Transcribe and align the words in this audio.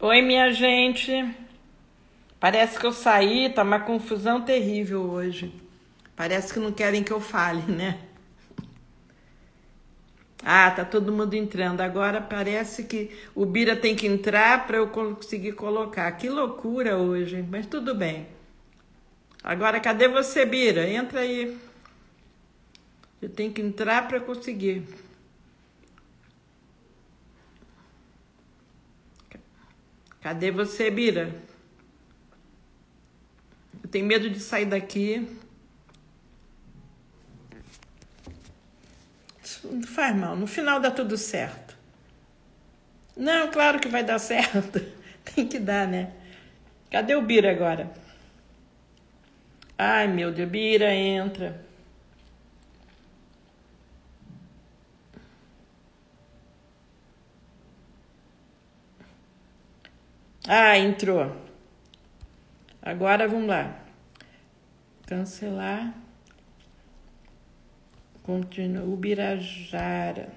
Oi, 0.00 0.22
minha 0.22 0.52
gente. 0.52 1.34
Parece 2.38 2.78
que 2.78 2.86
eu 2.86 2.92
saí, 2.92 3.50
tá 3.52 3.64
uma 3.64 3.80
confusão 3.80 4.40
terrível 4.40 5.02
hoje. 5.02 5.52
Parece 6.14 6.54
que 6.54 6.60
não 6.60 6.70
querem 6.70 7.02
que 7.02 7.12
eu 7.12 7.20
fale, 7.20 7.62
né? 7.62 7.98
Ah, 10.40 10.70
tá 10.70 10.84
todo 10.84 11.10
mundo 11.10 11.34
entrando. 11.34 11.80
Agora 11.80 12.20
parece 12.20 12.84
que 12.84 13.10
o 13.34 13.44
Bira 13.44 13.74
tem 13.74 13.96
que 13.96 14.06
entrar 14.06 14.68
para 14.68 14.76
eu 14.76 14.86
conseguir 14.86 15.54
colocar. 15.54 16.12
Que 16.12 16.28
loucura 16.28 16.96
hoje, 16.96 17.44
mas 17.50 17.66
tudo 17.66 17.92
bem. 17.92 18.28
Agora, 19.42 19.80
cadê 19.80 20.06
você, 20.06 20.46
Bira? 20.46 20.88
Entra 20.88 21.20
aí. 21.22 21.58
Eu 23.20 23.28
tenho 23.28 23.52
que 23.52 23.60
entrar 23.60 24.06
para 24.06 24.20
conseguir. 24.20 25.07
Cadê 30.20 30.50
você, 30.50 30.90
Bira? 30.90 31.34
Eu 33.82 33.88
tenho 33.88 34.04
medo 34.04 34.28
de 34.28 34.40
sair 34.40 34.66
daqui. 34.66 35.26
Não 39.64 39.82
faz 39.82 40.14
mal, 40.16 40.36
no 40.36 40.46
final 40.46 40.80
dá 40.80 40.90
tudo 40.90 41.16
certo. 41.16 41.76
Não, 43.16 43.50
claro 43.50 43.80
que 43.80 43.88
vai 43.88 44.04
dar 44.04 44.18
certo. 44.20 44.80
Tem 45.24 45.46
que 45.46 45.58
dar, 45.58 45.86
né? 45.86 46.12
Cadê 46.90 47.14
o 47.14 47.22
Bira 47.22 47.50
agora? 47.50 47.92
Ai, 49.76 50.08
meu 50.08 50.32
Deus, 50.32 50.48
Bira, 50.48 50.92
entra. 50.92 51.67
Ah, 60.50 60.78
entrou. 60.78 61.36
Agora 62.80 63.28
vamos 63.28 63.48
lá. 63.48 63.84
Cancelar. 65.06 65.92
Continua. 68.22 68.82
Ubirajara. 68.82 70.32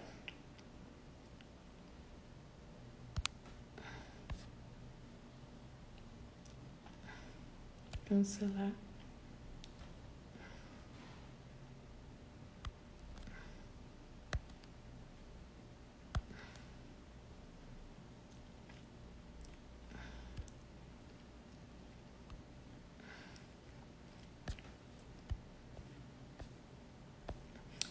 Cancelar. 8.04 8.81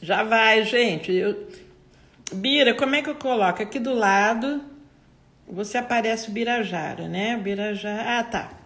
Já 0.02 0.22
vai, 0.22 0.64
gente. 0.64 1.12
Eu... 1.12 1.48
Bira, 2.32 2.74
como 2.74 2.94
é 2.94 3.02
que 3.02 3.10
eu 3.10 3.14
coloco? 3.16 3.62
Aqui 3.62 3.78
do 3.78 3.92
lado, 3.94 4.62
você 5.46 5.78
aparece 5.78 6.30
o 6.30 6.32
Birajara, 6.32 7.08
né? 7.08 7.36
Birajara. 7.36 8.18
Ah, 8.18 8.24
tá. 8.24 8.60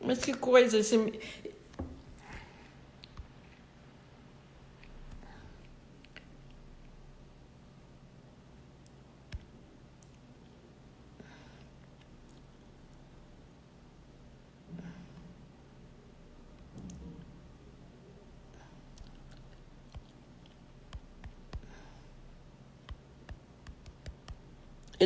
Mas 0.00 0.18
que 0.18 0.32
coisa, 0.34 0.78
assim, 0.78 1.12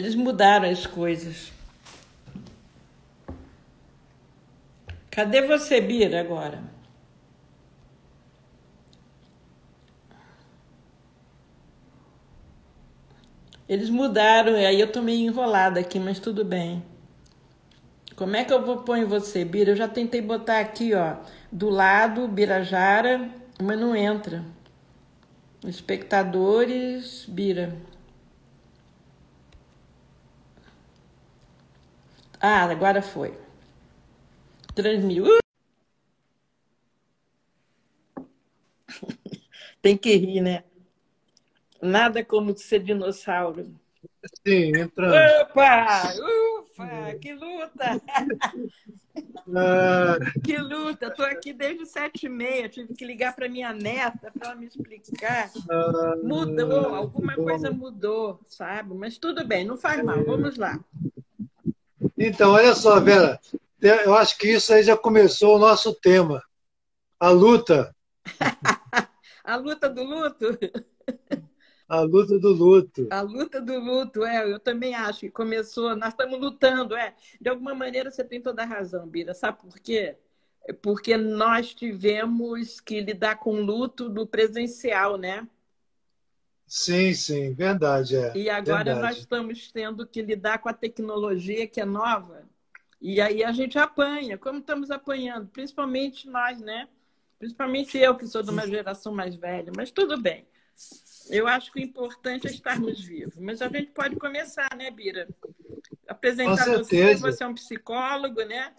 Eles 0.04 0.14
mudaram 0.14 0.68
as 0.68 0.86
coisas. 0.86 1.50
Cadê 5.10 5.40
você, 5.40 5.80
Bira, 5.80 6.20
agora? 6.20 6.62
Eles 13.66 13.88
mudaram, 13.88 14.58
e 14.58 14.66
aí 14.66 14.78
eu 14.78 14.92
tô 14.92 15.00
meio 15.00 15.26
enrolada 15.26 15.80
aqui, 15.80 15.98
mas 15.98 16.18
tudo 16.18 16.44
bem. 16.44 16.84
Como 18.14 18.36
é 18.36 18.44
que 18.44 18.52
eu 18.52 18.62
vou 18.62 18.82
pôr 18.82 18.98
em 18.98 19.06
você, 19.06 19.42
Bira? 19.42 19.70
Eu 19.70 19.76
já 19.76 19.88
tentei 19.88 20.20
botar 20.20 20.60
aqui, 20.60 20.92
ó, 20.92 21.16
do 21.50 21.70
lado, 21.70 22.28
Birajara, 22.28 23.30
mas 23.58 23.80
não 23.80 23.96
entra. 23.96 24.44
Espectadores, 25.66 27.24
Bira. 27.26 27.93
Ah, 32.46 32.64
agora 32.64 33.00
foi. 33.00 33.32
Transmitiu. 34.74 35.24
Uh! 38.18 38.26
Tem 39.80 39.96
que 39.96 40.14
rir, 40.14 40.42
né? 40.42 40.62
Nada 41.80 42.22
como 42.22 42.54
ser 42.54 42.80
dinossauro. 42.80 43.74
Sim, 44.46 44.76
entrando. 44.76 45.14
Opa! 45.40 46.12
Ufa! 46.60 47.14
Que 47.18 47.32
luta! 47.32 48.02
Ah. 49.56 50.18
Que 50.42 50.56
luta! 50.56 51.06
Estou 51.06 51.24
aqui 51.24 51.52
desde 51.52 51.86
sete 51.86 52.26
e 52.26 52.28
meia. 52.28 52.68
Tive 52.68 52.94
que 52.94 53.06
ligar 53.06 53.36
para 53.36 53.48
minha 53.48 53.72
neta 53.72 54.32
para 54.32 54.48
ela 54.48 54.56
me 54.56 54.66
explicar. 54.66 55.50
Ah, 55.70 56.16
mudou, 56.22 56.94
alguma 56.94 57.36
coisa 57.36 57.70
mudou, 57.70 58.40
sabe? 58.46 58.92
Mas 58.94 59.16
tudo 59.16 59.46
bem, 59.46 59.64
não 59.64 59.76
faz 59.76 60.02
mal. 60.02 60.24
Vamos 60.24 60.56
lá. 60.56 60.80
Então, 62.16 62.52
olha 62.52 62.74
só, 62.74 63.00
Vera, 63.00 63.40
eu 63.80 64.14
acho 64.14 64.38
que 64.38 64.48
isso 64.48 64.72
aí 64.72 64.82
já 64.82 64.96
começou 64.96 65.56
o 65.56 65.58
nosso 65.58 65.94
tema. 65.94 66.42
A 67.18 67.30
luta. 67.30 67.94
a 69.44 69.56
luta 69.56 69.88
do 69.88 70.02
luto? 70.02 70.58
A 71.88 72.00
luta 72.00 72.38
do 72.38 72.52
luto. 72.52 73.08
A 73.10 73.20
luta 73.20 73.60
do 73.60 73.78
luto, 73.78 74.24
é, 74.24 74.50
eu 74.50 74.58
também 74.58 74.94
acho 74.94 75.20
que 75.20 75.30
começou, 75.30 75.94
nós 75.96 76.10
estamos 76.10 76.40
lutando, 76.40 76.96
é. 76.96 77.14
De 77.40 77.48
alguma 77.48 77.74
maneira 77.74 78.10
você 78.10 78.24
tem 78.24 78.40
toda 78.40 78.62
a 78.62 78.66
razão, 78.66 79.06
Bira. 79.06 79.34
Sabe 79.34 79.60
por 79.60 79.78
quê? 79.78 80.16
Porque 80.80 81.16
nós 81.16 81.74
tivemos 81.74 82.80
que 82.80 83.00
lidar 83.00 83.36
com 83.36 83.60
luto 83.60 84.08
no 84.08 84.26
presencial, 84.26 85.18
né? 85.18 85.46
Sim, 86.66 87.12
sim, 87.14 87.54
verdade. 87.54 88.16
É, 88.16 88.36
e 88.36 88.50
agora 88.50 88.84
verdade. 88.84 89.00
nós 89.00 89.18
estamos 89.18 89.70
tendo 89.70 90.06
que 90.06 90.22
lidar 90.22 90.58
com 90.58 90.68
a 90.68 90.72
tecnologia 90.72 91.66
que 91.66 91.80
é 91.80 91.84
nova. 91.84 92.48
E 93.00 93.20
aí 93.20 93.44
a 93.44 93.52
gente 93.52 93.78
apanha, 93.78 94.38
como 94.38 94.60
estamos 94.60 94.90
apanhando, 94.90 95.48
principalmente 95.48 96.28
nós, 96.28 96.60
né? 96.60 96.88
Principalmente 97.38 97.98
eu, 97.98 98.16
que 98.16 98.26
sou 98.26 98.42
de 98.42 98.50
uma 98.50 98.66
geração 98.66 99.12
mais 99.12 99.34
velha, 99.34 99.70
mas 99.76 99.90
tudo 99.90 100.20
bem. 100.20 100.46
Eu 101.28 101.46
acho 101.46 101.70
que 101.72 101.78
o 101.78 101.82
importante 101.82 102.46
é 102.46 102.50
estarmos 102.50 103.00
vivos. 103.00 103.36
Mas 103.36 103.60
a 103.60 103.68
gente 103.68 103.90
pode 103.92 104.16
começar, 104.16 104.68
né, 104.76 104.90
Bira? 104.90 105.28
Apresentar 106.08 106.64
você, 106.70 107.14
você 107.16 107.44
é 107.44 107.46
um 107.46 107.54
psicólogo, 107.54 108.42
né? 108.44 108.74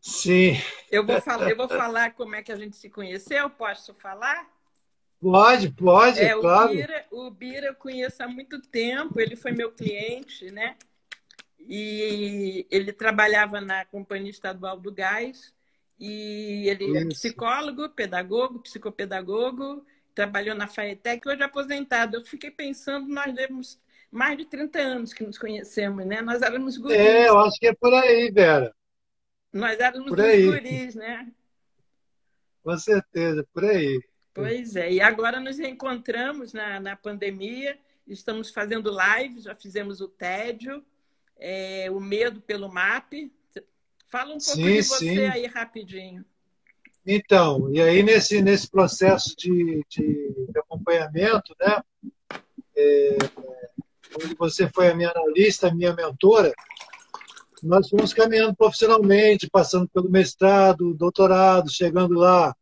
Sim. 0.00 0.54
Eu 0.90 1.06
vou, 1.06 1.20
falar, 1.20 1.50
eu 1.50 1.56
vou 1.56 1.68
falar 1.68 2.14
como 2.14 2.34
é 2.34 2.42
que 2.42 2.52
a 2.52 2.56
gente 2.56 2.76
se 2.76 2.90
conheceu, 2.90 3.48
posso 3.48 3.94
falar? 3.94 4.53
Pode, 5.24 5.70
pode, 5.70 6.20
é, 6.20 6.38
claro. 6.38 6.70
O 6.70 6.74
Bira, 6.74 7.06
o 7.10 7.30
Bira 7.30 7.66
eu 7.68 7.74
conheço 7.74 8.22
há 8.22 8.28
muito 8.28 8.60
tempo, 8.60 9.18
ele 9.18 9.34
foi 9.34 9.52
meu 9.52 9.72
cliente, 9.72 10.50
né? 10.50 10.76
E 11.58 12.66
ele 12.70 12.92
trabalhava 12.92 13.58
na 13.58 13.86
Companhia 13.86 14.30
Estadual 14.30 14.78
do 14.78 14.92
Gás, 14.92 15.54
e 15.98 16.68
ele 16.68 16.84
é 16.84 16.88
Isso. 16.88 16.98
é 16.98 17.08
psicólogo, 17.08 17.88
pedagogo, 17.88 18.58
psicopedagogo, 18.58 19.86
trabalhou 20.14 20.54
na 20.54 20.66
FAETEC, 20.66 21.26
hoje 21.26 21.40
é 21.40 21.46
aposentado. 21.46 22.18
Eu 22.18 22.24
fiquei 22.26 22.50
pensando, 22.50 23.08
nós 23.08 23.32
temos 23.34 23.80
mais 24.10 24.36
de 24.36 24.44
30 24.44 24.78
anos 24.78 25.14
que 25.14 25.24
nos 25.24 25.38
conhecemos, 25.38 26.04
né? 26.04 26.20
Nós 26.20 26.42
éramos 26.42 26.76
guris. 26.76 26.98
É, 26.98 27.30
eu 27.30 27.38
acho 27.40 27.58
que 27.58 27.68
é 27.68 27.74
por 27.74 27.94
aí, 27.94 28.30
Vera. 28.30 28.74
Nós 29.50 29.80
éramos 29.80 30.10
por 30.10 30.20
aí. 30.20 30.44
guris, 30.44 30.94
né? 30.94 31.32
Com 32.62 32.76
certeza, 32.76 33.46
por 33.54 33.64
aí. 33.64 33.98
Pois 34.34 34.74
é, 34.74 34.92
e 34.92 35.00
agora 35.00 35.38
nos 35.38 35.58
reencontramos 35.58 36.52
na, 36.52 36.80
na 36.80 36.96
pandemia, 36.96 37.78
estamos 38.04 38.50
fazendo 38.50 38.90
lives, 38.90 39.44
já 39.44 39.54
fizemos 39.54 40.00
o 40.00 40.08
tédio, 40.08 40.84
é, 41.36 41.88
o 41.88 42.00
medo 42.00 42.40
pelo 42.40 42.68
MAP. 42.68 43.32
Fala 44.08 44.34
um 44.34 44.38
pouco 44.38 44.42
sim, 44.42 44.64
de 44.64 44.82
você 44.82 44.98
sim. 44.98 45.26
aí 45.26 45.46
rapidinho. 45.46 46.24
Então, 47.06 47.70
e 47.72 47.80
aí 47.80 48.02
nesse, 48.02 48.42
nesse 48.42 48.68
processo 48.68 49.36
de, 49.36 49.84
de, 49.88 50.34
de 50.48 50.58
acompanhamento, 50.58 51.54
né? 51.60 51.82
É, 52.76 53.16
onde 54.20 54.34
você 54.34 54.68
foi 54.68 54.88
a 54.88 54.94
minha 54.94 55.10
analista, 55.10 55.68
a 55.68 55.74
minha 55.74 55.94
mentora, 55.94 56.52
nós 57.62 57.88
fomos 57.88 58.12
caminhando 58.12 58.54
profissionalmente, 58.54 59.48
passando 59.48 59.88
pelo 59.88 60.10
mestrado, 60.10 60.94
doutorado, 60.94 61.70
chegando 61.70 62.14
lá 62.14 62.54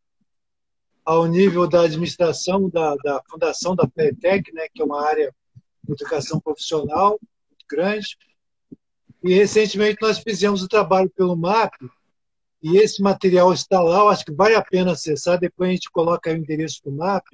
ao 1.05 1.25
nível 1.25 1.67
da 1.67 1.81
administração 1.81 2.69
da, 2.69 2.95
da 3.03 3.21
fundação 3.29 3.75
da 3.75 3.87
PETEC, 3.87 4.53
né, 4.53 4.67
que 4.73 4.81
é 4.81 4.85
uma 4.85 5.05
área 5.05 5.33
de 5.83 5.93
educação 5.93 6.39
profissional 6.39 7.19
muito 7.49 7.65
grande. 7.69 8.17
E 9.23 9.33
recentemente 9.33 9.97
nós 10.01 10.19
fizemos 10.19 10.63
o 10.63 10.67
trabalho 10.67 11.09
pelo 11.09 11.35
MAP, 11.35 11.73
e 12.61 12.77
esse 12.77 13.01
material 13.01 13.51
está 13.51 13.81
lá, 13.81 13.99
eu 13.99 14.09
acho 14.09 14.23
que 14.23 14.31
vale 14.31 14.55
a 14.55 14.63
pena 14.63 14.93
acessar, 14.93 15.37
depois 15.37 15.69
a 15.69 15.73
gente 15.73 15.91
coloca 15.91 16.31
o 16.31 16.35
endereço 16.35 16.81
do 16.85 16.91
MAP, 16.91 17.25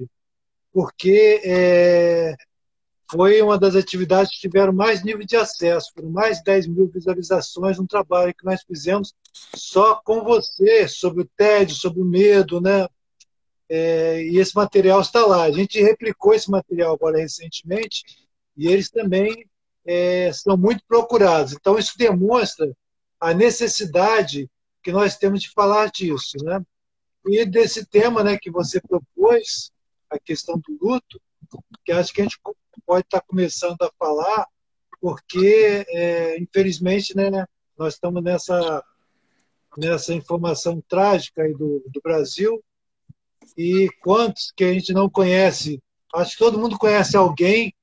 porque 0.74 1.42
é, 1.44 2.36
foi 3.12 3.42
uma 3.42 3.58
das 3.58 3.76
atividades 3.76 4.32
que 4.32 4.40
tiveram 4.40 4.72
mais 4.72 5.04
nível 5.04 5.26
de 5.26 5.36
acesso, 5.36 5.92
foram 5.96 6.10
mais 6.10 6.38
de 6.38 6.44
10 6.46 6.68
mil 6.68 6.88
visualizações 6.88 7.78
no 7.78 7.88
trabalho 7.88 8.34
que 8.34 8.46
nós 8.46 8.64
fizemos 8.64 9.14
só 9.56 9.96
com 9.96 10.24
você, 10.24 10.88
sobre 10.88 11.24
o 11.24 11.30
TED, 11.38 11.74
sobre 11.74 12.02
o 12.02 12.06
medo, 12.06 12.62
né? 12.62 12.88
É, 13.70 14.24
e 14.24 14.38
esse 14.38 14.56
material 14.56 15.02
está 15.02 15.26
lá. 15.26 15.44
A 15.44 15.52
gente 15.52 15.82
replicou 15.82 16.34
esse 16.34 16.50
material 16.50 16.96
agora 16.96 17.20
recentemente 17.20 18.04
e 18.58 18.68
eles 18.68 18.90
também 18.90 19.48
é, 19.86 20.32
são 20.34 20.58
muito 20.58 20.84
procurados. 20.88 21.54
Então, 21.54 21.78
isso 21.78 21.98
demonstra 21.98 22.76
a 23.20 23.34
necessidade 23.34 24.50
que 24.82 24.92
nós 24.92 25.18
temos 25.18 25.42
de 25.42 25.52
falar 25.52 25.92
disso. 25.92 26.38
Né? 26.44 26.62
E 27.28 27.46
desse 27.46 27.86
tema 27.86 28.24
né, 28.24 28.38
que 28.42 28.50
você 28.50 28.82
propôs, 28.82 29.72
a 30.10 30.18
questão 30.18 30.58
do 30.58 30.78
luto, 30.82 31.22
que 31.86 31.92
acho 31.92 32.12
que 32.14 32.22
a 32.22 32.24
gente 32.24 32.40
pode 32.86 33.06
estar 33.06 33.22
começando 33.22 33.82
a 33.82 33.92
falar, 34.00 34.48
porque, 35.00 35.86
é, 35.90 36.40
infelizmente, 36.40 37.16
né, 37.16 37.46
nós 37.78 37.94
estamos 37.94 38.24
nessa, 38.24 38.84
nessa 39.78 40.14
informação 40.14 40.82
trágica 40.88 41.48
do, 41.54 41.84
do 41.88 42.02
Brasil, 42.04 42.64
e 43.58 43.90
quantos 44.02 44.52
que 44.56 44.64
a 44.64 44.74
gente 44.74 44.94
não 44.94 45.10
conhece? 45.10 45.82
Acho 46.14 46.32
que 46.32 46.40
todo 46.40 46.60
mundo 46.60 46.78
conhece 46.78 47.16
alguém 47.16 47.74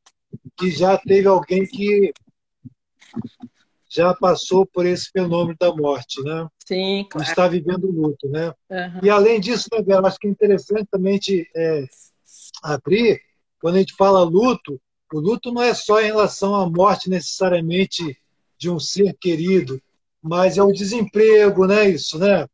que 0.56 0.70
já 0.70 0.98
teve 0.98 1.28
alguém 1.28 1.66
que 1.66 2.12
já 3.88 4.12
passou 4.14 4.66
por 4.66 4.84
esse 4.84 5.10
fenômeno 5.10 5.56
da 5.58 5.74
morte, 5.74 6.22
né? 6.22 6.46
Sim, 6.66 7.06
claro. 7.10 7.28
Está 7.28 7.48
vivendo 7.48 7.90
luto, 7.90 8.28
né? 8.28 8.52
Uhum. 8.70 9.00
E 9.02 9.08
além 9.08 9.40
disso, 9.40 9.68
né, 9.72 9.82
Vera, 9.82 10.06
acho 10.06 10.18
que 10.18 10.26
é 10.26 10.30
interessante 10.30 10.88
também 10.90 11.18
te 11.18 11.48
é, 11.56 11.86
abrir, 12.62 13.20
quando 13.60 13.76
a 13.76 13.78
gente 13.78 13.94
fala 13.94 14.22
luto, 14.22 14.80
o 15.12 15.20
luto 15.20 15.52
não 15.52 15.62
é 15.62 15.72
só 15.72 16.00
em 16.00 16.06
relação 16.06 16.54
à 16.54 16.68
morte 16.68 17.08
necessariamente 17.08 18.18
de 18.58 18.68
um 18.68 18.78
ser 18.78 19.14
querido, 19.18 19.80
mas 20.20 20.58
é 20.58 20.62
o 20.62 20.72
desemprego, 20.72 21.66
né? 21.66 21.88
Isso, 21.88 22.18
né? 22.18 22.46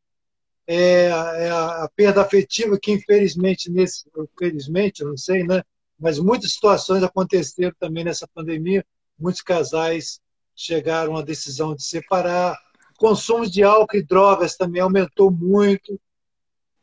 É, 0.74 1.04
é 1.06 1.50
a, 1.50 1.84
a, 1.84 1.90
perda 1.94 2.22
afetiva 2.22 2.78
que 2.80 2.92
infelizmente 2.92 3.70
nesse 3.70 4.04
infelizmente 4.16 5.04
não 5.04 5.16
sei 5.16 5.44
né? 5.44 5.62
Mas 5.98 6.18
muitas 6.18 6.52
situações 6.52 7.02
aconteceram 7.02 7.72
também 7.78 8.02
nessa 8.02 8.26
pandemia. 8.26 8.84
Muitos 9.16 9.40
casais 9.40 10.20
chegaram 10.54 11.16
à 11.16 11.22
decisão 11.22 11.76
de 11.76 11.84
separar. 11.84 12.58
O 12.96 12.98
consumo 12.98 13.48
de 13.48 13.62
álcool 13.62 13.96
e 13.96 14.02
drogas 14.02 14.56
também 14.56 14.82
aumentou 14.82 15.30
muito. 15.30 16.00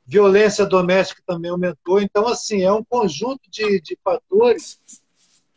Violência 0.06 0.66
doméstica 0.66 1.22
também 1.26 1.52
aumentou. 1.52 2.00
Então 2.00 2.28
assim 2.28 2.64
é 2.64 2.72
um 2.72 2.84
conjunto 2.84 3.42
de, 3.50 3.82
de 3.82 3.98
fatores 4.02 4.80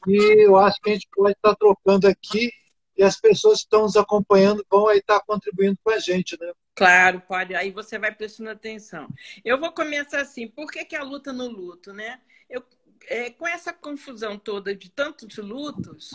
que 0.04 0.16
eu 0.16 0.56
acho 0.56 0.80
que 0.80 0.90
a 0.90 0.94
gente 0.94 1.08
pode 1.14 1.32
estar 1.32 1.54
trocando 1.54 2.08
aqui. 2.08 2.50
E 2.96 3.02
as 3.02 3.20
pessoas 3.20 3.58
que 3.58 3.64
estão 3.64 3.82
nos 3.82 3.96
acompanhando 3.96 4.64
vão 4.68 4.88
aí 4.88 4.98
estar 4.98 5.20
contribuindo 5.20 5.78
com 5.84 5.90
a 5.90 5.98
gente, 5.98 6.36
né? 6.40 6.52
Claro, 6.74 7.20
pode. 7.20 7.54
Aí 7.54 7.70
você 7.70 7.98
vai 7.98 8.14
prestando 8.14 8.50
atenção. 8.50 9.08
Eu 9.44 9.58
vou 9.58 9.72
começar 9.72 10.20
assim. 10.20 10.48
Por 10.48 10.70
que, 10.70 10.84
que 10.84 10.96
a 10.96 11.02
luta 11.02 11.32
no 11.32 11.48
luto, 11.48 11.92
né? 11.92 12.20
Eu, 12.48 12.64
é, 13.08 13.30
com 13.30 13.46
essa 13.46 13.72
confusão 13.72 14.38
toda 14.38 14.74
de 14.74 14.90
tantos 14.90 15.36
lutos, 15.36 16.10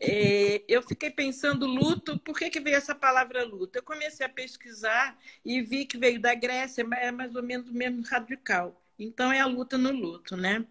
é, 0.00 0.62
eu 0.68 0.82
fiquei 0.82 1.10
pensando 1.10 1.66
luto, 1.66 2.18
por 2.20 2.38
que, 2.38 2.48
que 2.50 2.60
veio 2.60 2.76
essa 2.76 2.94
palavra 2.94 3.44
luto? 3.44 3.76
Eu 3.78 3.82
comecei 3.82 4.24
a 4.24 4.28
pesquisar 4.28 5.18
e 5.44 5.60
vi 5.60 5.84
que 5.84 5.98
veio 5.98 6.20
da 6.20 6.34
Grécia, 6.34 6.82
é 6.98 7.12
mais 7.12 7.34
ou 7.36 7.42
menos 7.42 7.68
o 7.68 7.74
mesmo 7.74 8.02
radical. 8.02 8.80
Então, 8.98 9.32
é 9.32 9.40
a 9.40 9.46
luta 9.46 9.76
no 9.78 9.90
luto, 9.92 10.36
né? 10.36 10.66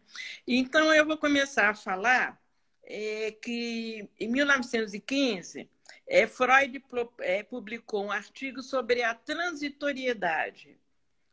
Então, 0.48 0.94
eu 0.94 1.06
vou 1.06 1.18
começar 1.18 1.70
a 1.70 1.76
falar 1.76 2.40
é, 2.84 3.32
que 3.32 4.10
em 4.20 4.28
1915 4.28 5.70
é, 6.10 6.26
Freud 6.26 6.84
é, 7.20 7.44
publicou 7.44 8.06
um 8.06 8.12
artigo 8.12 8.64
sobre 8.64 9.04
a 9.04 9.14
transitoriedade 9.14 10.76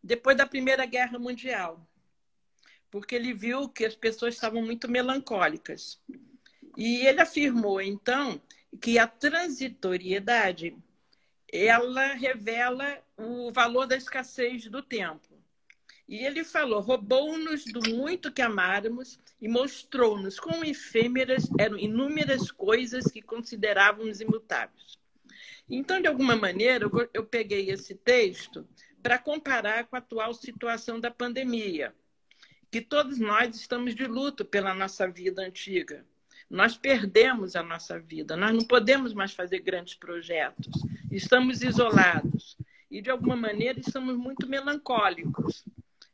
depois 0.03 0.37
da 0.37 0.47
Primeira 0.47 0.85
Guerra 0.85 1.19
Mundial, 1.19 1.81
porque 2.91 3.15
ele 3.15 3.33
viu 3.33 3.71
que 3.71 3.87
as 3.87 3.97
pessoas 3.97 4.35
estavam 4.35 4.63
muito 4.63 4.89
melancólicas. 4.89 5.99
E 6.77 7.07
ele 7.07 7.23
afirmou, 7.23 7.81
então, 7.81 8.41
que 8.81 8.99
a 8.99 9.07
transitoriedade 9.07 10.77
ela 11.51 12.09
revela 12.13 13.03
o 13.17 13.51
valor 13.51 13.87
da 13.87 13.97
escassez 13.97 14.67
do 14.67 14.83
tempo. 14.83 15.36
E 16.09 16.25
ele 16.25 16.45
falou: 16.45 16.81
roubou-nos 16.81 17.65
do 17.65 17.81
muito 17.91 18.33
que 18.33 18.43
amáramos 18.43 19.19
e 19.41 19.49
mostrou-nos 19.49 20.39
quão 20.39 20.65
efêmeras 20.65 21.49
eram 21.59 21.77
inúmeras 21.77 22.51
coisas 22.51 23.05
que 23.11 23.21
considerávamos 23.21 24.21
imutáveis. 24.21 24.99
Então, 25.69 26.01
de 26.01 26.07
alguma 26.07 26.37
maneira, 26.37 26.89
eu 27.13 27.25
peguei 27.25 27.71
esse 27.71 27.95
texto 27.95 28.67
para 29.03 29.19
comparar 29.19 29.85
com 29.87 29.97
a 29.97 29.99
atual 29.99 30.33
situação 30.33 31.01
da 31.01 31.11
pandemia, 31.11 31.93
que 32.71 32.81
todos 32.81 33.19
nós 33.19 33.57
estamos 33.57 33.95
de 33.95 34.07
luto 34.07 34.45
pela 34.45 34.75
nossa 34.75 35.09
vida 35.09 35.43
antiga. 35.43 36.05
Nós 36.49 36.77
perdemos 36.77 37.57
a 37.57 37.63
nossa 37.63 37.99
vida, 37.99 38.37
nós 38.37 38.55
não 38.55 38.65
podemos 38.65 39.13
mais 39.13 39.33
fazer 39.33 39.59
grandes 39.59 39.95
projetos, 39.95 40.73
estamos 41.11 41.63
isolados 41.63 42.57
e, 42.89 43.03
de 43.03 43.11
alguma 43.11 43.35
maneira, 43.35 43.81
estamos 43.81 44.17
muito 44.17 44.49
melancólicos. 44.49 45.65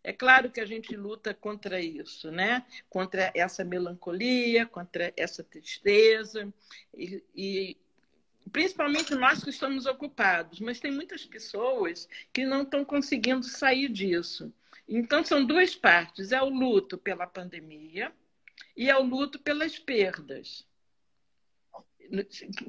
É 0.05 0.13
claro 0.13 0.51
que 0.51 0.61
a 0.61 0.67
gente 0.67 0.97
luta 0.97 1.33
contra 1.33 1.81
isso, 1.81 2.31
né? 2.31 2.65
Contra 2.91 3.31
essa 3.35 3.65
melancolia, 3.65 4.67
contra 4.67 5.13
essa 5.17 5.45
tristeza 5.45 6.53
e, 6.93 7.23
e 7.35 7.77
principalmente 8.51 9.15
nós 9.15 9.45
que 9.45 9.51
estamos 9.51 9.87
ocupados, 9.87 10.59
mas 10.61 10.81
tem 10.81 10.91
muitas 10.91 11.25
pessoas 11.25 12.09
que 12.33 12.45
não 12.45 12.63
estão 12.63 12.85
conseguindo 12.85 13.45
sair 13.45 13.89
disso. 13.89 14.53
Então 14.89 15.25
são 15.25 15.45
duas 15.45 15.75
partes: 15.75 16.33
é 16.33 16.43
o 16.43 16.49
luto 16.49 16.99
pela 16.99 17.27
pandemia 17.27 18.13
e 18.77 18.91
é 18.91 18.97
o 18.97 19.05
luto 19.05 19.39
pelas 19.39 19.79
perdas. 19.79 20.67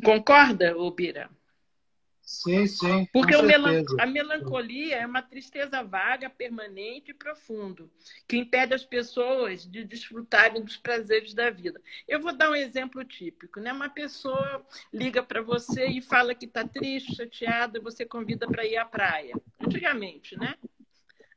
Concorda, 0.03 0.77
Obira? 0.77 1.29
Sim, 2.23 2.65
sim. 2.65 3.05
Porque 3.11 3.35
melan 3.41 3.83
a 3.99 4.05
melancolia 4.05 4.95
é 4.95 5.05
uma 5.05 5.21
tristeza 5.21 5.83
vaga, 5.83 6.29
permanente 6.29 7.11
e 7.11 7.13
profundo, 7.13 7.91
que 8.27 8.37
impede 8.37 8.73
as 8.73 8.85
pessoas 8.85 9.69
de 9.69 9.83
desfrutarem 9.83 10.63
dos 10.63 10.77
prazeres 10.77 11.33
da 11.33 11.49
vida. 11.49 11.81
Eu 12.07 12.21
vou 12.21 12.35
dar 12.35 12.49
um 12.49 12.55
exemplo 12.55 13.03
típico, 13.03 13.59
né? 13.59 13.73
Uma 13.73 13.89
pessoa 13.89 14.65
liga 14.91 15.21
para 15.21 15.41
você 15.41 15.85
e 15.85 16.01
fala 16.01 16.33
que 16.33 16.45
está 16.45 16.65
triste, 16.65 17.15
chateada, 17.15 17.79
você 17.81 18.05
convida 18.05 18.47
para 18.47 18.65
ir 18.65 18.77
à 18.77 18.85
praia. 18.85 19.35
Antigamente, 19.59 20.37
né? 20.37 20.55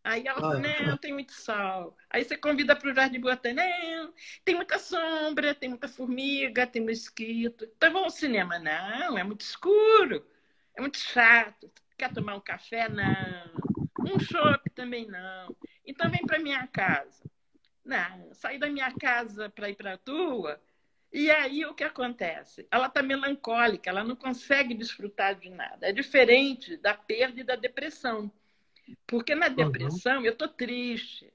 Aí 0.05 0.25
ela 0.25 0.41
fala, 0.41 0.61
não, 0.61 0.97
tem 0.97 1.13
muito 1.13 1.33
sol. 1.33 1.97
Aí 2.09 2.23
você 2.23 2.37
convida 2.37 2.77
para 2.77 2.93
o 2.93 2.95
Jardim 2.95 3.19
Botânico, 3.19 3.61
não, 3.61 4.15
tem 4.45 4.55
muita 4.55 4.79
sombra, 4.79 5.53
tem 5.53 5.69
muita 5.69 5.89
formiga, 5.89 6.65
tem 6.65 6.81
mosquito. 6.81 7.69
Então 7.77 7.91
vamos 7.93 8.13
ao 8.13 8.19
cinema. 8.19 8.57
Não, 8.61 9.19
é 9.19 9.25
muito 9.25 9.41
escuro. 9.41 10.25
É 10.77 10.81
muito 10.81 10.99
chato. 10.99 11.71
Quer 11.97 12.13
tomar 12.13 12.37
um 12.37 12.41
café? 12.41 12.89
Não. 12.89 14.15
Um 14.15 14.21
chopp 14.21 14.71
também 14.71 15.07
não. 15.07 15.57
Então 15.85 16.11
vem 16.11 16.25
para 16.25 16.39
minha 16.39 16.67
casa. 16.67 17.25
Não, 17.85 18.35
sair 18.35 18.59
da 18.59 18.69
minha 18.69 18.93
casa 18.93 19.49
para 19.49 19.71
ir 19.71 19.75
para 19.77 19.95
a 19.95 19.99
tua. 19.99 20.61
E 21.13 21.31
aí 21.31 21.65
o 21.65 21.73
que 21.73 21.85
acontece? 21.85 22.67
Ela 22.71 22.89
está 22.89 23.03
melancólica, 23.03 23.89
ela 23.89 24.05
não 24.05 24.17
consegue 24.17 24.75
desfrutar 24.75 25.37
de 25.37 25.49
nada. 25.49 25.89
É 25.89 25.93
diferente 25.93 26.77
da 26.77 26.95
perda 26.95 27.41
e 27.41 27.45
da 27.45 27.57
depressão. 27.57 28.31
Porque 29.07 29.35
na 29.35 29.49
depressão 29.49 30.19
uhum. 30.19 30.27
eu 30.27 30.33
estou 30.33 30.49
triste, 30.49 31.33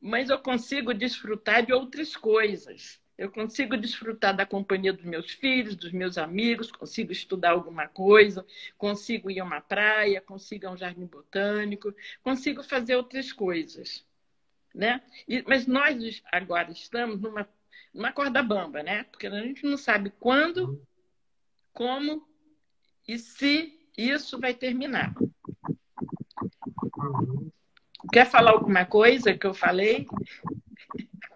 mas 0.00 0.30
eu 0.30 0.38
consigo 0.38 0.94
desfrutar 0.94 1.64
de 1.64 1.72
outras 1.72 2.14
coisas. 2.14 2.99
Eu 3.20 3.30
consigo 3.30 3.76
desfrutar 3.76 4.34
da 4.34 4.46
companhia 4.46 4.94
dos 4.94 5.04
meus 5.04 5.30
filhos, 5.32 5.76
dos 5.76 5.92
meus 5.92 6.16
amigos, 6.16 6.72
consigo 6.72 7.12
estudar 7.12 7.50
alguma 7.50 7.86
coisa, 7.86 8.46
consigo 8.78 9.30
ir 9.30 9.40
a 9.40 9.44
uma 9.44 9.60
praia, 9.60 10.22
consigo 10.22 10.64
ir 10.64 10.68
a 10.68 10.70
um 10.70 10.76
jardim 10.78 11.04
botânico, 11.04 11.94
consigo 12.22 12.62
fazer 12.62 12.96
outras 12.96 13.30
coisas. 13.30 14.06
Né? 14.74 15.02
E, 15.28 15.44
mas 15.46 15.66
nós 15.66 16.22
agora 16.32 16.70
estamos 16.70 17.20
numa, 17.20 17.46
numa 17.92 18.10
corda 18.10 18.42
bamba, 18.42 18.82
né? 18.82 19.04
Porque 19.04 19.26
a 19.26 19.42
gente 19.42 19.66
não 19.66 19.76
sabe 19.76 20.08
quando, 20.18 20.82
como 21.74 22.26
e 23.06 23.18
se 23.18 23.86
isso 23.98 24.40
vai 24.40 24.54
terminar. 24.54 25.12
Quer 28.10 28.24
falar 28.30 28.52
alguma 28.52 28.86
coisa 28.86 29.36
que 29.36 29.46
eu 29.46 29.52
falei? 29.52 30.06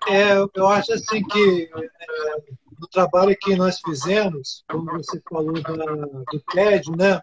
É, 0.09 0.37
eu 0.55 0.67
acho 0.67 0.93
assim 0.93 1.23
que 1.25 1.71
é, 1.75 2.37
no 2.79 2.87
trabalho 2.89 3.37
que 3.41 3.57
nós 3.57 3.81
fizemos, 3.81 4.65
como 4.69 4.85
você 4.93 5.21
falou 5.29 5.55
da, 5.63 5.73
do 5.73 6.41
TED, 6.53 6.91
né? 6.91 7.21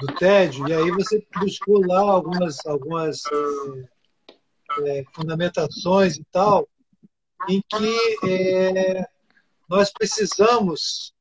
Do 0.00 0.06
TED, 0.14 0.62
e 0.62 0.72
aí 0.72 0.90
você 0.92 1.26
buscou 1.40 1.84
lá 1.84 2.00
algumas, 2.00 2.64
algumas 2.66 3.22
é, 3.26 5.00
é, 5.00 5.04
fundamentações 5.12 6.16
e 6.16 6.24
tal, 6.30 6.68
em 7.48 7.60
que 7.68 8.18
é, 8.24 9.04
nós 9.68 9.90
precisamos, 9.92 11.12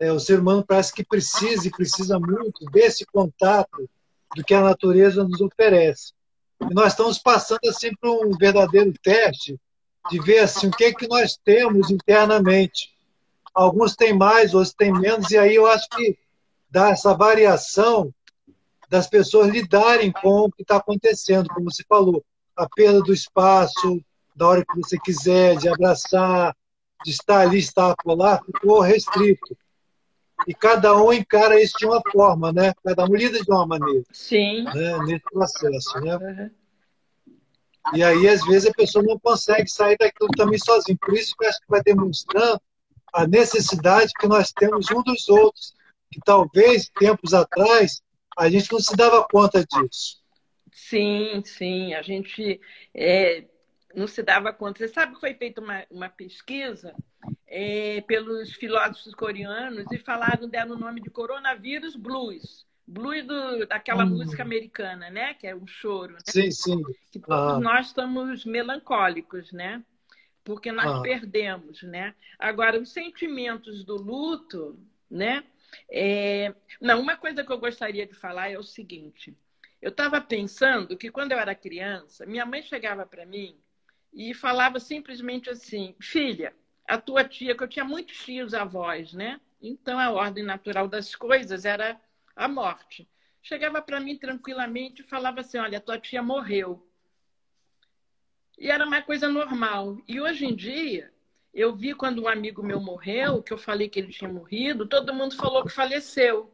é, 0.00 0.12
o 0.12 0.18
ser 0.18 0.40
humano 0.40 0.64
parece 0.66 0.92
que 0.92 1.04
precisa 1.04 1.68
e 1.68 1.70
precisa 1.70 2.18
muito 2.18 2.64
desse 2.72 3.06
contato 3.06 3.88
do 4.34 4.44
que 4.44 4.54
a 4.54 4.62
natureza 4.62 5.22
nos 5.22 5.40
oferece. 5.40 6.12
E 6.60 6.74
nós 6.74 6.92
estamos 6.92 7.18
passando 7.18 7.60
assim 7.68 7.90
por 8.00 8.26
um 8.26 8.36
verdadeiro 8.36 8.92
teste 9.02 9.58
de 10.10 10.20
ver 10.20 10.40
assim 10.40 10.68
o 10.68 10.70
que 10.70 10.84
é 10.84 10.92
que 10.92 11.06
nós 11.06 11.36
temos 11.44 11.90
internamente. 11.90 12.96
Alguns 13.54 13.94
têm 13.94 14.12
mais, 14.12 14.54
outros 14.54 14.74
têm 14.74 14.92
menos, 14.92 15.30
e 15.30 15.38
aí 15.38 15.54
eu 15.54 15.66
acho 15.66 15.88
que 15.90 16.18
dá 16.70 16.90
essa 16.90 17.14
variação 17.14 18.12
das 18.88 19.06
pessoas 19.06 19.48
lidarem 19.48 20.12
com 20.12 20.44
o 20.44 20.52
que 20.52 20.62
está 20.62 20.76
acontecendo, 20.76 21.48
como 21.48 21.70
você 21.70 21.84
falou, 21.88 22.24
a 22.56 22.68
perda 22.68 23.00
do 23.00 23.12
espaço, 23.12 24.02
da 24.34 24.48
hora 24.48 24.64
que 24.64 24.76
você 24.76 24.98
quiser, 24.98 25.56
de 25.56 25.68
abraçar, 25.68 26.56
de 27.04 27.10
estar 27.10 27.40
ali, 27.40 27.58
estar 27.58 27.94
lá, 28.06 28.40
ficou 28.44 28.80
restrito. 28.80 29.56
E 30.46 30.54
cada 30.54 30.96
um 30.96 31.12
encara 31.12 31.60
isso 31.60 31.74
de 31.78 31.86
uma 31.86 32.00
forma, 32.12 32.52
né? 32.52 32.72
Cada 32.84 33.04
um 33.04 33.14
lida 33.14 33.42
de 33.42 33.50
uma 33.50 33.66
maneira. 33.66 34.04
Sim. 34.12 34.62
Né? 34.62 34.98
Nesse 35.04 35.24
processo, 35.24 36.00
né? 36.00 36.16
Uhum. 36.16 36.50
E 37.94 38.02
aí, 38.02 38.28
às 38.28 38.44
vezes, 38.44 38.68
a 38.68 38.74
pessoa 38.74 39.04
não 39.04 39.18
consegue 39.18 39.68
sair 39.68 39.96
daquilo 39.96 40.30
também 40.36 40.58
sozinho. 40.58 40.98
Por 40.98 41.14
isso 41.14 41.34
que 41.36 41.44
eu 41.44 41.48
acho 41.48 41.60
que 41.60 41.68
vai 41.68 41.82
demonstrando 41.82 42.60
a 43.12 43.26
necessidade 43.26 44.12
que 44.18 44.28
nós 44.28 44.52
temos 44.52 44.90
um 44.90 45.02
dos 45.02 45.28
outros, 45.28 45.74
que 46.10 46.20
talvez, 46.24 46.90
tempos 46.98 47.32
atrás, 47.32 48.02
a 48.36 48.48
gente 48.48 48.70
não 48.72 48.80
se 48.80 48.94
dava 48.94 49.26
conta 49.30 49.64
disso. 49.64 50.18
Sim, 50.72 51.42
sim. 51.44 51.94
A 51.94 52.02
gente 52.02 52.60
é, 52.94 53.44
não 53.98 54.06
se 54.06 54.22
dava 54.22 54.52
conta. 54.52 54.78
Você 54.78 54.88
sabe 54.88 55.14
que 55.14 55.20
foi 55.20 55.34
feita 55.34 55.60
uma, 55.60 55.84
uma 55.90 56.08
pesquisa 56.08 56.94
é, 57.46 58.00
pelos 58.02 58.52
filósofos 58.54 59.14
coreanos 59.14 59.90
e 59.90 59.98
falaram, 59.98 60.48
deram 60.48 60.76
o 60.76 60.78
nome 60.78 61.00
de 61.00 61.10
coronavírus 61.10 61.96
blues. 61.96 62.66
Blues 62.86 63.26
do, 63.26 63.66
daquela 63.66 64.04
hum. 64.04 64.10
música 64.10 64.42
americana, 64.42 65.10
né? 65.10 65.34
Que 65.34 65.48
é 65.48 65.54
um 65.54 65.66
choro. 65.66 66.14
Né? 66.14 66.20
Sim, 66.24 66.50
sim. 66.50 66.82
Que 67.10 67.18
todos 67.18 67.56
ah. 67.56 67.60
nós 67.60 67.88
estamos 67.88 68.44
melancólicos, 68.44 69.52
né? 69.52 69.84
Porque 70.42 70.72
nós 70.72 70.86
ah. 70.86 71.02
perdemos, 71.02 71.82
né? 71.82 72.14
Agora, 72.38 72.80
os 72.80 72.90
sentimentos 72.90 73.84
do 73.84 73.96
luto, 73.96 74.78
né? 75.10 75.44
É... 75.90 76.54
Não, 76.80 77.00
uma 77.00 77.16
coisa 77.16 77.44
que 77.44 77.52
eu 77.52 77.58
gostaria 77.58 78.06
de 78.06 78.14
falar 78.14 78.50
é 78.50 78.58
o 78.58 78.62
seguinte. 78.62 79.36
Eu 79.82 79.90
estava 79.90 80.18
pensando 80.20 80.96
que 80.96 81.10
quando 81.10 81.32
eu 81.32 81.38
era 81.38 81.54
criança, 81.54 82.24
minha 82.24 82.46
mãe 82.46 82.62
chegava 82.62 83.04
para 83.04 83.26
mim 83.26 83.54
e 84.12 84.34
falava 84.34 84.80
simplesmente 84.80 85.50
assim: 85.50 85.94
Filha, 86.00 86.54
a 86.86 86.98
tua 86.98 87.24
tia, 87.24 87.56
que 87.56 87.62
eu 87.62 87.68
tinha 87.68 87.84
muitos 87.84 88.18
tios 88.24 88.54
avós, 88.54 89.12
né? 89.12 89.40
Então 89.60 89.98
a 89.98 90.10
ordem 90.10 90.44
natural 90.44 90.88
das 90.88 91.14
coisas 91.14 91.64
era 91.64 92.00
a 92.34 92.48
morte. 92.48 93.08
Chegava 93.42 93.80
para 93.80 94.00
mim 94.00 94.16
tranquilamente 94.16 95.02
e 95.02 95.04
falava 95.04 95.40
assim: 95.40 95.58
Olha, 95.58 95.80
tua 95.80 95.98
tia 95.98 96.22
morreu. 96.22 96.84
E 98.58 98.70
era 98.70 98.84
uma 98.84 99.00
coisa 99.02 99.28
normal. 99.28 99.98
E 100.06 100.20
hoje 100.20 100.44
em 100.44 100.54
dia, 100.54 101.12
eu 101.54 101.74
vi 101.74 101.94
quando 101.94 102.22
um 102.22 102.28
amigo 102.28 102.62
meu 102.62 102.80
morreu, 102.80 103.42
que 103.42 103.52
eu 103.52 103.58
falei 103.58 103.88
que 103.88 103.98
ele 103.98 104.12
tinha 104.12 104.30
morrido, 104.30 104.86
todo 104.86 105.14
mundo 105.14 105.36
falou 105.36 105.64
que 105.64 105.70
faleceu. 105.70 106.52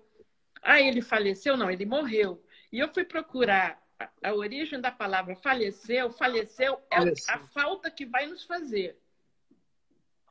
Ah, 0.63 0.81
ele 0.81 1.03
faleceu? 1.03 1.57
Não, 1.57 1.71
ele 1.71 1.85
morreu. 1.85 2.43
E 2.73 2.79
eu 2.79 2.93
fui 2.93 3.05
procurar 3.05 3.83
a 4.23 4.35
origem 4.35 4.81
da 4.81 4.91
palavra 4.91 5.37
faleceu, 5.37 6.11
faleceu 6.11 6.79
é 6.91 6.97
faleceu. 6.97 7.35
a 7.35 7.39
falta 7.49 7.91
que 7.91 8.05
vai 8.05 8.27
nos 8.27 8.45
fazer. 8.45 8.97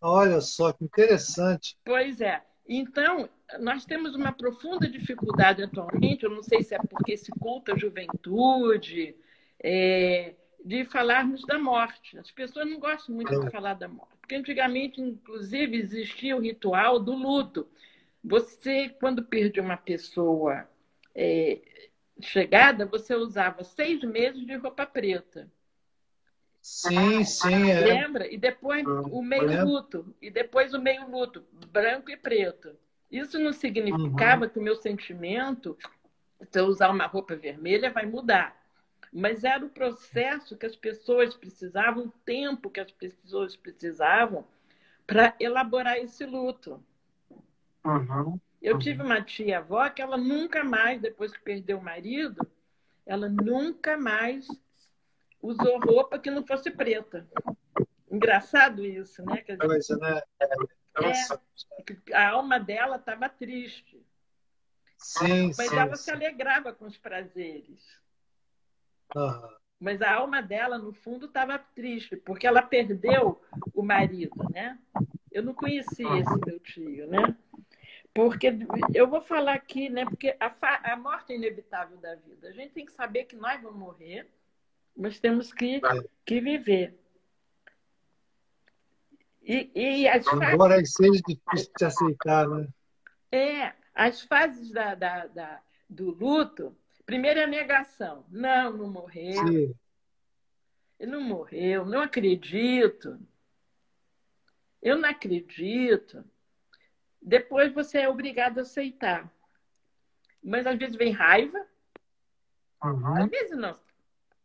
Olha 0.01 0.41
só 0.41 0.73
que 0.73 0.83
interessante. 0.83 1.77
Pois 1.85 2.19
é. 2.19 2.43
Então, 2.67 3.29
nós 3.59 3.85
temos 3.85 4.15
uma 4.15 4.31
profunda 4.31 4.87
dificuldade 4.89 5.63
atualmente, 5.63 6.23
eu 6.23 6.29
não 6.29 6.43
sei 6.43 6.63
se 6.63 6.73
é 6.73 6.79
porque 6.79 7.17
se 7.17 7.31
culta 7.31 7.73
a 7.73 7.77
juventude, 7.77 9.15
é, 9.61 10.33
de 10.63 10.85
falarmos 10.85 11.41
da 11.43 11.59
morte. 11.59 12.17
As 12.17 12.31
pessoas 12.31 12.69
não 12.69 12.79
gostam 12.79 13.15
muito 13.15 13.33
é. 13.33 13.39
de 13.39 13.49
falar 13.49 13.73
da 13.73 13.87
morte, 13.87 14.15
porque 14.19 14.35
antigamente, 14.35 15.01
inclusive, 15.01 15.77
existia 15.77 16.35
o 16.35 16.41
ritual 16.41 16.99
do 16.99 17.13
luto. 17.13 17.67
Você, 18.23 18.89
quando 18.99 19.23
perde 19.23 19.59
uma 19.59 19.75
pessoa 19.75 20.67
é, 21.13 21.59
chegada, 22.21 22.85
você 22.85 23.15
usava 23.15 23.63
seis 23.63 24.03
meses 24.03 24.45
de 24.45 24.55
roupa 24.55 24.85
preta. 24.85 25.49
Sim, 26.61 27.23
sim. 27.25 27.69
É. 27.69 27.81
Lembra? 27.81 28.31
E 28.31 28.37
depois 28.37 28.85
o 28.87 29.21
meio 29.21 29.65
luto. 29.65 30.15
E 30.21 30.31
depois 30.31 30.73
o 30.73 30.79
meio 30.79 31.09
luto, 31.09 31.43
branco 31.71 32.09
e 32.09 32.15
preto. 32.15 32.75
Isso 33.11 33.37
não 33.37 33.51
significava 33.51 34.45
uhum. 34.45 34.49
que 34.49 34.59
o 34.59 34.61
meu 34.61 34.75
sentimento, 34.75 35.77
se 36.49 36.59
eu 36.59 36.65
usar 36.65 36.89
uma 36.89 37.05
roupa 37.05 37.35
vermelha, 37.35 37.91
vai 37.91 38.05
mudar. 38.05 38.57
Mas 39.11 39.43
era 39.43 39.63
o 39.63 39.69
processo 39.69 40.57
que 40.57 40.65
as 40.65 40.75
pessoas 40.75 41.35
precisavam, 41.35 42.05
o 42.05 42.13
tempo 42.25 42.69
que 42.69 42.79
as 42.79 42.91
pessoas 42.91 43.55
precisavam 43.55 44.47
para 45.05 45.35
elaborar 45.39 45.97
esse 45.97 46.25
luto. 46.25 46.83
Uhum. 47.85 48.39
Eu 48.63 48.79
tive 48.79 49.03
uma 49.03 49.21
tia-avó 49.21 49.89
que 49.89 50.01
ela 50.01 50.15
nunca 50.15 50.63
mais, 50.63 51.01
depois 51.01 51.33
que 51.33 51.41
perdeu 51.41 51.77
o 51.77 51.83
marido, 51.83 52.49
ela 53.05 53.27
nunca 53.27 53.97
mais 53.97 54.47
usou 55.41 55.77
roupa 55.81 56.17
que 56.17 56.31
não 56.31 56.47
fosse 56.47 56.71
preta. 56.71 57.27
Engraçado 58.09 58.85
isso, 58.85 59.21
né? 59.25 59.41
Quer 59.41 59.57
dizer, 59.57 59.97
né? 59.97 60.21
É, 61.01 62.15
a 62.15 62.29
alma 62.29 62.57
dela 62.57 62.95
estava 62.95 63.27
triste. 63.27 64.01
Sim, 64.97 65.51
mas 65.57 65.67
sim, 65.67 65.75
ela 65.75 65.95
sim. 65.97 66.03
se 66.03 66.11
alegrava 66.11 66.71
com 66.71 66.85
os 66.85 66.97
prazeres. 66.97 67.99
Uhum. 69.13 69.49
Mas 69.77 70.01
a 70.01 70.13
alma 70.13 70.41
dela, 70.41 70.77
no 70.77 70.93
fundo, 70.93 71.25
estava 71.25 71.59
triste, 71.59 72.15
porque 72.15 72.47
ela 72.47 72.61
perdeu 72.61 73.41
o 73.73 73.83
marido, 73.83 74.47
né? 74.53 74.79
Eu 75.29 75.43
não 75.43 75.53
conhecia 75.53 76.17
esse 76.17 76.39
meu 76.45 76.59
tio, 76.61 77.07
né? 77.07 77.35
Porque 78.13 78.53
eu 78.93 79.07
vou 79.07 79.21
falar 79.21 79.55
aqui, 79.55 79.89
né? 79.89 80.05
Porque 80.05 80.35
a, 80.39 80.93
a 80.93 80.95
morte 80.95 81.33
é 81.33 81.35
inevitável 81.35 81.97
da 81.97 82.13
vida. 82.15 82.47
A 82.47 82.51
gente 82.51 82.73
tem 82.73 82.85
que 82.85 82.91
saber 82.91 83.25
que 83.25 83.35
nós 83.35 83.61
vamos 83.61 83.79
morrer, 83.79 84.29
mas 84.95 85.19
temos 85.19 85.51
que, 85.51 85.81
que 86.23 86.39
viver. 86.39 86.95
E, 89.41 89.71
e 89.73 90.07
as 90.07 90.25
Embora 90.27 90.75
fases... 90.75 90.93
seja 90.93 91.21
difícil 91.27 91.71
de 91.77 91.85
aceitar, 91.85 92.47
né? 92.47 92.67
É, 93.31 93.73
as 93.95 94.21
fases 94.21 94.71
da, 94.71 94.93
da, 94.93 95.25
da, 95.25 95.61
do 95.89 96.11
luto, 96.11 96.75
primeiro 97.05 97.39
é 97.39 97.43
a 97.43 97.47
negação. 97.47 98.25
Não, 98.29 98.77
não 98.77 98.89
morreu. 98.89 99.47
Sim. 99.47 99.75
Ele 100.99 101.11
não 101.11 101.21
morreu, 101.21 101.83
não 101.83 102.01
acredito. 102.01 103.19
Eu 104.81 104.97
não 104.97 105.09
acredito. 105.09 106.23
Depois 107.25 107.73
você 107.73 107.99
é 107.99 108.09
obrigado 108.09 108.59
a 108.59 108.61
aceitar. 108.63 109.31
Mas 110.43 110.67
às 110.67 110.77
vezes 110.77 110.95
vem 110.95 111.11
raiva. 111.11 111.65
Uhum. 112.83 113.23
Às 113.23 113.29
vezes 113.29 113.57
não. 113.57 113.79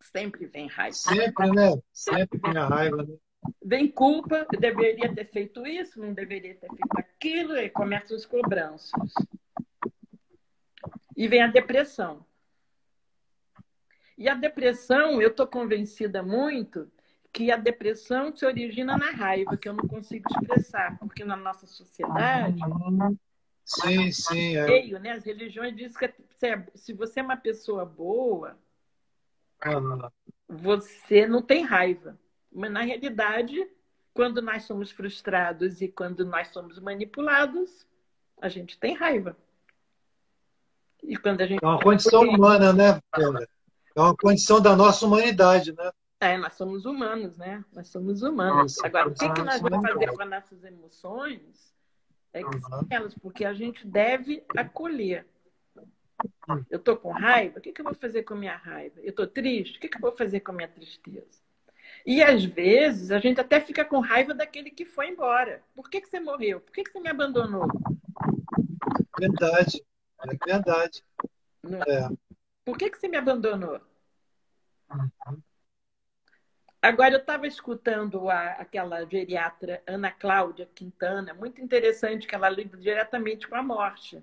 Sempre 0.01 0.47
vem 0.47 0.69
raiva. 0.69 0.95
Sempre, 0.95 1.51
né? 1.51 1.83
Sempre 1.93 2.39
vem 2.39 2.57
a 2.57 2.67
raiva. 2.67 3.03
Né? 3.03 3.17
Vem 3.65 3.91
culpa, 3.91 4.47
eu 4.53 4.61
deveria 4.61 5.13
ter 5.13 5.25
feito 5.25 5.67
isso, 5.67 6.01
não 6.01 6.13
deveria 6.13 6.55
ter 6.55 6.69
feito 6.69 6.99
aquilo, 6.99 7.57
e 7.57 7.69
começam 7.69 8.17
as 8.17 8.25
cobranças. 8.25 9.13
E 11.17 11.27
vem 11.27 11.43
a 11.43 11.49
depressão. 11.49 12.25
E 14.17 14.29
a 14.29 14.35
depressão, 14.35 15.21
eu 15.21 15.31
estou 15.31 15.47
convencida 15.47 16.23
muito 16.23 16.91
que 17.33 17.51
a 17.51 17.57
depressão 17.57 18.35
se 18.35 18.45
origina 18.45 18.97
na 18.97 19.11
raiva, 19.11 19.57
que 19.57 19.69
eu 19.69 19.73
não 19.73 19.87
consigo 19.87 20.27
expressar, 20.31 20.99
porque 20.99 21.25
na 21.25 21.37
nossa 21.37 21.67
sociedade. 21.67 22.61
Sim, 23.65 24.11
sim. 24.11 24.57
É. 24.57 24.67
Meio, 24.67 24.99
né? 24.99 25.13
As 25.13 25.25
religiões 25.25 25.77
dizem 25.77 25.99
que 25.99 26.15
se 26.75 26.93
você 26.93 27.21
é 27.21 27.23
uma 27.23 27.37
pessoa 27.37 27.85
boa, 27.85 28.59
você 30.49 31.27
não 31.27 31.43
tem 31.43 31.65
raiva. 31.65 32.19
Mas 32.51 32.73
na 32.73 32.81
realidade, 32.81 33.69
quando 34.15 34.41
nós 34.41 34.65
somos 34.65 34.91
frustrados 34.91 35.83
e 35.83 35.89
quando 35.89 36.25
nós 36.25 36.49
somos 36.49 36.79
manipulados, 36.79 37.87
a 38.41 38.49
gente 38.49 38.79
tem 38.79 38.95
raiva. 38.95 39.37
E 41.03 41.17
quando 41.17 41.43
a 41.43 41.47
gente 41.47 41.63
é 41.63 41.67
uma 41.67 41.81
condição 41.81 42.23
humana, 42.23 42.73
né, 42.73 43.01
Pedro? 43.15 43.47
É 43.95 44.01
uma 44.01 44.17
condição 44.17 44.61
da 44.61 44.75
nossa 44.75 45.05
humanidade, 45.07 45.73
né? 45.73 45.91
É, 46.21 46.37
nós 46.37 46.55
somos 46.55 46.85
humanos, 46.85 47.37
né? 47.37 47.65
Nós 47.73 47.89
somos 47.89 48.23
humanos. 48.23 48.77
Nossa, 48.77 48.87
Agora, 48.87 49.09
o 49.09 49.15
que, 49.15 49.33
que 49.33 49.43
nós 49.43 49.61
vamos 49.61 49.89
fazer 49.89 50.13
com 50.13 50.23
as 50.23 50.29
nossas 50.29 50.65
emoções 50.65 51.75
é 52.33 52.41
que 52.41 52.57
uhum. 52.57 52.87
elas, 52.91 53.15
porque 53.15 53.45
a 53.45 53.55
gente 53.55 53.87
deve 53.87 54.45
acolher. 54.57 55.27
Hum. 56.49 56.65
Eu 56.69 56.79
estou 56.79 56.97
com 56.97 57.13
raiva, 57.13 57.59
o 57.59 57.63
que, 57.63 57.73
que 57.73 57.81
eu 57.81 57.85
vou 57.85 57.95
fazer 57.95 58.25
com 58.25 58.35
a 58.35 58.37
minha 58.37 58.57
raiva? 58.57 59.01
Eu 59.01 59.11
estou 59.11 59.27
triste, 59.27 59.79
o 59.79 59.81
que, 59.81 59.89
que 59.89 59.97
eu 59.97 60.01
vou 60.01 60.13
fazer 60.13 60.41
com 60.41 60.51
a 60.51 60.55
minha 60.55 60.69
tristeza? 60.69 61.41
E 62.05 62.23
às 62.23 62.45
vezes 62.45 63.11
a 63.11 63.19
gente 63.19 63.41
até 63.41 63.61
fica 63.61 63.85
com 63.85 64.01
raiva 64.01 64.35
daquele 64.35 64.71
que 64.71 64.85
foi 64.85 65.09
embora. 65.09 65.63
Por 65.75 65.89
que, 65.89 66.01
que 66.01 66.09
você 66.09 66.19
morreu? 66.19 66.61
Por 66.61 66.73
que, 66.73 66.83
que 66.83 66.91
você 66.91 67.01
me 67.01 67.09
abandonou? 67.09 67.69
Verdade, 69.19 69.85
é 70.21 70.47
verdade. 70.47 71.05
É. 71.87 72.09
Por 72.65 72.77
que, 72.77 72.91
que 72.91 72.99
você 72.99 73.09
me 73.09 73.17
abandonou? 73.17 73.81
Agora, 76.81 77.15
eu 77.15 77.19
estava 77.19 77.47
escutando 77.47 78.31
a, 78.31 78.53
aquela 78.53 79.05
geriatra 79.05 79.83
Ana 79.87 80.13
Cláudia 80.13 80.69
Quintana, 80.75 81.35
muito 81.35 81.61
interessante, 81.61 82.27
que 82.27 82.35
ela 82.35 82.49
lida 82.49 82.77
diretamente 82.77 83.49
com 83.49 83.57
a 83.57 83.63
morte. 83.63 84.23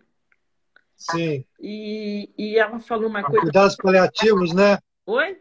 Sim. 0.96 1.46
E, 1.60 2.30
e 2.38 2.58
ela 2.58 2.80
falou 2.80 3.10
uma 3.10 3.22
coisa. 3.24 3.42
Cuidados 3.42 3.76
paliativos, 3.76 4.54
né? 4.54 4.78
Oi? 5.06 5.38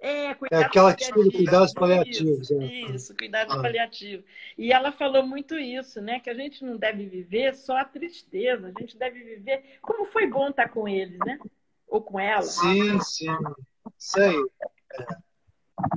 É, 0.00 0.34
cuidados 0.34 0.64
é 0.64 0.68
aquela 0.68 0.94
que 0.94 1.02
estuda 1.02 1.30
cuidados 1.30 1.72
paliativos. 1.72 2.50
Isso, 2.50 2.60
é. 2.60 2.94
isso 2.94 3.16
cuidados 3.16 3.56
ah. 3.56 3.62
paliativos. 3.62 4.24
E 4.56 4.70
ela 4.70 4.92
falou 4.92 5.26
muito 5.26 5.58
isso, 5.58 6.02
né? 6.02 6.20
Que 6.20 6.28
a 6.28 6.34
gente 6.34 6.62
não 6.62 6.76
deve 6.76 7.06
viver 7.06 7.54
só 7.54 7.78
a 7.78 7.84
tristeza, 7.84 8.68
a 8.68 8.80
gente 8.80 8.96
deve 8.96 9.24
viver 9.24 9.78
como 9.80 10.04
foi 10.04 10.26
bom 10.26 10.50
estar 10.50 10.68
com 10.68 10.86
eles, 10.86 11.18
né? 11.18 11.38
Ou 11.88 12.02
com 12.02 12.20
ela. 12.20 12.42
Sim, 12.42 13.00
sim. 13.00 13.36
Isso 13.98 14.20
aí. 14.20 14.36
É. 14.92 15.27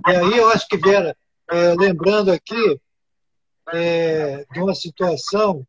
E 0.07 0.15
aí 0.15 0.38
eu 0.38 0.50
acho 0.50 0.67
que, 0.67 0.77
Vera, 0.77 1.15
é, 1.50 1.73
lembrando 1.73 2.31
aqui 2.31 2.79
é, 3.73 4.45
de 4.51 4.59
uma 4.59 4.75
situação 4.75 5.65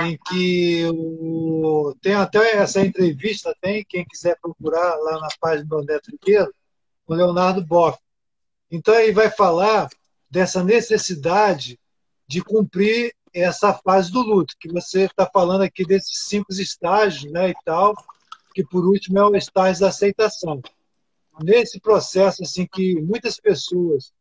em 0.00 0.18
que 0.26 0.86
o, 0.86 1.94
tem 2.00 2.14
até 2.14 2.56
essa 2.56 2.80
entrevista, 2.80 3.54
tem, 3.60 3.84
quem 3.84 4.04
quiser 4.04 4.38
procurar 4.40 4.96
lá 4.96 5.20
na 5.20 5.28
página 5.38 5.68
do 5.68 5.78
André 5.78 5.98
Trigueiro, 6.00 6.52
o 7.06 7.14
Leonardo 7.14 7.64
Boff. 7.64 7.98
Então, 8.70 8.94
ele 8.94 9.12
vai 9.12 9.30
falar 9.30 9.88
dessa 10.30 10.64
necessidade 10.64 11.78
de 12.26 12.42
cumprir 12.42 13.14
essa 13.34 13.74
fase 13.74 14.10
do 14.10 14.22
luto, 14.22 14.54
que 14.58 14.68
você 14.68 15.02
está 15.02 15.28
falando 15.30 15.62
aqui 15.62 15.84
desses 15.84 16.24
cinco 16.24 16.52
estágios 16.52 17.30
né, 17.30 17.50
e 17.50 17.54
tal, 17.64 17.94
que 18.54 18.64
por 18.64 18.86
último 18.86 19.18
é 19.18 19.24
o 19.24 19.36
estágio 19.36 19.82
da 19.82 19.88
aceitação. 19.88 20.62
Nesse 21.40 21.80
processo, 21.80 22.42
assim, 22.42 22.66
que 22.66 23.00
muitas 23.00 23.38
pessoas 23.40 24.12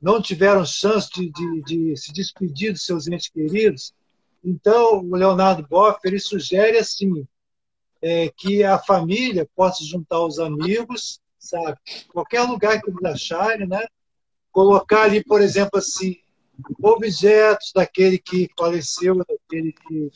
não 0.00 0.20
tiveram 0.20 0.64
chance 0.64 1.08
de, 1.10 1.30
de, 1.30 1.62
de 1.62 1.96
se 1.96 2.12
despedir 2.12 2.72
dos 2.72 2.84
seus 2.84 3.06
entes 3.06 3.28
queridos, 3.28 3.94
então 4.44 5.00
o 5.00 5.14
Leonardo 5.14 5.66
Boff 5.68 6.00
ele 6.04 6.18
sugere 6.18 6.76
assim 6.78 7.26
é, 8.00 8.28
que 8.36 8.64
a 8.64 8.78
família 8.78 9.48
possa 9.54 9.84
juntar 9.84 10.20
os 10.20 10.40
amigos 10.40 11.22
sabe? 11.42 11.76
Qualquer 12.08 12.42
lugar 12.42 12.80
que 12.80 12.88
eles 12.88 13.04
acharem, 13.04 13.66
né? 13.66 13.84
Colocar 14.50 15.02
ali, 15.02 15.22
por 15.24 15.40
exemplo, 15.40 15.78
assim, 15.78 16.16
objetos 16.80 17.72
daquele 17.74 18.18
que 18.18 18.48
faleceu, 18.56 19.16
daquele 19.16 19.72
que 19.72 20.10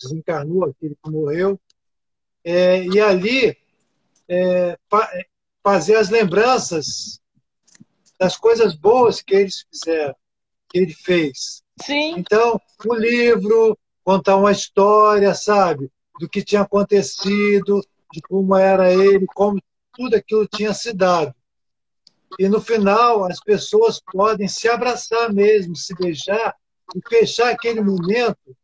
desencarnou, 0.00 0.64
aquele 0.64 0.96
que 1.02 1.10
morreu, 1.10 1.58
é, 2.44 2.84
e 2.84 3.00
ali 3.00 3.56
é, 4.28 4.78
fazer 5.66 5.96
as 5.96 6.10
lembranças 6.10 7.20
das 8.20 8.36
coisas 8.36 8.76
boas 8.76 9.20
que 9.20 9.34
eles 9.34 9.66
fizeram, 9.68 10.14
que 10.68 10.78
ele 10.78 10.94
fez. 10.94 11.60
Sim. 11.82 12.14
Então, 12.16 12.60
o 12.86 12.94
livro, 12.94 13.76
contar 14.04 14.36
uma 14.36 14.52
história, 14.52 15.34
sabe? 15.34 15.90
Do 16.20 16.28
que 16.28 16.44
tinha 16.44 16.60
acontecido, 16.60 17.84
de 18.12 18.20
como 18.22 18.54
era 18.54 18.92
ele, 18.92 19.26
como 19.34 19.60
tudo 19.92 20.14
aquilo 20.14 20.46
tinha 20.46 20.72
se 20.72 20.92
dado. 20.92 21.34
E 22.38 22.48
no 22.48 22.60
final, 22.60 23.24
as 23.24 23.40
pessoas 23.40 24.00
podem 24.12 24.46
se 24.46 24.68
abraçar 24.68 25.32
mesmo, 25.32 25.74
se 25.74 25.92
beijar 25.96 26.54
e 26.94 27.00
fechar 27.08 27.50
aquele 27.50 27.80
momento 27.80 28.56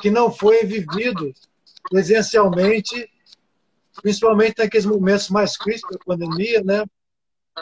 que 0.00 0.08
não 0.08 0.30
foi 0.30 0.64
vivido 0.64 1.34
presencialmente, 1.90 3.10
principalmente 4.00 4.58
naqueles 4.58 4.86
momentos 4.86 5.28
mais 5.28 5.56
críticos 5.56 5.96
da 5.96 6.04
pandemia, 6.04 6.62
né? 6.62 6.84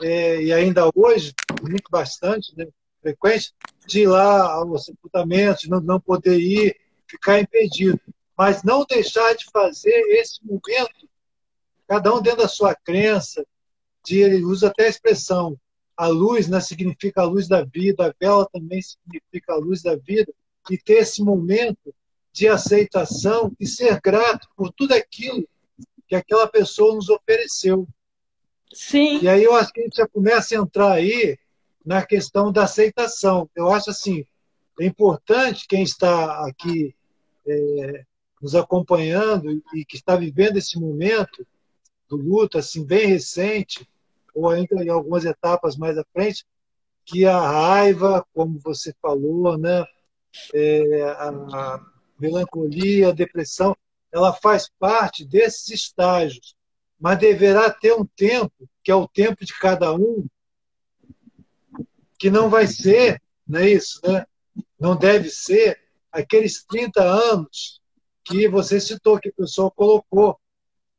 É, 0.02 0.42
e 0.42 0.52
ainda 0.52 0.90
hoje, 0.94 1.34
muito 1.62 1.90
bastante, 1.90 2.56
né? 2.56 2.66
frequente, 3.00 3.52
de 3.86 4.02
ir 4.02 4.06
lá 4.06 4.52
aos 4.52 4.84
sepultamentos, 4.84 5.68
não, 5.68 5.80
não 5.80 6.00
poder 6.00 6.38
ir, 6.38 6.76
ficar 7.06 7.40
impedido. 7.40 8.00
Mas 8.36 8.62
não 8.62 8.84
deixar 8.84 9.34
de 9.34 9.46
fazer 9.50 9.98
esse 10.10 10.38
momento 10.44 11.08
cada 11.88 12.14
um 12.14 12.22
dentro 12.22 12.42
da 12.42 12.48
sua 12.48 12.72
crença, 12.72 13.44
de, 14.04 14.20
ele 14.20 14.44
usa 14.44 14.68
até 14.68 14.86
a 14.86 14.88
expressão, 14.88 15.58
a 15.96 16.06
luz 16.06 16.48
né, 16.48 16.60
significa 16.60 17.22
a 17.22 17.24
luz 17.24 17.48
da 17.48 17.64
vida, 17.64 18.06
a 18.06 18.14
vela 18.18 18.48
também 18.50 18.80
significa 18.80 19.54
a 19.54 19.56
luz 19.56 19.82
da 19.82 19.96
vida, 19.96 20.32
e 20.70 20.78
ter 20.78 20.98
esse 20.98 21.20
momento 21.20 21.92
de 22.32 22.46
aceitação 22.46 23.52
e 23.58 23.66
ser 23.66 24.00
grato 24.00 24.48
por 24.56 24.72
tudo 24.72 24.94
aquilo 24.94 25.48
que 26.10 26.16
aquela 26.16 26.48
pessoa 26.48 26.96
nos 26.96 27.08
ofereceu. 27.08 27.86
Sim. 28.74 29.20
E 29.22 29.28
aí 29.28 29.44
eu 29.44 29.54
acho 29.54 29.72
que 29.72 29.80
a 29.80 29.84
gente 29.84 29.96
já 29.96 30.08
começa 30.08 30.56
a 30.56 30.58
entrar 30.58 30.92
aí 30.94 31.38
na 31.86 32.04
questão 32.04 32.50
da 32.50 32.64
aceitação. 32.64 33.48
Eu 33.54 33.70
acho 33.70 33.90
assim, 33.90 34.24
é 34.80 34.84
importante 34.84 35.68
quem 35.68 35.84
está 35.84 36.44
aqui 36.48 36.96
é, 37.46 38.04
nos 38.42 38.56
acompanhando 38.56 39.62
e 39.72 39.84
que 39.84 39.94
está 39.94 40.16
vivendo 40.16 40.56
esse 40.56 40.80
momento, 40.80 41.46
do 42.08 42.16
luto, 42.16 42.58
assim, 42.58 42.84
bem 42.84 43.06
recente, 43.06 43.88
ou 44.34 44.50
ainda 44.50 44.82
em 44.82 44.88
algumas 44.88 45.24
etapas 45.24 45.76
mais 45.76 45.96
à 45.96 46.04
frente, 46.12 46.44
que 47.04 47.24
a 47.24 47.38
raiva, 47.38 48.26
como 48.34 48.58
você 48.58 48.92
falou, 49.00 49.56
né, 49.56 49.84
é, 50.52 51.02
a 51.02 51.80
melancolia, 52.18 53.10
a 53.10 53.12
depressão, 53.12 53.76
ela 54.12 54.32
faz 54.32 54.68
parte 54.78 55.24
desses 55.24 55.68
estágios, 55.70 56.54
mas 56.98 57.18
deverá 57.18 57.70
ter 57.70 57.94
um 57.94 58.04
tempo, 58.04 58.68
que 58.82 58.90
é 58.90 58.94
o 58.94 59.08
tempo 59.08 59.44
de 59.44 59.58
cada 59.58 59.94
um, 59.94 60.26
que 62.18 62.30
não 62.30 62.50
vai 62.50 62.66
ser, 62.66 63.22
não 63.46 63.60
é 63.60 63.70
isso, 63.70 64.00
né? 64.04 64.26
Não 64.78 64.96
deve 64.96 65.30
ser 65.30 65.80
aqueles 66.12 66.64
30 66.64 67.02
anos 67.02 67.80
que 68.24 68.46
você 68.48 68.80
citou, 68.80 69.18
que 69.18 69.30
o 69.30 69.34
pessoal 69.34 69.70
colocou, 69.70 70.38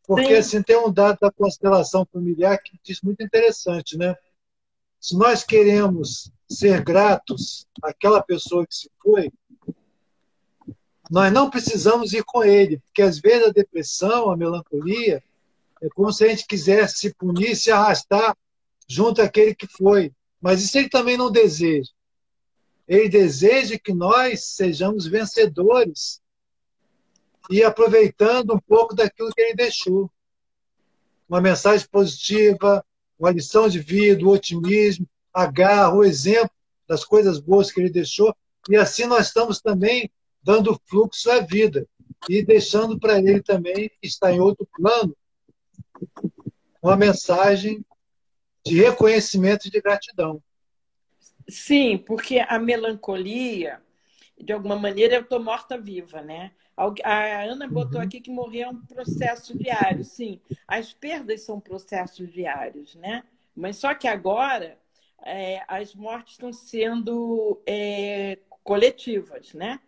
porque, 0.04 0.30
Sim. 0.30 0.36
assim, 0.36 0.63
tem 0.63 0.78
um 0.78 0.91
dado 0.91 1.19
da 1.21 1.32
constelação 1.32 2.06
familiar 2.12 2.58
que 2.58 2.80
diz 2.84 3.02
muito 3.02 3.24
interessante, 3.24 3.97
né? 3.97 4.15
Se 5.00 5.15
nós 5.15 5.43
queremos 5.43 6.32
ser 6.50 6.84
gratos 6.84 7.67
àquela 7.84 8.21
pessoa 8.21 8.65
que 8.65 8.76
se 8.76 8.91
foi, 9.02 9.32
nós 11.12 11.32
não 11.34 11.50
precisamos 11.50 12.13
ir 12.13 12.24
com 12.24 12.41
ele, 12.41 12.80
porque 12.80 13.02
às 13.02 13.19
vezes 13.19 13.50
a 13.50 13.52
depressão, 13.52 14.32
a 14.32 14.38
melancolia, 14.38 15.21
é 15.82 15.89
como 15.89 16.10
se 16.13 16.24
a 16.24 16.30
gente 16.30 16.47
quisesse 16.47 17.00
se 17.00 17.13
punir, 17.13 17.54
se 17.54 17.69
arrastar 17.69 18.34
junto 18.88 19.21
àquele 19.21 19.54
que 19.54 19.67
foi. 19.67 20.13
Mas 20.39 20.63
isso 20.63 20.78
ele 20.78 20.88
também 20.88 21.17
não 21.17 21.30
deseja. 21.30 21.91
Ele 22.88 23.10
deseja 23.10 23.78
que 23.78 23.93
nós 23.93 24.45
sejamos 24.45 25.06
vencedores 25.06 26.21
e 27.50 27.62
aproveitando 27.62 28.54
um 28.54 28.60
pouco 28.60 28.95
daquilo 28.95 29.32
que 29.32 29.41
ele 29.41 29.56
deixou. 29.56 30.10
Uma 31.28 31.41
mensagem 31.41 31.86
positiva, 31.91 32.86
uma 33.19 33.32
lição 33.32 33.67
de 33.67 33.80
vida, 33.80 34.24
o 34.24 34.30
otimismo, 34.30 35.06
a 35.34 35.45
garra, 35.45 35.93
o 35.93 36.06
exemplo 36.06 36.52
das 36.88 37.04
coisas 37.04 37.38
boas 37.38 37.69
que 37.69 37.82
ele 37.82 37.89
deixou. 37.89 38.34
E 38.69 38.78
assim 38.78 39.06
nós 39.06 39.28
estamos 39.28 39.60
também 39.60 40.10
dando 40.44 40.80
fluxo 40.86 41.30
à 41.32 41.40
vida 41.40 41.88
e 42.30 42.44
deixando 42.44 43.00
para 43.00 43.20
ele 43.20 43.42
também, 43.42 43.90
que 43.90 44.08
está 44.08 44.32
em 44.32 44.40
outro 44.40 44.68
plano, 44.76 45.16
uma 46.82 46.96
mensagem 46.96 47.86
de 48.66 48.76
reconhecimento 48.82 49.68
e 49.68 49.72
de 49.72 49.82
gratidão. 49.82 50.42
Sim, 51.48 51.98
porque 51.98 52.40
a 52.40 52.60
melancolia, 52.60 53.82
de 54.40 54.54
alguma 54.54 54.76
maneira, 54.76 55.16
eu 55.16 55.22
estou 55.22 55.40
morta-viva, 55.40 56.22
né? 56.22 56.52
A 57.04 57.44
Ana 57.44 57.68
botou 57.68 58.00
uhum. 58.00 58.06
aqui 58.06 58.22
que 58.22 58.32
morrer 58.32 58.62
é 58.62 58.70
um 58.70 58.82
processo 58.86 59.58
diário. 59.58 60.04
Sim, 60.04 60.40
as 60.68 60.94
perdas 60.94 61.42
são 61.42 61.60
processos 61.60 62.32
diários, 62.32 62.96
né? 62.96 63.24
Mas 63.56 63.78
só 63.78 63.94
que 63.94 64.08
agora 64.08 64.80
é, 65.24 65.64
as 65.68 65.94
mortes 65.94 66.34
estão 66.34 66.52
sendo 66.52 67.62
é, 67.68 68.40
coletivas, 68.64 69.54
né? 69.54 69.80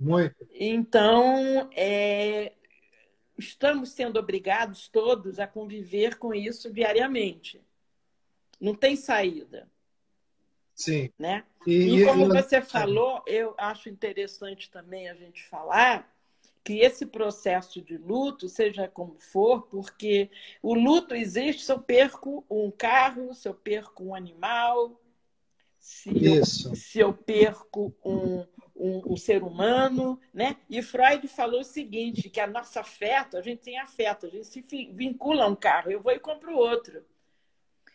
Muito. 0.00 0.48
Então, 0.54 1.68
é, 1.76 2.54
estamos 3.38 3.90
sendo 3.90 4.18
obrigados 4.18 4.88
todos 4.88 5.38
a 5.38 5.46
conviver 5.46 6.18
com 6.18 6.32
isso 6.32 6.72
diariamente. 6.72 7.60
Não 8.58 8.74
tem 8.74 8.96
saída. 8.96 9.68
Sim. 10.74 11.10
Né? 11.18 11.44
E, 11.66 12.00
e 12.00 12.06
como 12.06 12.28
você 12.28 12.62
falou, 12.62 13.22
eu 13.26 13.54
acho 13.58 13.90
interessante 13.90 14.70
também 14.70 15.10
a 15.10 15.14
gente 15.14 15.44
falar 15.44 16.10
que 16.64 16.78
esse 16.78 17.04
processo 17.06 17.82
de 17.82 17.96
luto, 17.96 18.48
seja 18.48 18.88
como 18.88 19.18
for, 19.18 19.62
porque 19.62 20.30
o 20.62 20.74
luto 20.74 21.14
existe 21.14 21.64
se 21.64 21.72
eu 21.72 21.80
perco 21.80 22.44
um 22.50 22.70
carro, 22.70 23.34
se 23.34 23.48
eu 23.48 23.54
perco 23.54 24.04
um 24.04 24.14
animal, 24.14 25.00
se, 25.78 26.10
eu, 26.24 26.44
se 26.44 26.98
eu, 26.98 27.14
perco 27.14 27.94
um, 28.04 28.46
um, 28.80 29.12
um, 29.12 29.16
ser 29.16 29.42
humano, 29.42 30.18
né? 30.32 30.56
E 30.68 30.80
Freud 30.82 31.28
falou 31.28 31.60
o 31.60 31.64
seguinte, 31.64 32.30
que 32.30 32.40
a 32.40 32.46
nossa 32.46 32.80
afeto, 32.80 33.36
a 33.36 33.42
gente 33.42 33.60
tem 33.60 33.78
afeto, 33.78 34.26
a 34.26 34.30
gente 34.30 34.46
se 34.46 34.62
vincula 34.92 35.44
a 35.44 35.48
um 35.48 35.54
carro, 35.54 35.90
eu 35.90 36.00
vou 36.00 36.12
e 36.12 36.18
compro 36.18 36.56
outro. 36.56 37.04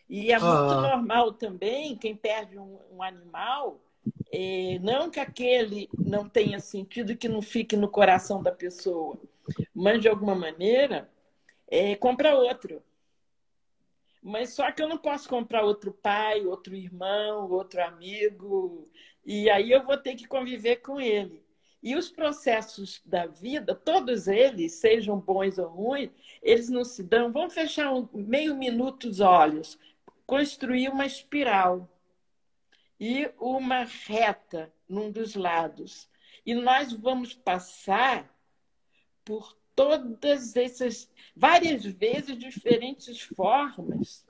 E 0.08 0.32
é 0.32 0.38
muito 0.38 0.72
ah. 0.72 0.80
normal 0.80 1.32
também, 1.32 1.96
quem 1.96 2.14
perde 2.14 2.56
um, 2.58 2.78
um 2.92 3.02
animal, 3.02 3.80
é, 4.32 4.78
não 4.80 5.10
que 5.10 5.18
aquele 5.18 5.88
não 5.98 6.28
tenha 6.28 6.60
sentido 6.60 7.16
que 7.16 7.28
não 7.28 7.42
fique 7.42 7.76
no 7.76 7.88
coração 7.88 8.40
da 8.40 8.52
pessoa, 8.52 9.18
mas 9.74 10.00
de 10.00 10.08
alguma 10.08 10.34
maneira, 10.34 11.10
é, 11.66 11.96
compra 11.96 12.36
outro. 12.36 12.82
Mas 14.22 14.54
só 14.54 14.70
que 14.72 14.82
eu 14.82 14.88
não 14.88 14.98
posso 14.98 15.28
comprar 15.28 15.64
outro 15.64 15.92
pai, 15.92 16.44
outro 16.44 16.74
irmão, 16.74 17.48
outro 17.50 17.82
amigo, 17.82 18.88
e 19.26 19.50
aí 19.50 19.72
eu 19.72 19.84
vou 19.84 19.96
ter 19.96 20.14
que 20.14 20.26
conviver 20.26 20.76
com 20.76 21.00
ele. 21.00 21.44
E 21.82 21.94
os 21.96 22.08
processos 22.08 23.02
da 23.04 23.26
vida, 23.26 23.74
todos 23.74 24.28
eles, 24.28 24.72
sejam 24.74 25.18
bons 25.18 25.58
ou 25.58 25.68
ruins, 25.68 26.10
eles 26.42 26.68
não 26.68 26.84
se 26.84 27.02
dão. 27.02 27.32
Vamos 27.32 27.52
fechar 27.52 27.92
um 27.92 28.08
meio 28.12 28.56
minuto 28.56 29.04
os 29.08 29.20
olhos 29.20 29.78
construir 30.26 30.88
uma 30.88 31.06
espiral 31.06 31.88
e 32.98 33.30
uma 33.38 33.84
reta 33.84 34.72
num 34.88 35.10
dos 35.10 35.34
lados. 35.34 36.08
E 36.44 36.54
nós 36.54 36.92
vamos 36.92 37.34
passar 37.34 38.32
por 39.24 39.56
todas 39.74 40.56
essas, 40.56 41.10
várias 41.34 41.84
vezes, 41.84 42.38
diferentes 42.38 43.20
formas, 43.20 44.24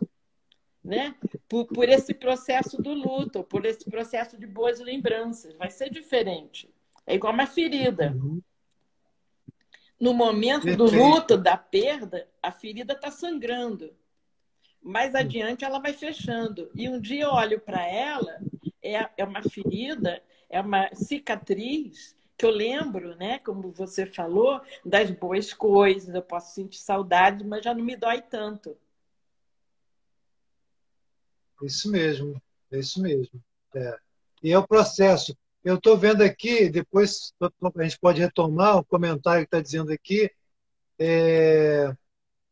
né? 0.82 1.14
Por, 1.48 1.66
por 1.66 1.88
esse 1.88 2.12
processo 2.12 2.80
do 2.80 2.92
luto, 2.92 3.44
por 3.44 3.64
esse 3.64 3.88
processo 3.88 4.36
de 4.36 4.46
boas 4.46 4.80
lembranças. 4.80 5.54
Vai 5.54 5.70
ser 5.70 5.90
diferente. 5.90 6.68
É 7.06 7.14
igual 7.14 7.32
uma 7.32 7.46
ferida. 7.46 8.12
Uhum. 8.12 8.40
No 9.98 10.12
momento 10.12 10.76
do 10.76 10.84
luto, 10.84 11.38
da 11.38 11.56
perda, 11.56 12.28
a 12.42 12.50
ferida 12.50 12.92
está 12.92 13.10
sangrando 13.10 13.94
mais 14.86 15.14
hum. 15.14 15.18
adiante 15.18 15.64
ela 15.64 15.80
vai 15.80 15.92
fechando. 15.92 16.70
E 16.74 16.88
um 16.88 17.00
dia 17.00 17.24
eu 17.24 17.30
olho 17.30 17.60
para 17.60 17.84
ela, 17.84 18.38
é, 18.82 19.08
é 19.16 19.24
uma 19.24 19.42
ferida, 19.42 20.22
é 20.48 20.60
uma 20.60 20.88
cicatriz 20.94 22.16
que 22.38 22.44
eu 22.44 22.50
lembro, 22.50 23.16
né, 23.16 23.38
como 23.38 23.72
você 23.72 24.04
falou, 24.04 24.60
das 24.84 25.10
boas 25.10 25.54
coisas, 25.54 26.14
eu 26.14 26.20
posso 26.20 26.54
sentir 26.54 26.78
saudade, 26.78 27.42
mas 27.42 27.64
já 27.64 27.74
não 27.74 27.82
me 27.82 27.96
dói 27.96 28.20
tanto. 28.20 28.76
Isso 31.62 31.90
mesmo, 31.90 32.40
é 32.70 32.78
isso 32.78 33.00
mesmo. 33.00 33.40
É. 33.74 33.98
E 34.42 34.52
é 34.52 34.58
o 34.58 34.66
processo. 34.66 35.36
Eu 35.64 35.76
estou 35.76 35.96
vendo 35.96 36.22
aqui, 36.22 36.68
depois 36.68 37.32
a 37.40 37.82
gente 37.82 37.98
pode 37.98 38.20
retomar 38.20 38.78
o 38.78 38.84
comentário 38.84 39.42
que 39.42 39.48
está 39.48 39.60
dizendo 39.60 39.92
aqui, 39.92 40.30
é, 40.98 41.94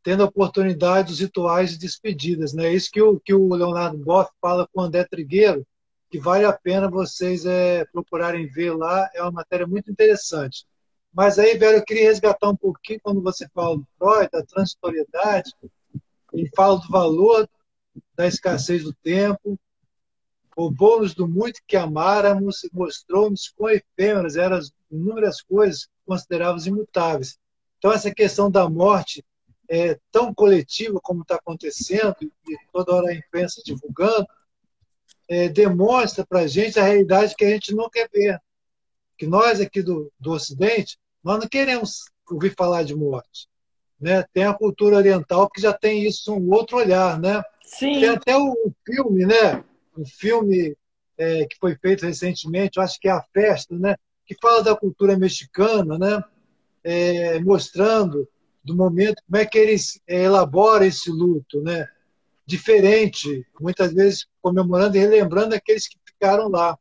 tendo 0.03 0.23
a 0.23 0.27
oportunidade 0.27 1.09
dos 1.09 1.21
rituais 1.21 1.71
de 1.71 1.79
despedidas. 1.79 2.53
Né? 2.53 2.73
Isso 2.73 2.91
que 2.91 3.01
o, 3.01 3.21
que 3.21 3.33
o 3.33 3.55
Leonardo 3.55 3.97
Boff 3.99 4.31
fala 4.41 4.69
com 4.73 4.81
o 4.81 4.85
André 4.85 5.05
Trigueiro, 5.05 5.67
que 6.11 6.19
vale 6.19 6.45
a 6.45 6.53
pena 6.53 6.91
vocês 6.91 7.47
é, 7.47 7.85
procurarem 7.87 8.47
ver 8.47 8.73
lá, 8.75 9.09
é 9.15 9.23
uma 9.23 9.31
matéria 9.33 9.67
muito 9.67 9.91
interessante. 9.91 10.67
Mas 11.13 11.39
aí, 11.39 11.57
velho, 11.57 11.79
eu 11.79 11.85
queria 11.85 12.09
resgatar 12.09 12.49
um 12.49 12.57
pouquinho 12.57 13.01
quando 13.01 13.23
você 13.23 13.49
fala 13.55 13.77
do 13.77 13.87
Freud, 13.97 14.29
da 14.33 14.43
transitoriedade, 14.43 15.53
ele 16.33 16.51
fala 16.57 16.81
do 16.81 16.89
valor 16.89 17.49
da 18.17 18.27
escassez 18.27 18.83
do 18.85 18.93
tempo, 18.93 19.59
o 20.57 20.71
bônus 20.71 21.15
do 21.15 21.27
muito 21.27 21.61
que 21.67 21.77
amáramos 21.77 22.61
mostrou-nos 22.73 23.49
quão 23.49 23.71
efêmeras 23.71 24.37
eram 24.37 24.57
as 24.57 24.73
inúmeras 24.91 25.41
coisas 25.43 25.87
que 25.87 25.93
considerávamos 26.07 26.67
imutáveis. 26.67 27.39
Então, 27.79 27.93
essa 27.93 28.15
questão 28.15 28.51
da 28.51 28.69
morte 28.69 29.25
é, 29.69 29.99
tão 30.13 30.33
coletiva 30.33 31.01
como 31.03 31.23
está 31.23 31.37
acontecendo, 31.37 32.15
e 32.21 32.57
toda 32.73 32.95
hora 32.95 33.11
a 33.11 33.15
imprensa 33.15 33.63
divulgando, 33.65 34.27
é, 35.29 35.49
demonstra 35.49 36.25
para 36.27 36.41
a 36.41 36.47
gente 36.47 36.79
a 36.79 36.85
realidade 36.85 37.35
que 37.35 37.45
a 37.45 37.51
gente 37.51 37.75
não 37.75 37.89
quer 37.89 38.09
ver. 38.13 38.41
Que 39.17 39.27
nós 39.27 39.61
aqui 39.61 39.83
do, 39.83 40.13
do 40.19 40.33
Ocidente, 40.33 40.99
nós 41.23 41.41
não 41.41 41.49
queremos 41.49 42.05
ouvir 42.31 42.55
falar 42.57 42.85
de 42.85 42.95
morte. 42.95 43.49
Né? 44.01 44.25
Tem 44.33 44.45
a 44.45 44.55
cultura 44.55 44.97
oriental 44.97 45.49
que 45.49 45.61
já 45.61 45.73
tem 45.73 46.05
isso, 46.05 46.35
um 46.35 46.51
outro 46.51 46.77
olhar. 46.77 47.19
Né? 47.21 47.43
Sim. 47.65 48.01
Tem 48.01 48.09
até 48.09 48.37
um 48.37 48.55
filme, 48.85 49.27
né? 49.27 49.65
um 49.97 50.05
filme 50.05 50.77
é, 51.17 51.47
que 51.47 51.57
foi 51.59 51.77
feito 51.77 52.05
recentemente, 52.05 52.77
eu 52.77 52.83
acho 52.83 52.99
que 53.01 53.09
é 53.09 53.13
A 53.13 53.25
Festa, 53.33 53.77
né? 53.77 53.97
que 54.27 54.35
fala 54.41 54.63
da 54.63 54.77
cultura 54.77 55.17
mexicana, 55.17 55.99
né? 55.99 56.23
É, 56.83 57.39
mostrando 57.41 58.29
do 58.63 58.75
momento, 58.75 59.23
como 59.27 59.41
é 59.41 59.45
que 59.45 59.59
eles 59.59 60.01
eh, 60.07 60.23
elaboram 60.23 60.87
esse 60.87 61.11
luto, 61.11 61.61
né? 61.63 61.87
Diferente, 62.47 63.47
muitas 63.61 63.93
vezes 63.93 64.27
comemorando 64.41 64.97
e 64.97 65.01
relembrando 65.01 65.55
aqueles 65.55 65.87
que 65.87 65.99
ficaram 66.07 66.49
lá, 66.49 66.79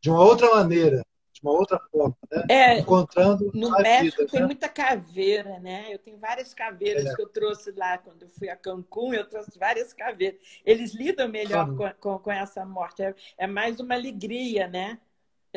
de 0.00 0.10
uma 0.10 0.22
outra 0.22 0.54
maneira, 0.54 1.04
de 1.40 1.46
uma 1.46 1.52
outra 1.52 1.80
forma, 1.90 2.16
né? 2.30 2.44
É, 2.48 2.78
Encontrando 2.80 3.50
no 3.54 3.70
México 3.70 4.18
vida, 4.18 4.30
tem 4.30 4.40
né? 4.40 4.46
muita 4.46 4.68
caveira, 4.68 5.58
né? 5.60 5.86
Eu 5.90 5.98
tenho 5.98 6.18
várias 6.18 6.52
caveiras 6.52 7.06
é. 7.06 7.14
que 7.14 7.22
eu 7.22 7.28
trouxe 7.28 7.70
lá 7.72 7.98
quando 7.98 8.22
eu 8.22 8.28
fui 8.28 8.48
a 8.48 8.56
Cancún, 8.56 9.14
eu 9.14 9.28
trouxe 9.28 9.58
várias 9.58 9.92
caveiras. 9.92 10.40
Eles 10.64 10.94
lidam 10.94 11.28
melhor 11.28 11.74
com, 11.76 11.90
com, 12.00 12.18
com, 12.18 12.30
essa 12.30 12.64
morte, 12.66 13.02
é, 13.02 13.14
é 13.36 13.46
mais 13.46 13.78
uma 13.80 13.94
alegria, 13.94 14.66
né? 14.66 14.98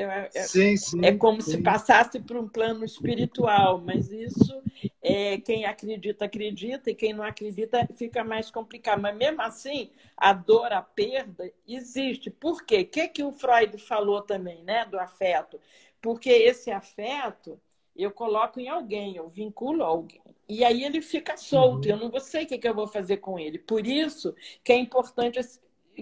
É, 0.01 0.29
é, 0.33 0.43
sim, 0.43 0.75
sim, 0.77 0.99
é 1.03 1.15
como 1.15 1.41
sim. 1.41 1.51
se 1.51 1.57
passasse 1.61 2.19
por 2.19 2.37
um 2.37 2.47
plano 2.47 2.83
espiritual, 2.83 3.79
mas 3.79 4.11
isso 4.11 4.61
é, 5.01 5.37
quem 5.37 5.65
acredita, 5.65 6.25
acredita, 6.25 6.89
e 6.89 6.95
quem 6.95 7.13
não 7.13 7.23
acredita 7.23 7.87
fica 7.93 8.23
mais 8.23 8.49
complicado. 8.49 9.01
Mas 9.01 9.15
mesmo 9.15 9.41
assim, 9.41 9.91
a 10.17 10.33
dor, 10.33 10.71
a 10.71 10.81
perda 10.81 11.51
existe. 11.67 12.29
Por 12.29 12.63
quê? 12.65 12.81
O 12.81 12.85
que, 12.85 13.07
que 13.07 13.23
o 13.23 13.31
Freud 13.31 13.77
falou 13.77 14.21
também, 14.21 14.63
né, 14.63 14.85
do 14.85 14.99
afeto? 14.99 15.59
Porque 16.01 16.29
esse 16.29 16.71
afeto 16.71 17.59
eu 17.95 18.11
coloco 18.11 18.59
em 18.59 18.67
alguém, 18.67 19.15
eu 19.15 19.29
vinculo 19.29 19.83
a 19.83 19.87
alguém. 19.87 20.21
E 20.47 20.63
aí 20.63 20.83
ele 20.83 21.01
fica 21.01 21.37
solto, 21.37 21.87
uhum. 21.87 21.91
eu 21.91 22.09
não 22.09 22.19
sei 22.19 22.43
o 22.43 22.47
que, 22.47 22.57
que 22.57 22.67
eu 22.67 22.73
vou 22.73 22.87
fazer 22.87 23.17
com 23.17 23.37
ele. 23.37 23.59
Por 23.59 23.85
isso 23.85 24.35
que 24.63 24.71
é 24.71 24.75
importante, 24.75 25.39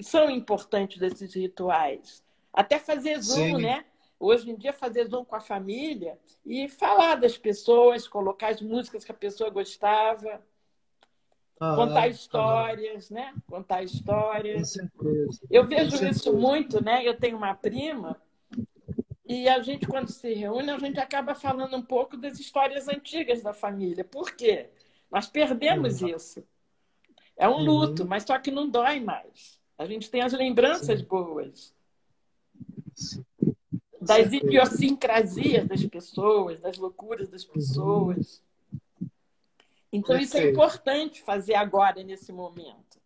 são 0.01 0.29
importantes 0.29 1.01
esses 1.01 1.33
rituais 1.33 2.23
até 2.53 2.79
fazer 2.79 3.21
Zoom, 3.21 3.57
Sim. 3.57 3.61
né? 3.61 3.85
Hoje 4.19 4.51
em 4.51 4.55
dia, 4.55 4.73
fazer 4.73 5.07
Zoom 5.07 5.23
com 5.23 5.35
a 5.35 5.39
família 5.39 6.19
e 6.45 6.67
falar 6.67 7.15
das 7.15 7.37
pessoas, 7.37 8.05
colocar 8.05 8.49
as 8.49 8.61
músicas 8.61 9.05
que 9.05 9.11
a 9.11 9.15
pessoa 9.15 9.49
gostava, 9.49 10.41
ah, 11.57 11.75
contar 11.75 12.09
histórias, 12.09 13.09
ah. 13.09 13.15
né? 13.15 13.33
Contar 13.47 13.81
histórias. 13.81 14.77
Eu 15.49 15.63
vejo 15.63 16.05
isso 16.05 16.33
muito, 16.33 16.83
né? 16.83 17.07
Eu 17.07 17.17
tenho 17.17 17.37
uma 17.37 17.55
prima 17.55 18.21
e 19.25 19.47
a 19.47 19.61
gente, 19.61 19.87
quando 19.87 20.09
se 20.09 20.33
reúne, 20.33 20.71
a 20.71 20.77
gente 20.79 20.99
acaba 20.99 21.35
falando 21.35 21.77
um 21.77 21.81
pouco 21.83 22.17
das 22.17 22.39
histórias 22.39 22.89
antigas 22.89 23.43
da 23.43 23.53
família. 23.53 24.03
Por 24.03 24.35
quê? 24.35 24.69
Nós 25.09 25.27
perdemos 25.27 26.01
uhum. 26.01 26.09
isso. 26.09 26.43
É 27.37 27.47
um 27.47 27.59
luto, 27.59 28.01
uhum. 28.01 28.09
mas 28.09 28.23
só 28.23 28.37
que 28.37 28.51
não 28.51 28.67
dói 28.67 28.99
mais. 28.99 29.61
A 29.77 29.85
gente 29.85 30.09
tem 30.09 30.21
as 30.21 30.33
lembranças 30.33 30.99
Sim. 30.99 31.05
boas 31.05 31.73
das 34.09 34.33
idiosincrasias 34.33 35.67
das 35.67 35.85
pessoas, 35.85 36.59
das 36.59 36.77
loucuras 36.77 37.29
das 37.29 37.45
pessoas. 37.45 38.41
Então, 39.91 40.17
isso 40.17 40.37
é 40.37 40.49
importante 40.49 41.21
fazer 41.21 41.55
agora, 41.55 42.03
nesse 42.03 42.31
momento. 42.31 42.99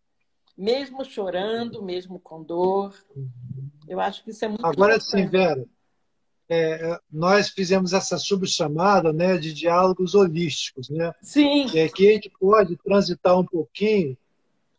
mesmo 0.57 1.03
chorando, 1.03 1.81
mesmo 1.81 2.19
com 2.19 2.43
dor. 2.43 2.93
Eu 3.87 3.99
acho 3.99 4.23
que 4.23 4.29
isso 4.29 4.45
é 4.45 4.47
muito 4.47 4.65
Agora 4.65 4.99
sim, 4.99 5.27
Vera, 5.27 5.65
é, 6.49 6.99
nós 7.11 7.49
fizemos 7.49 7.93
essa 7.93 8.17
subchamada 8.17 9.11
né, 9.11 9.37
de 9.37 9.53
diálogos 9.53 10.13
holísticos. 10.13 10.89
Né? 10.89 11.11
Sim. 11.21 11.65
É, 11.77 11.89
que 11.89 12.07
a 12.07 12.13
gente 12.13 12.31
pode 12.39 12.77
transitar 12.77 13.39
um 13.39 13.45
pouquinho, 13.45 14.15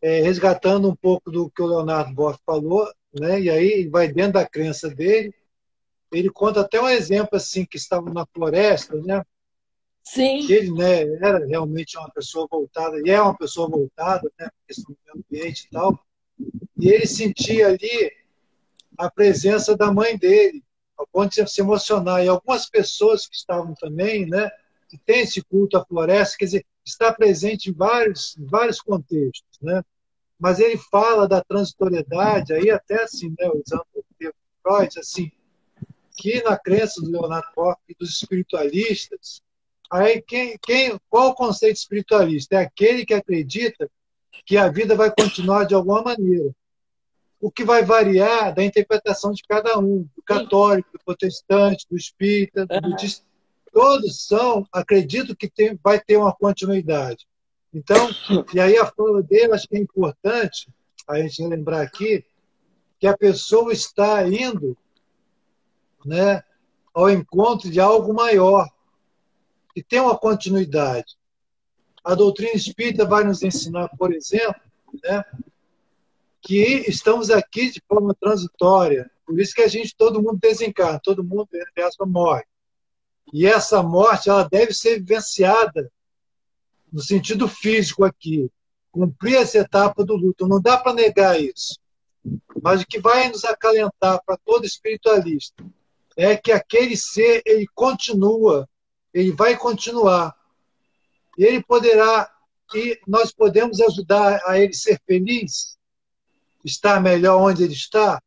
é, 0.01 0.21
resgatando 0.21 0.89
um 0.89 0.95
pouco 0.95 1.31
do 1.31 1.51
que 1.51 1.63
o 1.63 1.67
Leonardo 1.67 2.15
Boff 2.15 2.39
falou, 2.47 2.87
né? 3.13 3.41
e 3.41 3.51
aí 3.51 3.89
vai 3.89 4.07
dentro 4.07 4.35
da 4.35 4.47
crença 4.47 4.89
dele. 4.89 5.35
Ele 6.19 6.31
conta 6.31 6.61
até 6.61 6.81
um 6.81 6.89
exemplo 6.89 7.37
assim 7.37 7.65
que 7.65 7.77
estava 7.77 8.13
na 8.13 8.27
floresta, 8.27 8.97
né? 8.97 9.23
Sim. 10.03 10.51
Ele 10.53 10.71
né, 10.73 11.03
era 11.23 11.45
realmente 11.47 11.97
uma 11.97 12.11
pessoa 12.11 12.47
voltada, 12.51 13.01
e 13.05 13.11
é 13.11 13.21
uma 13.21 13.37
pessoa 13.37 13.69
voltada, 13.69 14.31
né? 14.39 14.49
Questão 14.67 14.95
do 14.95 15.19
ambiente 15.19 15.65
e 15.67 15.71
tal. 15.71 15.99
E 16.79 16.89
ele 16.89 17.07
sentia 17.07 17.69
ali 17.69 18.13
a 18.99 19.11
presença 19.11 19.77
da 19.77 19.93
mãe 19.93 20.17
dele, 20.17 20.63
ao 20.97 21.07
ponto 21.07 21.35
de 21.35 21.51
se 21.51 21.61
emocionar. 21.61 22.25
E 22.25 22.29
algumas 22.29 22.69
pessoas 22.69 23.27
que 23.27 23.35
estavam 23.35 23.75
também, 23.75 24.27
né? 24.27 24.51
Que 24.89 24.99
tem 24.99 25.21
esse 25.21 25.43
culto 25.43 25.79
à 25.79 25.85
floresta, 25.85 26.37
quer 26.39 26.45
dizer, 26.45 26.67
está 26.85 27.13
presente 27.13 27.71
em 27.71 27.73
vários, 27.73 28.37
em 28.37 28.45
vários 28.45 28.81
contextos, 28.81 29.59
né? 29.61 29.83
Mas 30.39 30.59
ele 30.59 30.77
fala 30.77 31.27
da 31.27 31.43
transitoriedade, 31.43 32.53
aí 32.53 32.71
até 32.71 33.03
assim, 33.03 33.31
né? 33.39 33.49
Usando 33.49 33.87
o 33.95 34.05
termo 34.19 34.35
Freud, 34.63 34.99
assim, 34.99 35.31
que 36.15 36.43
na 36.43 36.57
crença 36.57 37.01
do 37.01 37.11
Leonardo 37.11 37.49
Boff 37.55 37.81
e 37.89 37.95
dos 37.95 38.11
espiritualistas, 38.11 39.43
Aí 39.91 40.21
quem, 40.23 40.59
quem, 40.61 40.99
qual 41.09 41.31
o 41.31 41.35
conceito 41.35 41.77
espiritualista? 41.77 42.57
É 42.57 42.59
aquele 42.59 43.05
que 43.07 43.15
acredita 43.15 43.89
que 44.45 44.57
a 44.57 44.69
vida 44.69 44.97
vai 44.97 45.13
continuar 45.15 45.65
de 45.65 45.75
alguma 45.75 46.03
maneira. 46.03 46.51
O 47.41 47.51
que 47.51 47.65
vai 47.65 47.85
variar 47.85 48.53
da 48.55 48.65
interpretação 48.65 49.33
de 49.33 49.43
cada 49.43 49.79
um, 49.79 50.09
do 50.17 50.23
católico, 50.25 50.91
do 50.93 50.99
protestante, 51.05 51.87
do 51.89 51.97
espírita, 51.97 52.67
do 52.67 52.81
budista. 52.81 53.25
Todos 53.73 54.27
são, 54.27 54.67
acredito 54.73 55.37
que 55.37 55.49
tem, 55.49 55.79
vai 55.83 56.01
ter 56.01 56.17
uma 56.17 56.35
continuidade. 56.35 57.27
Então, 57.73 58.09
e 58.53 58.61
aí 58.61 58.77
a 58.77 58.87
fala 58.87 59.23
dele, 59.23 59.53
acho 59.53 59.69
que 59.69 59.77
é 59.77 59.81
importante 59.81 60.69
a 61.07 61.21
gente 61.21 61.47
lembrar 61.47 61.83
aqui 61.83 62.25
que 62.99 63.07
a 63.07 63.17
pessoa 63.17 63.73
está 63.73 64.27
indo 64.27 64.77
né, 66.05 66.43
ao 66.93 67.11
encontro 67.11 67.71
de 67.71 67.81
algo 67.81 68.13
maior, 68.13 68.69
que 69.75 69.83
tem 69.83 70.01
uma 70.01 70.17
continuidade. 70.17 71.17
A 72.05 72.15
doutrina 72.15 72.53
espírita 72.53 73.05
vai 73.05 73.25
nos 73.25 73.43
ensinar, 73.43 73.89
por 73.97 74.13
exemplo, 74.13 74.61
né, 75.03 75.25
que 76.41 76.85
estamos 76.87 77.31
aqui 77.31 77.71
de 77.71 77.83
forma 77.89 78.15
transitória. 78.15 79.11
Por 79.27 79.41
isso 79.41 79.55
que 79.55 79.63
a 79.63 79.69
gente, 79.69 79.97
todo 79.97 80.23
mundo 80.23 80.39
desencarna, 80.41 81.01
todo 81.03 81.25
mundo, 81.25 81.49
entre 81.55 82.07
morre. 82.07 82.45
E 83.33 83.47
essa 83.47 83.83
morte, 83.83 84.29
ela 84.29 84.47
deve 84.47 84.75
ser 84.75 84.99
vivenciada 84.99 85.91
no 86.93 87.01
sentido 87.01 87.49
físico 87.49 88.05
aqui. 88.05 88.51
Cumprir 88.93 89.37
essa 89.37 89.59
etapa 89.59 90.05
do 90.05 90.15
luto. 90.15 90.47
Não 90.47 90.61
dá 90.61 90.77
para 90.77 90.93
negar 90.93 91.41
isso. 91.41 91.81
Mas 92.63 92.83
o 92.83 92.87
que 92.87 93.01
vai 93.01 93.29
nos 93.31 93.45
acalentar 93.45 94.23
para 94.25 94.37
todo 94.37 94.67
espiritualista 94.67 95.65
é 96.17 96.37
que 96.37 96.53
aquele 96.53 96.97
ser, 96.97 97.43
ele 97.45 97.67
continua 97.75 98.69
ele 99.15 99.31
vai 99.31 99.57
continuar. 99.57 100.37
E 101.39 101.45
ele 101.45 101.63
poderá, 101.63 102.29
e 102.75 102.99
nós 103.07 103.33
podemos 103.33 103.81
ajudar 103.81 104.41
a 104.45 104.59
ele 104.59 104.75
ser 104.75 105.01
feliz, 105.07 105.79
estar 106.65 107.01
melhor 107.01 107.41
onde 107.41 107.63
ele 107.63 107.73
está, 107.73 108.21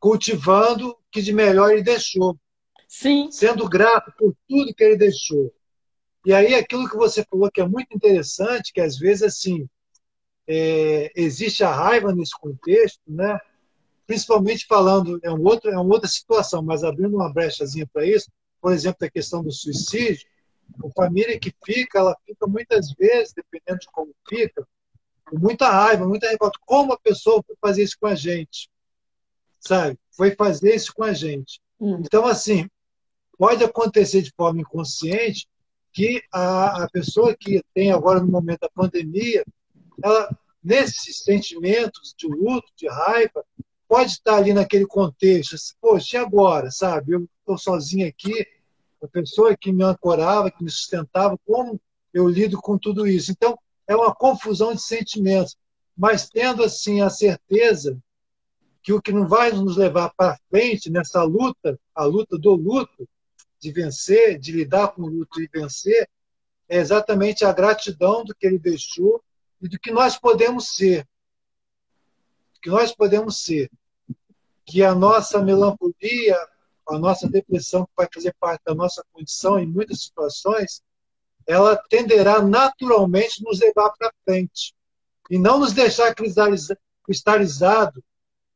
cultivando 0.00 0.88
o 0.88 0.98
que 1.10 1.20
de 1.20 1.32
melhor 1.32 1.70
ele 1.70 1.82
deixou. 1.82 2.36
Sim. 2.88 3.30
Sendo 3.30 3.68
grato 3.68 4.12
por 4.18 4.34
tudo 4.48 4.74
que 4.74 4.82
ele 4.82 4.96
deixou. 4.96 5.52
E 6.24 6.32
aí 6.32 6.54
aquilo 6.54 6.88
que 6.88 6.96
você 6.96 7.24
falou 7.24 7.50
que 7.50 7.60
é 7.60 7.66
muito 7.66 7.94
interessante, 7.94 8.72
que 8.72 8.80
às 8.80 8.98
vezes 8.98 9.22
assim 9.22 9.68
é, 10.46 11.10
existe 11.14 11.64
a 11.64 11.72
raiva 11.72 12.14
nesse 12.14 12.32
contexto, 12.38 13.00
né? 13.06 13.38
Principalmente 14.06 14.66
falando 14.66 15.18
é 15.22 15.30
um 15.30 15.42
outro 15.42 15.70
é 15.70 15.78
uma 15.78 15.94
outra 15.94 16.08
situação, 16.08 16.62
mas 16.62 16.84
abrindo 16.84 17.14
uma 17.14 17.32
brechazinha 17.32 17.88
para 17.92 18.06
isso, 18.06 18.30
por 18.60 18.72
exemplo, 18.72 18.98
da 19.00 19.10
questão 19.10 19.42
do 19.42 19.50
suicídio, 19.50 20.26
a 20.84 20.90
família 20.90 21.38
que 21.38 21.52
fica, 21.64 21.98
ela 21.98 22.16
fica 22.24 22.46
muitas 22.46 22.92
vezes, 22.92 23.34
dependendo 23.34 23.80
de 23.80 23.86
como 23.88 24.14
fica, 24.28 24.66
com 25.28 25.38
muita 25.38 25.68
raiva, 25.68 26.06
muita 26.06 26.28
revolta. 26.28 26.58
Como 26.64 26.92
a 26.92 26.98
pessoa 26.98 27.42
foi 27.46 27.56
fazer 27.60 27.82
isso 27.82 27.96
com 28.00 28.06
a 28.06 28.14
gente? 28.14 28.70
Sabe? 29.58 29.98
Foi 30.10 30.34
fazer 30.34 30.74
isso 30.74 30.92
com 30.94 31.04
a 31.04 31.12
gente. 31.12 31.60
Hum. 31.80 32.00
Então, 32.00 32.26
assim, 32.26 32.68
pode 33.38 33.64
acontecer 33.64 34.22
de 34.22 34.32
forma 34.36 34.60
inconsciente 34.60 35.48
que 35.92 36.22
a, 36.32 36.84
a 36.84 36.90
pessoa 36.90 37.36
que 37.36 37.62
tem 37.74 37.92
agora, 37.92 38.20
no 38.20 38.28
momento 38.28 38.60
da 38.60 38.70
pandemia, 38.70 39.44
ela, 40.02 40.30
nesses 40.62 41.18
sentimentos 41.18 42.14
de 42.16 42.26
luto, 42.26 42.68
de 42.76 42.88
raiva, 42.88 43.44
pode 43.92 44.12
estar 44.12 44.36
ali 44.36 44.54
naquele 44.54 44.86
contexto, 44.86 45.54
assim, 45.54 45.74
poxa, 45.78 46.16
e 46.16 46.18
agora, 46.18 46.70
sabe? 46.70 47.12
Eu 47.12 47.28
estou 47.40 47.58
sozinho 47.58 48.08
aqui, 48.08 48.46
a 49.02 49.06
pessoa 49.06 49.54
que 49.54 49.70
me 49.70 49.84
ancorava, 49.84 50.50
que 50.50 50.64
me 50.64 50.70
sustentava, 50.70 51.36
como 51.44 51.78
eu 52.10 52.26
lido 52.26 52.56
com 52.56 52.78
tudo 52.78 53.06
isso? 53.06 53.30
Então, 53.30 53.54
é 53.86 53.94
uma 53.94 54.14
confusão 54.14 54.74
de 54.74 54.80
sentimentos, 54.80 55.58
mas 55.94 56.26
tendo 56.26 56.62
assim 56.62 57.02
a 57.02 57.10
certeza 57.10 58.02
que 58.82 58.94
o 58.94 59.02
que 59.02 59.12
não 59.12 59.28
vai 59.28 59.52
nos 59.52 59.76
levar 59.76 60.10
para 60.16 60.38
frente 60.48 60.88
nessa 60.88 61.22
luta, 61.22 61.78
a 61.94 62.04
luta 62.04 62.38
do 62.38 62.54
luto, 62.54 63.06
de 63.60 63.70
vencer, 63.72 64.38
de 64.38 64.52
lidar 64.52 64.88
com 64.88 65.02
o 65.02 65.06
luto 65.06 65.38
e 65.38 65.50
vencer, 65.52 66.08
é 66.66 66.78
exatamente 66.78 67.44
a 67.44 67.52
gratidão 67.52 68.24
do 68.24 68.34
que 68.34 68.46
ele 68.46 68.58
deixou 68.58 69.22
e 69.60 69.68
do 69.68 69.78
que 69.78 69.90
nós 69.90 70.16
podemos 70.16 70.76
ser. 70.76 71.06
Que 72.62 72.70
nós 72.70 72.90
podemos 72.90 73.44
ser 73.44 73.70
que 74.72 74.82
a 74.82 74.94
nossa 74.94 75.42
melancolia, 75.42 76.38
a 76.88 76.98
nossa 76.98 77.28
depressão, 77.28 77.84
que 77.84 77.92
vai 77.94 78.08
fazer 78.12 78.34
parte 78.40 78.62
da 78.64 78.74
nossa 78.74 79.04
condição 79.12 79.58
em 79.58 79.66
muitas 79.66 80.04
situações, 80.04 80.82
ela 81.46 81.76
tenderá 81.90 82.40
naturalmente 82.40 83.44
nos 83.44 83.60
levar 83.60 83.90
para 83.90 84.10
frente 84.24 84.74
e 85.30 85.38
não 85.38 85.58
nos 85.58 85.74
deixar 85.74 86.14
cristalizado 87.04 88.02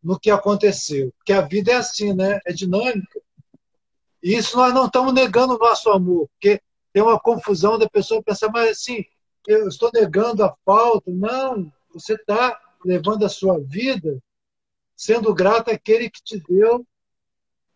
no 0.02 0.18
que 0.18 0.30
aconteceu. 0.30 1.12
Porque 1.18 1.34
a 1.34 1.42
vida 1.42 1.72
é 1.72 1.74
assim, 1.74 2.14
né? 2.14 2.40
É 2.46 2.52
dinâmica. 2.52 3.20
E 4.22 4.34
isso 4.34 4.56
nós 4.56 4.72
não 4.72 4.86
estamos 4.86 5.12
negando 5.12 5.54
o 5.54 5.58
nosso 5.58 5.90
amor, 5.90 6.28
porque 6.28 6.62
tem 6.94 7.02
uma 7.02 7.20
confusão 7.20 7.78
da 7.78 7.90
pessoa 7.90 8.22
pensar, 8.22 8.50
mas 8.50 8.70
assim, 8.70 9.04
eu 9.46 9.68
estou 9.68 9.90
negando 9.92 10.42
a 10.42 10.56
falta. 10.64 11.10
Não, 11.10 11.70
você 11.92 12.14
está 12.14 12.58
levando 12.82 13.26
a 13.26 13.28
sua 13.28 13.60
vida 13.60 14.18
sendo 14.96 15.34
grato 15.34 15.70
àquele 15.70 16.08
que 16.08 16.22
te 16.22 16.40
deu, 16.48 16.86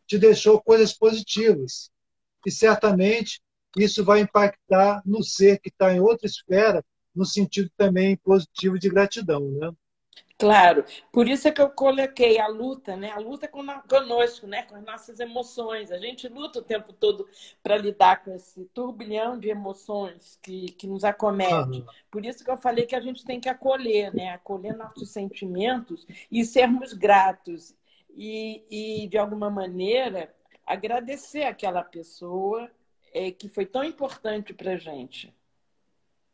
te 0.06 0.18
deixou 0.18 0.60
coisas 0.60 0.92
positivas. 0.92 1.90
E 2.46 2.50
certamente 2.50 3.40
isso 3.76 4.04
vai 4.04 4.20
impactar 4.20 5.02
no 5.04 5.22
ser 5.22 5.60
que 5.60 5.68
está 5.68 5.92
em 5.94 6.00
outra 6.00 6.26
esfera, 6.26 6.84
no 7.14 7.24
sentido 7.24 7.70
também 7.76 8.16
positivo 8.16 8.78
de 8.78 8.88
gratidão, 8.88 9.50
né? 9.52 9.70
Claro, 10.40 10.86
por 11.12 11.28
isso 11.28 11.46
é 11.46 11.50
que 11.50 11.60
eu 11.60 11.68
coloquei 11.68 12.40
a 12.40 12.48
luta, 12.48 12.96
né? 12.96 13.10
A 13.10 13.18
luta 13.18 13.46
conosco, 13.46 14.46
né? 14.46 14.62
Com 14.62 14.74
as 14.74 14.82
nossas 14.82 15.20
emoções. 15.20 15.92
A 15.92 15.98
gente 15.98 16.26
luta 16.28 16.60
o 16.60 16.62
tempo 16.62 16.94
todo 16.94 17.28
para 17.62 17.76
lidar 17.76 18.24
com 18.24 18.34
esse 18.34 18.64
turbilhão 18.72 19.38
de 19.38 19.50
emoções 19.50 20.38
que, 20.40 20.72
que 20.72 20.86
nos 20.86 21.04
acomete. 21.04 21.84
Por 22.10 22.24
isso 22.24 22.42
que 22.42 22.50
eu 22.50 22.56
falei 22.56 22.86
que 22.86 22.96
a 22.96 23.02
gente 23.02 23.22
tem 23.22 23.38
que 23.38 23.50
acolher, 23.50 24.14
né? 24.14 24.30
Acolher 24.30 24.74
nossos 24.74 25.10
sentimentos 25.10 26.06
e 26.32 26.42
sermos 26.42 26.94
gratos. 26.94 27.74
E, 28.16 28.64
e 28.70 29.08
de 29.08 29.18
alguma 29.18 29.50
maneira, 29.50 30.34
agradecer 30.66 31.42
aquela 31.42 31.84
pessoa 31.84 32.70
é, 33.12 33.30
que 33.30 33.46
foi 33.46 33.66
tão 33.66 33.84
importante 33.84 34.54
para 34.54 34.72
a 34.72 34.78
gente. 34.78 35.34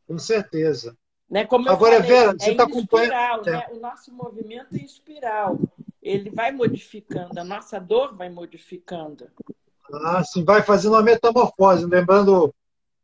Com 0.06 0.16
certeza. 0.16 0.96
Né? 1.28 1.44
Como 1.44 1.68
Agora, 1.68 1.96
falei, 1.96 2.08
Vera, 2.08 2.32
você 2.38 2.50
está 2.52 2.62
é 2.62 2.66
acompanhando. 2.66 3.46
Né? 3.46 3.66
O 3.72 3.80
nosso 3.80 4.12
movimento 4.12 4.74
é 4.74 4.78
espiral. 4.78 5.58
Ele 6.00 6.30
vai 6.30 6.52
modificando, 6.52 7.38
a 7.38 7.44
nossa 7.44 7.80
dor 7.80 8.14
vai 8.14 8.28
modificando. 8.28 9.28
Ah, 9.92 10.22
sim, 10.22 10.44
vai 10.44 10.62
fazendo 10.62 10.92
uma 10.92 11.02
metamorfose. 11.02 11.84
Lembrando, 11.84 12.54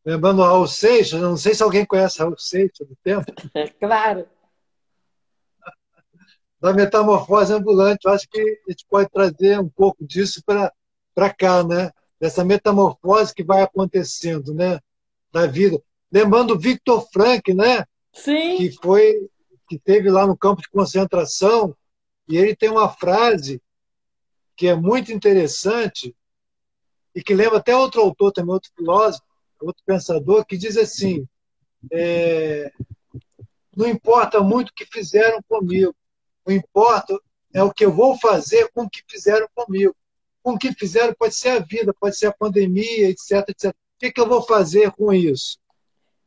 lembrando 0.04 0.42
Raul 0.42 0.68
Seixas, 0.68 1.20
não 1.20 1.36
sei 1.36 1.54
se 1.54 1.62
alguém 1.62 1.84
conhece 1.84 2.20
Raul 2.20 2.38
Seixas 2.38 2.86
do 2.86 2.96
tempo. 3.02 3.26
É 3.54 3.66
claro. 3.78 4.26
Da 6.60 6.72
metamorfose 6.72 7.52
ambulante, 7.52 8.06
eu 8.06 8.12
acho 8.12 8.28
que 8.28 8.40
a 8.40 8.70
gente 8.70 8.86
pode 8.88 9.10
trazer 9.10 9.58
um 9.58 9.68
pouco 9.68 10.06
disso 10.06 10.40
para 10.44 11.34
cá, 11.34 11.64
né? 11.64 11.90
Dessa 12.20 12.44
metamorfose 12.44 13.34
que 13.34 13.42
vai 13.42 13.62
acontecendo, 13.62 14.54
né? 14.54 14.78
Da 15.32 15.44
vida. 15.48 15.82
Lembrando 16.10 16.56
Victor 16.56 17.04
Frank, 17.12 17.52
né? 17.52 17.84
Sim. 18.12 18.58
que 18.58 18.72
foi 18.82 19.28
que 19.68 19.78
teve 19.78 20.10
lá 20.10 20.26
no 20.26 20.36
campo 20.36 20.60
de 20.60 20.68
concentração, 20.68 21.74
e 22.28 22.36
ele 22.36 22.54
tem 22.54 22.68
uma 22.68 22.90
frase 22.90 23.60
que 24.56 24.68
é 24.68 24.74
muito 24.74 25.12
interessante 25.12 26.14
e 27.14 27.22
que 27.22 27.34
lembra 27.34 27.58
até 27.58 27.74
outro 27.74 28.00
autor 28.00 28.32
também, 28.32 28.52
outro 28.52 28.70
filósofo, 28.76 29.24
outro 29.60 29.82
pensador, 29.84 30.44
que 30.44 30.56
diz 30.56 30.76
assim: 30.76 31.26
é, 31.90 32.70
não 33.76 33.88
importa 33.88 34.40
muito 34.40 34.68
o 34.68 34.74
que 34.74 34.86
fizeram 34.86 35.42
comigo, 35.48 35.94
o 36.44 36.52
importa 36.52 37.18
é 37.54 37.62
o 37.62 37.72
que 37.72 37.84
eu 37.84 37.92
vou 37.92 38.18
fazer 38.18 38.70
com 38.72 38.84
o 38.84 38.90
que 38.90 39.02
fizeram 39.08 39.48
comigo. 39.54 39.94
Com 40.42 40.52
o 40.52 40.58
que 40.58 40.72
fizeram 40.72 41.14
pode 41.14 41.34
ser 41.34 41.50
a 41.50 41.58
vida, 41.60 41.94
pode 41.94 42.16
ser 42.16 42.26
a 42.26 42.32
pandemia, 42.32 43.08
etc, 43.08 43.48
etc. 43.48 43.70
O 43.70 43.74
que, 43.98 44.10
que 44.10 44.20
eu 44.20 44.28
vou 44.28 44.42
fazer 44.42 44.90
com 44.92 45.12
isso? 45.12 45.58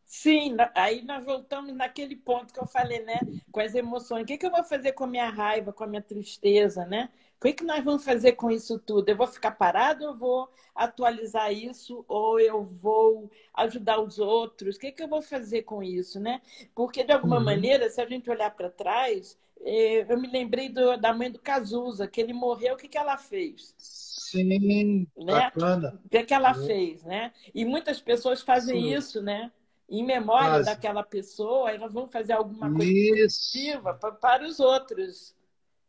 Sim, 0.05 0.55
aí 0.75 1.03
nós 1.03 1.25
voltamos 1.25 1.73
naquele 1.73 2.15
ponto 2.15 2.53
que 2.53 2.59
eu 2.59 2.67
falei, 2.67 3.03
né? 3.03 3.19
Com 3.51 3.59
as 3.59 3.73
emoções. 3.73 4.23
O 4.23 4.25
que, 4.25 4.37
que 4.37 4.45
eu 4.45 4.51
vou 4.51 4.63
fazer 4.63 4.91
com 4.91 5.03
a 5.03 5.07
minha 5.07 5.29
raiva, 5.29 5.73
com 5.73 5.83
a 5.83 5.87
minha 5.87 6.01
tristeza, 6.01 6.85
né? 6.85 7.09
O 7.37 7.45
que, 7.45 7.53
que 7.53 7.63
nós 7.63 7.83
vamos 7.83 8.05
fazer 8.05 8.33
com 8.33 8.49
isso 8.49 8.79
tudo? 8.79 9.09
Eu 9.09 9.15
vou 9.15 9.27
ficar 9.27 9.51
parado 9.51 10.05
ou 10.05 10.11
eu 10.11 10.15
vou 10.15 10.49
atualizar 10.75 11.51
isso? 11.51 12.05
Ou 12.07 12.39
eu 12.39 12.63
vou 12.63 13.29
ajudar 13.55 13.99
os 13.99 14.19
outros? 14.19 14.75
O 14.75 14.79
que, 14.79 14.91
que 14.91 15.03
eu 15.03 15.07
vou 15.07 15.21
fazer 15.21 15.63
com 15.63 15.83
isso, 15.83 16.19
né? 16.19 16.41
Porque, 16.73 17.03
de 17.03 17.11
alguma 17.11 17.37
uhum. 17.37 17.43
maneira, 17.43 17.89
se 17.89 17.99
a 17.99 18.05
gente 18.05 18.29
olhar 18.29 18.51
para 18.51 18.69
trás, 18.69 19.37
eh, 19.61 20.05
eu 20.07 20.19
me 20.19 20.27
lembrei 20.27 20.69
do, 20.69 20.97
da 20.97 21.13
mãe 21.13 21.31
do 21.31 21.39
Cazuza, 21.39 22.07
que 22.07 22.21
ele 22.21 22.33
morreu, 22.33 22.75
o 22.75 22.77
que, 22.77 22.87
que 22.87 22.97
ela 22.97 23.17
fez? 23.17 23.73
Sim, 23.77 25.07
né? 25.17 25.33
bacana. 25.33 25.99
O 26.05 26.09
que, 26.09 26.23
que 26.23 26.33
ela 26.33 26.55
uhum. 26.55 26.65
fez, 26.65 27.03
né? 27.03 27.33
E 27.53 27.65
muitas 27.65 27.99
pessoas 27.99 28.41
fazem 28.41 28.81
Sim. 28.81 28.93
isso, 28.95 29.21
né? 29.21 29.51
Em 29.89 30.03
memória 30.03 30.49
Quase. 30.49 30.65
daquela 30.65 31.03
pessoa, 31.03 31.71
elas 31.71 31.93
vão 31.93 32.07
fazer 32.07 32.33
alguma 32.33 32.71
coisa 32.73 32.91
positiva 32.91 33.93
para 33.93 34.45
os 34.45 34.59
outros. 34.59 35.35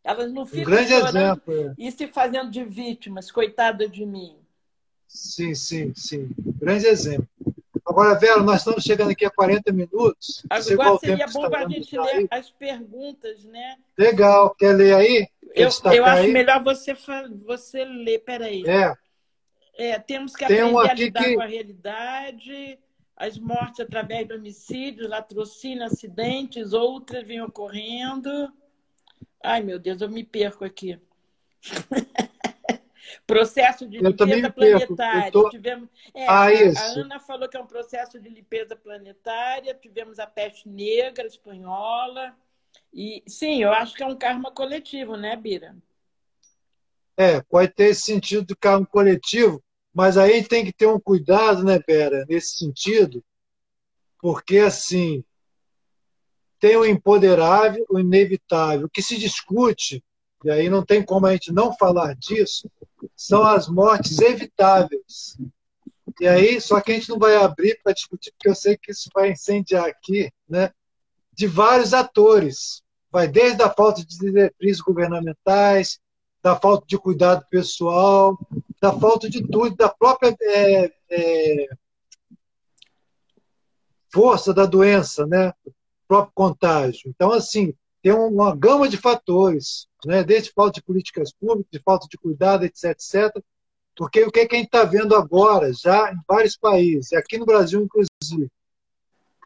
Elas 0.04 0.32
não 0.32 0.46
ficam 0.46 0.72
um 0.72 0.76
grande 0.76 0.92
exemplo, 0.92 1.54
é. 1.54 1.74
e 1.78 1.90
se 1.90 2.06
fazendo 2.06 2.50
de 2.50 2.62
vítimas, 2.62 3.30
coitada 3.30 3.88
de 3.88 4.06
mim. 4.06 4.36
Sim, 5.08 5.54
sim, 5.54 5.92
sim. 5.94 6.28
Grande 6.38 6.86
exemplo. 6.86 7.28
Agora, 7.84 8.18
Vera, 8.18 8.42
nós 8.42 8.58
estamos 8.58 8.82
chegando 8.82 9.10
aqui 9.10 9.24
a 9.24 9.30
40 9.30 9.72
minutos. 9.72 10.42
Agora 10.50 10.98
seria 10.98 11.26
bom 11.28 11.48
para 11.48 11.66
a 11.66 11.68
gente 11.68 11.96
ler 11.96 12.16
aí. 12.16 12.28
as 12.30 12.50
perguntas, 12.50 13.44
né? 13.44 13.76
Legal. 13.96 14.54
Quer 14.56 14.72
ler 14.72 14.94
aí? 14.94 15.28
Quer 15.54 15.62
eu, 15.62 15.92
eu 15.92 16.04
acho 16.04 16.22
aí? 16.22 16.32
melhor 16.32 16.62
você, 16.62 16.96
você 17.44 17.84
ler. 17.84 18.18
Peraí. 18.20 18.64
É. 18.66 18.94
é 19.78 19.98
temos 20.00 20.34
que 20.34 20.44
Tem 20.46 20.60
aprender 20.60 20.90
a 20.90 20.94
lidar 20.94 21.24
que... 21.24 21.34
com 21.36 21.42
a 21.42 21.46
realidade 21.46 22.78
as 23.16 23.38
mortes 23.38 23.80
através 23.80 24.28
de 24.28 24.34
homicídios, 24.34 25.08
latrocínio, 25.08 25.84
acidentes, 25.84 26.72
outras 26.72 27.26
vêm 27.26 27.40
ocorrendo. 27.40 28.52
Ai, 29.42 29.62
meu 29.62 29.78
Deus, 29.78 30.00
eu 30.00 30.08
me 30.08 30.22
perco 30.22 30.64
aqui. 30.64 31.00
processo 33.26 33.86
de 33.86 33.98
limpeza 33.98 34.50
planetária. 34.50 35.32
Tô... 35.32 35.48
Tivemos, 35.48 35.88
é, 36.14 36.26
ah, 36.26 36.42
a, 36.42 36.48
a, 36.48 37.00
Ana 37.00 37.20
falou 37.20 37.48
que 37.48 37.56
é 37.56 37.60
um 37.60 37.66
processo 37.66 38.20
de 38.20 38.28
limpeza 38.28 38.76
planetária. 38.76 39.74
Tivemos 39.74 40.18
a 40.18 40.26
peste 40.26 40.68
negra 40.68 41.26
espanhola. 41.26 42.34
E 42.92 43.22
sim, 43.26 43.62
eu 43.62 43.72
acho 43.72 43.94
que 43.94 44.02
é 44.02 44.06
um 44.06 44.16
karma 44.16 44.50
coletivo, 44.50 45.16
né, 45.16 45.36
Bira? 45.36 45.76
É, 47.16 47.40
pode 47.40 47.72
ter 47.72 47.84
esse 47.84 48.02
sentido 48.02 48.46
de 48.46 48.54
karma 48.54 48.86
coletivo, 48.86 49.62
mas 49.96 50.18
aí 50.18 50.44
tem 50.44 50.62
que 50.62 50.74
ter 50.74 50.86
um 50.86 51.00
cuidado, 51.00 51.64
né, 51.64 51.78
Pera, 51.78 52.26
nesse 52.28 52.58
sentido, 52.58 53.24
porque 54.20 54.58
assim 54.58 55.24
tem 56.60 56.76
o 56.76 56.84
empoderável, 56.84 57.82
o 57.88 57.98
inevitável. 57.98 58.86
O 58.86 58.90
que 58.90 59.00
se 59.00 59.16
discute, 59.16 60.04
e 60.44 60.50
aí 60.50 60.68
não 60.68 60.84
tem 60.84 61.02
como 61.02 61.26
a 61.26 61.32
gente 61.32 61.50
não 61.50 61.74
falar 61.74 62.14
disso, 62.14 62.70
são 63.16 63.42
as 63.42 63.68
mortes 63.68 64.18
evitáveis. 64.18 65.38
E 66.20 66.28
aí, 66.28 66.60
só 66.60 66.78
que 66.78 66.92
a 66.92 66.94
gente 66.94 67.08
não 67.08 67.18
vai 67.18 67.36
abrir 67.36 67.80
para 67.82 67.94
discutir, 67.94 68.32
porque 68.32 68.50
eu 68.50 68.54
sei 68.54 68.76
que 68.76 68.92
isso 68.92 69.08
vai 69.14 69.30
incendiar 69.30 69.86
aqui, 69.86 70.30
né? 70.46 70.72
De 71.32 71.46
vários 71.46 71.94
atores. 71.94 72.82
Vai 73.10 73.28
desde 73.28 73.62
a 73.62 73.70
falta 73.70 74.04
de 74.04 74.18
diretrizes 74.18 74.82
governamentais, 74.82 75.98
da 76.42 76.54
falta 76.54 76.84
de 76.86 76.98
cuidado 76.98 77.46
pessoal, 77.48 78.38
da 78.80 78.92
falta 78.92 79.28
de 79.28 79.46
tudo, 79.46 79.74
da 79.74 79.88
própria 79.88 80.36
é, 80.40 80.92
é, 81.10 81.68
força 84.12 84.52
da 84.52 84.66
doença, 84.66 85.26
né? 85.26 85.52
O 85.64 85.72
próprio 86.08 86.32
contágio. 86.34 87.10
Então, 87.10 87.32
assim, 87.32 87.74
tem 88.02 88.12
uma 88.12 88.54
gama 88.54 88.88
de 88.88 88.96
fatores, 88.96 89.88
né? 90.04 90.22
desde 90.22 90.52
falta 90.52 90.74
de 90.74 90.82
políticas 90.82 91.32
públicas, 91.32 91.66
de 91.72 91.80
falta 91.80 92.06
de 92.08 92.16
cuidado, 92.16 92.64
etc, 92.64 92.84
etc. 92.90 93.42
Porque 93.96 94.22
o 94.22 94.30
que, 94.30 94.40
é 94.40 94.46
que 94.46 94.54
a 94.54 94.58
gente 94.58 94.66
está 94.66 94.84
vendo 94.84 95.16
agora, 95.16 95.72
já 95.72 96.12
em 96.12 96.16
vários 96.28 96.56
países, 96.56 97.12
aqui 97.12 97.38
no 97.38 97.46
Brasil, 97.46 97.82
inclusive, 97.82 98.48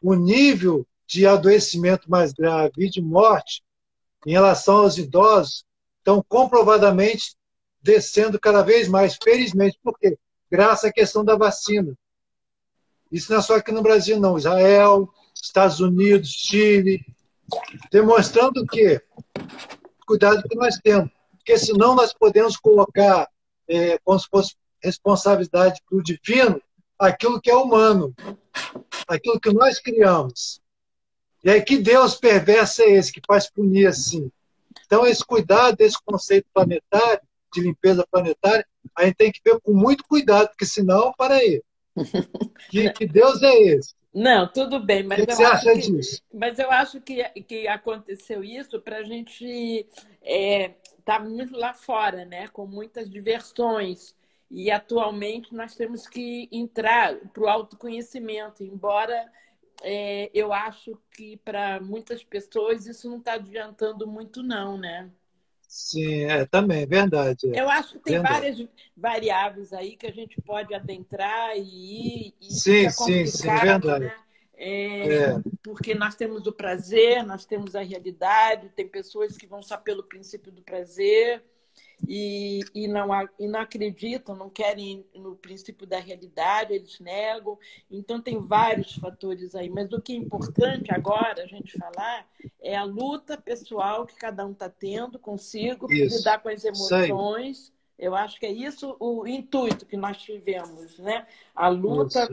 o 0.03 0.13
nível 0.13 0.85
de 1.07 1.25
adoecimento 1.25 2.09
mais 2.09 2.33
grave 2.33 2.71
e 2.77 2.89
de 2.89 3.01
morte 3.01 3.63
em 4.25 4.31
relação 4.31 4.81
aos 4.81 4.97
idosos 4.97 5.65
estão 5.97 6.23
comprovadamente 6.27 7.35
descendo 7.81 8.39
cada 8.39 8.61
vez 8.61 8.87
mais, 8.87 9.17
felizmente. 9.21 9.79
Por 9.83 9.97
quê? 9.97 10.17
Graças 10.49 10.85
à 10.85 10.91
questão 10.91 11.23
da 11.23 11.35
vacina. 11.35 11.97
Isso 13.11 13.31
não 13.31 13.39
é 13.39 13.41
só 13.41 13.55
aqui 13.55 13.71
no 13.71 13.81
Brasil, 13.81 14.19
não. 14.19 14.37
Israel, 14.37 15.09
Estados 15.35 15.79
Unidos, 15.79 16.29
Chile, 16.29 17.05
demonstrando 17.91 18.65
que 18.65 19.01
cuidado 20.05 20.43
que 20.47 20.55
nós 20.55 20.77
temos, 20.77 21.09
porque 21.37 21.57
senão 21.57 21.95
nós 21.95 22.13
podemos 22.13 22.57
colocar 22.57 23.29
é, 23.67 23.97
como 23.99 24.19
se 24.19 24.27
fosse 24.29 24.55
responsabilidade 24.81 25.81
para 25.87 25.97
o 25.97 26.03
divino 26.03 26.61
aquilo 26.99 27.41
que 27.41 27.49
é 27.49 27.55
humano, 27.55 28.13
aquilo 29.07 29.39
que 29.39 29.51
nós 29.51 29.79
criamos. 29.79 30.61
E 31.43 31.49
aí 31.49 31.61
que 31.61 31.77
Deus 31.77 32.15
perverso 32.15 32.83
é 32.83 32.91
esse 32.91 33.11
que 33.11 33.21
faz 33.25 33.49
punir 33.49 33.87
assim? 33.87 34.31
Então, 34.85 35.05
esse 35.07 35.25
cuidado 35.25 35.77
desse 35.77 35.97
conceito 36.05 36.45
planetário, 36.53 37.21
de 37.53 37.61
limpeza 37.61 38.05
planetária, 38.09 38.65
a 38.97 39.05
gente 39.05 39.15
tem 39.15 39.31
que 39.31 39.41
ver 39.43 39.59
com 39.61 39.73
muito 39.73 40.03
cuidado, 40.03 40.49
porque 40.49 40.65
senão, 40.65 41.13
para 41.17 41.35
aí. 41.35 41.61
Que, 42.69 42.89
que 42.91 43.05
Deus 43.05 43.41
é 43.41 43.53
esse? 43.53 43.93
Não, 44.13 44.47
tudo 44.47 44.79
bem, 44.79 45.03
mas 45.03 45.25
que, 45.25 45.33
você 45.33 45.43
acha 45.43 45.73
que, 45.73 45.79
disso? 45.79 46.21
Mas 46.33 46.59
eu 46.59 46.69
acho 46.69 47.01
que, 47.01 47.23
que 47.43 47.67
aconteceu 47.67 48.43
isso 48.43 48.79
para 48.79 48.97
a 48.97 49.03
gente 49.03 49.45
estar 49.45 50.07
é, 50.21 50.75
tá 51.03 51.19
muito 51.19 51.57
lá 51.57 51.73
fora, 51.73 52.23
né? 52.23 52.47
Com 52.49 52.65
muitas 52.65 53.09
diversões. 53.09 54.13
E 54.49 54.69
atualmente 54.69 55.53
nós 55.53 55.75
temos 55.75 56.07
que 56.07 56.49
entrar 56.51 57.15
para 57.33 57.43
o 57.43 57.47
autoconhecimento, 57.47 58.63
embora 58.63 59.31
é, 59.81 60.29
eu 60.33 60.51
acho 60.51 60.97
que 61.15 61.37
para 61.37 61.79
muitas 61.79 62.23
pessoas 62.23 62.85
isso 62.85 63.09
não 63.09 63.17
está 63.17 63.33
adiantando 63.33 64.05
muito, 64.05 64.43
não, 64.43 64.77
né? 64.77 65.09
Sim, 65.71 66.25
é 66.25 66.45
também, 66.45 66.85
verdade. 66.85 67.55
É. 67.55 67.61
Eu 67.61 67.69
acho 67.69 67.93
que 67.93 67.99
tem 67.99 68.15
verdade. 68.15 68.33
várias 68.33 68.69
variáveis 68.95 69.71
aí 69.71 69.95
que 69.95 70.05
a 70.05 70.11
gente 70.11 70.35
pode 70.41 70.75
adentrar 70.75 71.55
e 71.55 71.61
ir. 71.61 72.33
E 72.41 72.53
sim, 72.53 72.89
sim, 72.89 73.25
sim, 73.25 73.47
verdade. 73.47 74.03
Né? 74.03 74.15
É, 74.53 75.13
é. 75.13 75.41
Porque 75.63 75.95
nós 75.95 76.13
temos 76.13 76.45
o 76.45 76.51
prazer, 76.51 77.23
nós 77.23 77.45
temos 77.45 77.73
a 77.73 77.81
realidade, 77.81 78.67
tem 78.75 78.85
pessoas 78.85 79.37
que 79.37 79.47
vão 79.47 79.61
só 79.61 79.77
pelo 79.77 80.03
princípio 80.03 80.51
do 80.51 80.61
prazer, 80.61 81.41
e, 82.07 82.61
e, 82.73 82.87
não, 82.87 83.09
e 83.39 83.47
não 83.47 83.59
acreditam, 83.59 84.35
não 84.35 84.49
querem 84.49 85.05
no 85.15 85.35
princípio 85.35 85.85
da 85.85 85.99
realidade, 85.99 86.73
eles 86.73 86.99
negam. 86.99 87.57
Então, 87.89 88.21
tem 88.21 88.39
vários 88.39 88.95
fatores 88.95 89.55
aí. 89.55 89.69
Mas 89.69 89.91
o 89.91 90.01
que 90.01 90.13
é 90.13 90.15
importante 90.15 90.93
agora 90.93 91.43
a 91.43 91.47
gente 91.47 91.77
falar 91.77 92.27
é 92.61 92.75
a 92.75 92.83
luta 92.83 93.37
pessoal 93.37 94.05
que 94.05 94.15
cada 94.15 94.45
um 94.45 94.51
está 94.51 94.69
tendo 94.69 95.19
consigo, 95.19 95.87
lidar 95.87 96.41
com 96.41 96.49
as 96.49 96.65
emoções. 96.65 97.71
Eu 97.97 98.15
acho 98.15 98.39
que 98.39 98.47
é 98.47 98.51
isso 98.51 98.95
o 98.99 99.27
intuito 99.27 99.85
que 99.85 99.95
nós 99.95 100.17
tivemos, 100.17 100.97
né? 100.97 101.27
A 101.55 101.67
luta 101.67 102.27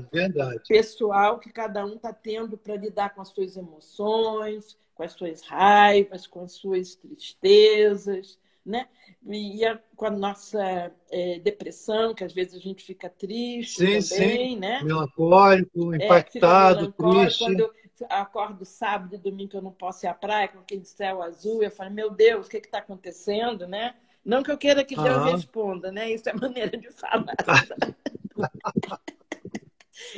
pessoal 0.66 1.38
que 1.38 1.52
cada 1.52 1.84
um 1.84 1.96
está 1.96 2.10
tendo 2.10 2.56
para 2.56 2.74
lidar 2.74 3.14
com 3.14 3.20
as 3.20 3.28
suas 3.28 3.54
emoções, 3.54 4.78
com 4.94 5.02
as 5.02 5.12
suas 5.12 5.42
raivas, 5.42 6.26
com 6.26 6.40
as 6.40 6.52
suas 6.52 6.94
tristezas 6.94 8.38
né? 8.68 8.86
E 9.26 9.64
a, 9.64 9.78
com 9.96 10.06
a 10.06 10.10
nossa 10.10 10.92
é, 11.10 11.38
depressão, 11.38 12.14
que 12.14 12.22
às 12.22 12.32
vezes 12.32 12.54
a 12.54 12.58
gente 12.58 12.84
fica 12.84 13.08
triste 13.08 14.00
sim, 14.00 14.16
também, 14.16 14.54
sim. 14.54 14.58
né? 14.58 14.82
Melancólico, 14.82 15.94
é, 15.94 16.04
impactado, 16.04 16.78
é, 16.78 16.82
melancólico. 16.82 17.20
triste. 17.20 17.44
Quando 17.44 17.60
eu 17.60 17.72
acordo 18.08 18.64
sábado 18.64 19.14
e 19.14 19.18
domingo 19.18 19.50
que 19.50 19.56
eu 19.56 19.62
não 19.62 19.72
posso 19.72 20.06
ir 20.06 20.08
à 20.08 20.14
praia 20.14 20.48
com 20.48 20.58
aquele 20.58 20.84
céu 20.84 21.22
azul, 21.22 21.62
eu 21.62 21.70
falo, 21.70 21.90
meu 21.90 22.10
Deus, 22.10 22.46
o 22.46 22.50
que 22.50 22.58
está 22.58 22.78
acontecendo, 22.78 23.66
né? 23.66 23.94
Não 24.24 24.42
que 24.42 24.50
eu 24.50 24.58
queira 24.58 24.84
que 24.84 24.94
Deus 24.94 25.32
responda, 25.32 25.90
né? 25.90 26.10
Isso 26.10 26.28
é 26.28 26.32
maneira 26.36 26.76
de 26.76 26.90
falar. 26.90 27.34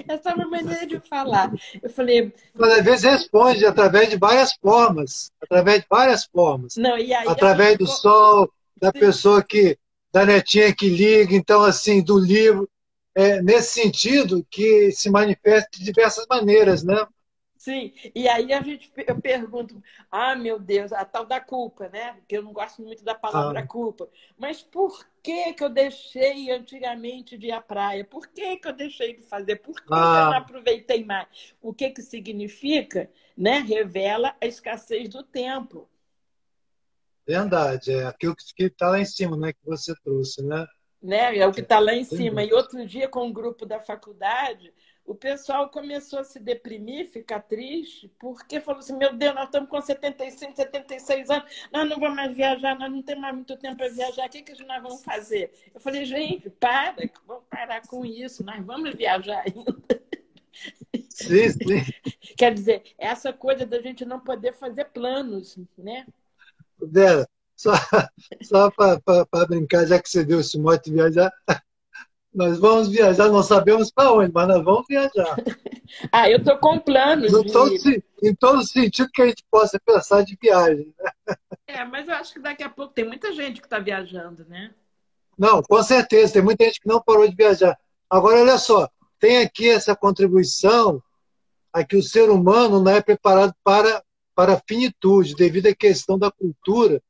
Essa 0.07 0.31
é 0.31 0.35
uma 0.35 0.49
maneira 0.49 0.87
de 0.87 1.01
falar. 1.01 1.53
Eu 1.83 1.91
falei. 1.91 2.33
Mas 2.55 2.79
às 2.79 2.85
vezes 2.85 3.05
responde 3.05 3.65
através 3.67 4.09
de 4.09 4.17
várias 4.17 4.53
formas. 4.55 5.31
através 5.43 5.81
de 5.81 5.87
várias 5.89 6.25
formas. 6.25 6.77
Não, 6.77 6.95
aí, 6.95 7.13
através 7.13 7.79
do 7.79 7.87
sol, 7.87 8.51
da 8.77 8.93
pessoa 8.93 9.43
que. 9.43 9.79
da 10.13 10.25
netinha 10.25 10.75
que 10.75 10.89
liga, 10.89 11.35
então, 11.35 11.63
assim, 11.63 12.03
do 12.03 12.19
livro. 12.19 12.69
É, 13.13 13.43
nesse 13.43 13.81
sentido 13.83 14.47
que 14.49 14.93
se 14.93 15.11
manifesta 15.11 15.69
de 15.73 15.85
diversas 15.85 16.27
maneiras, 16.31 16.85
né? 16.85 17.05
Sim, 17.61 17.93
e 18.15 18.27
aí 18.27 18.55
a 18.55 18.63
gente, 18.63 18.91
eu 19.07 19.21
pergunto, 19.21 19.83
ah, 20.11 20.35
meu 20.35 20.59
Deus, 20.59 20.95
a 20.95 21.05
tal 21.05 21.27
da 21.27 21.39
culpa, 21.39 21.91
né? 21.91 22.15
Porque 22.15 22.39
eu 22.39 22.43
não 22.43 22.55
gosto 22.55 22.81
muito 22.81 23.05
da 23.05 23.15
palavra 23.15 23.61
ah. 23.61 23.67
culpa. 23.67 24.09
Mas 24.39 24.63
por 24.63 25.05
que, 25.23 25.53
que 25.53 25.65
eu 25.65 25.69
deixei 25.69 26.51
antigamente 26.51 27.37
de 27.37 27.49
ir 27.49 27.53
à 27.53 27.61
praia? 27.61 28.05
Por 28.05 28.27
que, 28.29 28.57
que 28.57 28.69
eu 28.69 28.73
deixei 28.73 29.17
de 29.17 29.23
fazer? 29.23 29.57
Por 29.57 29.75
que, 29.77 29.93
ah. 29.93 29.97
que 29.97 30.19
eu 30.19 30.25
não 30.25 30.33
ah. 30.33 30.39
aproveitei 30.39 31.05
mais? 31.05 31.55
O 31.61 31.73
que, 31.73 31.91
que 31.91 32.03
significa? 32.03 33.11
Né? 33.37 33.59
Revela 33.59 34.35
a 34.41 34.47
escassez 34.47 35.09
do 35.09 35.23
tempo. 35.23 35.89
Verdade, 37.27 37.93
é 37.93 38.07
aquilo 38.07 38.35
que 38.35 38.65
está 38.65 38.91
lá 38.91 38.99
em 38.99 39.05
cima, 39.05 39.37
né? 39.37 39.53
Que 39.53 39.65
você 39.65 39.95
trouxe, 40.03 40.43
né? 40.43 40.67
né? 41.01 41.39
É 41.39 41.47
o 41.47 41.53
que 41.53 41.61
está 41.61 41.79
lá 41.79 41.95
em 41.95 42.05
cima. 42.05 42.43
E 42.43 42.53
outro 42.53 42.85
dia, 42.87 43.09
com 43.09 43.27
um 43.27 43.33
grupo 43.33 43.65
da 43.65 43.81
faculdade, 43.81 44.73
o 45.11 45.15
pessoal 45.17 45.69
começou 45.69 46.21
a 46.21 46.25
se 46.25 46.39
deprimir, 46.39 47.11
ficar 47.11 47.41
triste, 47.41 48.09
porque 48.17 48.61
falou 48.61 48.79
assim: 48.79 48.97
meu 48.97 49.13
Deus, 49.13 49.35
nós 49.35 49.47
estamos 49.47 49.69
com 49.69 49.83
75, 49.83 50.55
76 50.55 51.31
anos, 51.31 51.51
nós 51.73 51.89
não 51.89 51.99
vamos 51.99 52.15
mais 52.15 52.33
viajar, 52.37 52.79
nós 52.79 52.93
não 52.93 53.03
temos 53.03 53.23
mais 53.23 53.35
muito 53.35 53.57
tempo 53.57 53.79
para 53.79 53.89
viajar, 53.89 54.29
o 54.29 54.31
que, 54.31 54.41
que 54.41 54.65
nós 54.65 54.81
vamos 54.81 55.03
fazer? 55.03 55.53
Eu 55.75 55.81
falei: 55.81 56.05
gente, 56.05 56.49
para, 56.49 56.95
vamos 57.27 57.43
parar 57.51 57.85
com 57.89 58.07
isso, 58.07 58.45
nós 58.45 58.65
vamos 58.65 58.95
viajar 58.95 59.43
ainda. 59.45 59.77
Sim, 61.09 61.49
sim. 61.49 61.59
Quer 62.39 62.55
dizer, 62.55 62.85
essa 62.97 63.33
coisa 63.33 63.67
da 63.67 63.83
gente 63.83 64.05
não 64.05 64.21
poder 64.21 64.53
fazer 64.53 64.85
planos, 64.85 65.59
né? 65.77 66.07
Dela, 66.81 67.29
só, 67.57 67.73
só 68.45 68.71
para 68.71 69.47
brincar, 69.49 69.89
já 69.89 70.01
que 70.01 70.09
você 70.09 70.25
deu 70.25 70.39
esse 70.39 70.57
mote 70.57 70.89
de 70.89 70.95
viajar, 70.95 71.33
nós 72.33 72.59
vamos 72.59 72.89
viajar, 72.89 73.29
não 73.29 73.43
sabemos 73.43 73.91
para 73.91 74.13
onde, 74.13 74.33
mas 74.33 74.49
nós 74.49 74.65
vamos 74.65 74.87
viajar. 74.89 75.37
ah, 76.13 76.31
eu 76.31 76.39
estou 76.39 76.57
com 76.59 76.79
planos. 76.79 77.33
De... 77.33 77.53
Todo, 77.53 77.75
em 78.23 78.35
todo 78.35 78.65
sentido 78.65 79.11
que 79.13 79.23
a 79.23 79.27
gente 79.27 79.45
possa 79.51 79.81
pensar 79.85 80.23
de 80.23 80.39
viagem. 80.41 80.95
Né? 80.99 81.37
É, 81.67 81.85
mas 81.85 82.09
eu 82.09 82.15
acho 82.15 82.33
que 82.33 82.41
daqui 82.41 82.63
a 82.63 82.69
pouco 82.69 82.95
tem 82.95 83.05
muita 83.05 83.33
gente 83.33 83.61
que 83.61 83.67
está 83.67 83.79
viajando, 83.79 84.45
né? 84.49 84.73
Não, 85.37 85.63
com 85.63 85.83
certeza, 85.83 86.35
tem 86.35 86.43
muita 86.43 86.65
gente 86.65 86.81
que 86.81 86.89
não 86.89 87.03
parou 87.03 87.29
de 87.29 87.35
viajar. 87.35 87.79
Agora, 88.09 88.41
olha 88.41 88.59
só, 88.59 88.89
tem 89.19 89.39
aqui 89.39 89.69
essa 89.69 89.97
contribuição 89.97 91.03
a 91.73 91.85
que 91.85 91.97
o 91.97 92.03
ser 92.03 92.31
humano 92.31 92.81
não 92.81 92.93
é 92.93 93.01
preparado 93.01 93.55
para, 93.65 94.03
para 94.35 94.55
a 94.55 94.63
finitude, 94.69 95.35
devido 95.35 95.67
à 95.67 95.75
questão 95.75 96.19
da 96.19 96.31
cultura 96.31 97.03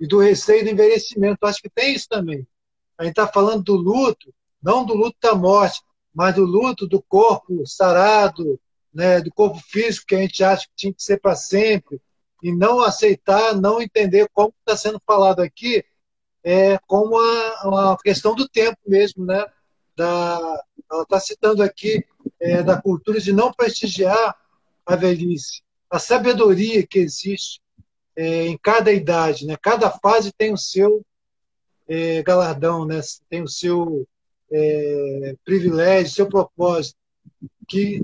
e 0.00 0.06
do 0.06 0.18
receio 0.18 0.64
do 0.64 0.70
envelhecimento. 0.70 1.44
Acho 1.44 1.60
que 1.60 1.70
tem 1.70 1.94
isso 1.94 2.08
também. 2.08 2.46
A 2.96 3.04
gente 3.04 3.12
está 3.12 3.26
falando 3.26 3.62
do 3.62 3.74
luto, 3.74 4.32
não 4.62 4.84
do 4.84 4.94
luto 4.94 5.16
da 5.20 5.34
morte, 5.34 5.80
mas 6.14 6.34
do 6.34 6.44
luto 6.44 6.86
do 6.86 7.02
corpo 7.02 7.66
sarado, 7.66 8.60
né, 8.92 9.20
do 9.20 9.32
corpo 9.32 9.58
físico 9.60 10.06
que 10.08 10.14
a 10.14 10.20
gente 10.20 10.42
acha 10.42 10.66
que 10.66 10.72
tinha 10.74 10.92
que 10.92 11.02
ser 11.02 11.20
para 11.20 11.36
sempre, 11.36 12.00
e 12.42 12.52
não 12.52 12.80
aceitar, 12.80 13.54
não 13.54 13.80
entender 13.80 14.28
como 14.32 14.54
está 14.60 14.76
sendo 14.76 15.00
falado 15.06 15.40
aqui, 15.40 15.84
é 16.42 16.78
como 16.86 17.18
a, 17.18 17.92
a, 17.92 17.96
questão 18.02 18.34
do 18.34 18.48
tempo 18.48 18.78
mesmo, 18.86 19.24
né? 19.24 19.44
Da, 19.96 20.64
ela 20.90 21.02
está 21.02 21.18
citando 21.18 21.62
aqui 21.62 22.04
é, 22.40 22.62
da 22.62 22.80
cultura 22.80 23.20
de 23.20 23.32
não 23.32 23.52
prestigiar 23.52 24.36
a 24.86 24.96
velhice, 24.96 25.60
a 25.90 25.98
sabedoria 25.98 26.86
que 26.86 27.00
existe 27.00 27.60
é, 28.16 28.46
em 28.46 28.56
cada 28.56 28.92
idade, 28.92 29.44
né? 29.46 29.56
Cada 29.60 29.90
fase 29.90 30.32
tem 30.32 30.52
o 30.52 30.58
seu 30.58 31.04
é, 31.88 32.22
galardão, 32.22 32.84
né? 32.86 33.00
Tem 33.28 33.42
o 33.42 33.48
seu 33.48 34.06
é, 34.50 35.34
privilégio, 35.44 36.14
seu 36.14 36.28
propósito, 36.28 36.96
que 37.66 38.00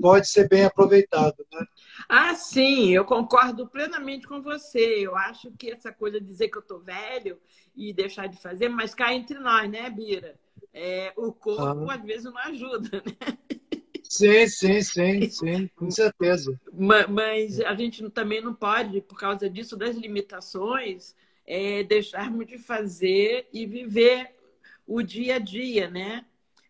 pode 0.00 0.28
ser 0.28 0.48
bem 0.48 0.64
aproveitado. 0.64 1.44
Né? 1.52 1.66
Ah, 2.08 2.34
sim, 2.34 2.94
eu 2.94 3.04
concordo 3.04 3.66
plenamente 3.66 4.26
com 4.26 4.40
você. 4.40 5.04
Eu 5.04 5.16
acho 5.16 5.50
que 5.52 5.70
essa 5.70 5.92
coisa 5.92 6.20
de 6.20 6.26
dizer 6.26 6.48
que 6.48 6.58
eu 6.58 6.62
estou 6.62 6.80
velho 6.80 7.38
e 7.76 7.92
deixar 7.92 8.26
de 8.26 8.40
fazer, 8.40 8.68
mas 8.68 8.94
cá 8.94 9.12
entre 9.12 9.38
nós, 9.38 9.70
né, 9.70 9.88
Bira? 9.90 10.38
É, 10.72 11.12
o 11.16 11.32
corpo 11.32 11.90
ah. 11.90 11.94
às 11.94 12.02
vezes 12.02 12.24
não 12.24 12.38
ajuda, 12.38 13.02
né? 13.04 13.38
Sim, 14.08 14.46
sim, 14.46 14.80
sim, 14.80 15.20
sim, 15.30 15.70
com 15.76 15.90
certeza. 15.90 16.58
Mas 16.72 17.60
a 17.60 17.74
gente 17.74 18.08
também 18.10 18.40
não 18.40 18.54
pode, 18.54 19.00
por 19.02 19.18
causa 19.18 19.50
disso, 19.50 19.76
das 19.76 19.96
limitações, 19.96 21.14
é, 21.46 21.82
deixarmos 21.82 22.46
de 22.46 22.58
fazer 22.58 23.48
e 23.52 23.66
viver 23.66 24.37
o 24.88 25.02
dia 25.02 25.36
a 25.36 25.38
dia, 25.38 25.90
né? 25.90 26.24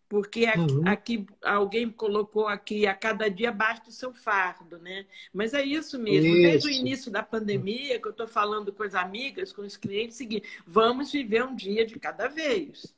Porque 0.09 0.47
aqui, 0.47 0.73
uhum. 0.73 0.89
aqui, 0.89 1.27
alguém 1.43 1.91
colocou 1.91 2.49
aqui, 2.49 2.87
a 2.87 2.95
cada 2.95 3.31
dia 3.31 3.53
basta 3.53 3.91
o 3.91 3.93
seu 3.93 4.13
fardo, 4.13 4.79
né? 4.79 5.07
Mas 5.33 5.55
é 5.55 5.63
isso 5.63 5.99
mesmo. 5.99 6.27
Isso. 6.27 6.43
Desde 6.43 6.69
o 6.69 6.71
início 6.71 7.13
da 7.13 7.23
pandemia, 7.23 8.01
que 8.01 8.09
eu 8.09 8.13
estou 8.13 8.27
falando 8.27 8.73
com 8.73 8.83
as 8.83 8.95
amigas, 8.95 9.53
com 9.53 9.63
os 9.63 9.77
clientes, 9.77 10.17
seguinte, 10.17 10.49
vamos 10.67 11.13
viver 11.13 11.45
um 11.45 11.55
dia 11.55 11.87
de 11.87 11.99
cada 12.01 12.27
vez. 12.27 12.95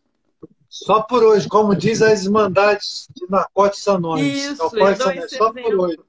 Só 0.69 1.03
por 1.03 1.25
hoje, 1.25 1.49
como 1.49 1.75
diz 1.75 2.01
as 2.01 2.25
irmandades 2.25 3.09
de 3.13 3.29
narcóticos 3.29 3.89
anônimos. 3.89 4.33
Isso, 4.33 4.63
eu 4.63 4.71
dou 4.71 4.89
esse 4.89 5.37
só 5.37 5.49
exemplo. 5.49 5.63
por 5.63 5.81
hoje. 5.81 6.01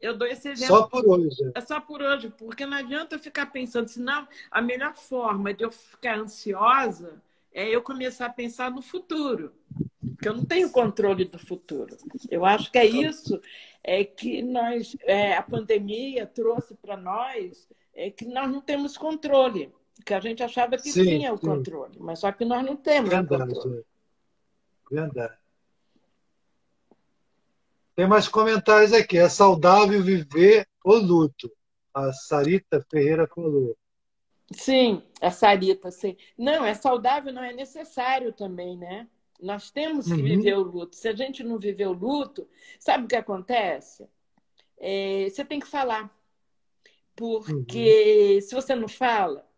Eu 0.00 0.16
dou 0.16 0.26
esse 0.26 0.48
exemplo. 0.48 0.76
Só 0.76 0.82
por 0.84 1.06
hoje. 1.06 1.52
É 1.54 1.60
só 1.60 1.80
por 1.80 2.00
hoje, 2.00 2.32
porque 2.38 2.64
não 2.64 2.78
adianta 2.78 3.14
eu 3.14 3.18
ficar 3.18 3.46
pensando, 3.46 3.88
senão 3.88 4.26
a 4.50 4.62
melhor 4.62 4.94
forma 4.94 5.52
de 5.52 5.64
eu 5.64 5.70
ficar 5.70 6.18
ansiosa 6.18 7.22
é 7.54 7.68
eu 7.68 7.80
começar 7.80 8.26
a 8.26 8.32
pensar 8.32 8.70
no 8.70 8.82
futuro, 8.82 9.54
porque 10.14 10.28
eu 10.28 10.34
não 10.34 10.44
tenho 10.44 10.70
controle 10.70 11.24
do 11.24 11.38
futuro. 11.38 11.96
Eu 12.28 12.44
acho 12.44 12.70
que 12.70 12.78
é 12.78 12.84
isso 12.84 13.40
é 13.82 14.02
que 14.02 14.42
nós, 14.42 14.96
é, 15.02 15.36
a 15.36 15.42
pandemia 15.42 16.26
trouxe 16.26 16.74
para 16.74 16.96
nós, 16.96 17.68
é 17.94 18.10
que 18.10 18.24
nós 18.24 18.50
não 18.50 18.60
temos 18.60 18.96
controle, 18.96 19.72
que 20.04 20.14
a 20.14 20.20
gente 20.20 20.42
achava 20.42 20.76
que 20.76 20.90
sim, 20.90 21.04
tinha 21.04 21.32
o 21.32 21.38
sim. 21.38 21.46
controle, 21.46 21.96
mas 22.00 22.18
só 22.18 22.32
que 22.32 22.44
nós 22.44 22.64
não 22.64 22.76
temos 22.76 23.10
Verdade. 23.10 23.42
o 23.42 23.54
controle. 23.54 23.84
Verdade. 24.90 25.34
Tem 27.94 28.08
mais 28.08 28.26
comentários 28.26 28.92
aqui. 28.92 29.18
É 29.18 29.28
saudável 29.28 30.02
viver 30.02 30.66
o 30.84 30.94
luto. 30.94 31.50
A 31.92 32.12
Sarita 32.12 32.84
Ferreira 32.90 33.28
falou. 33.32 33.76
Sim, 34.52 35.02
a 35.20 35.30
Sarita, 35.30 35.90
sim. 35.90 36.16
Não, 36.36 36.64
é 36.64 36.74
saudável, 36.74 37.32
não 37.32 37.42
é 37.42 37.52
necessário 37.52 38.32
também, 38.32 38.76
né? 38.76 39.08
Nós 39.40 39.70
temos 39.70 40.06
que 40.06 40.12
uhum. 40.12 40.22
viver 40.22 40.54
o 40.54 40.62
luto. 40.62 40.96
Se 40.96 41.08
a 41.08 41.14
gente 41.14 41.42
não 41.42 41.58
viver 41.58 41.86
o 41.86 41.92
luto, 41.92 42.48
sabe 42.78 43.04
o 43.04 43.08
que 43.08 43.16
acontece? 43.16 44.08
É, 44.78 45.28
você 45.28 45.44
tem 45.44 45.60
que 45.60 45.66
falar. 45.66 46.14
Porque 47.16 48.34
uhum. 48.34 48.40
se 48.40 48.54
você 48.54 48.74
não 48.74 48.88
fala, 48.88 49.48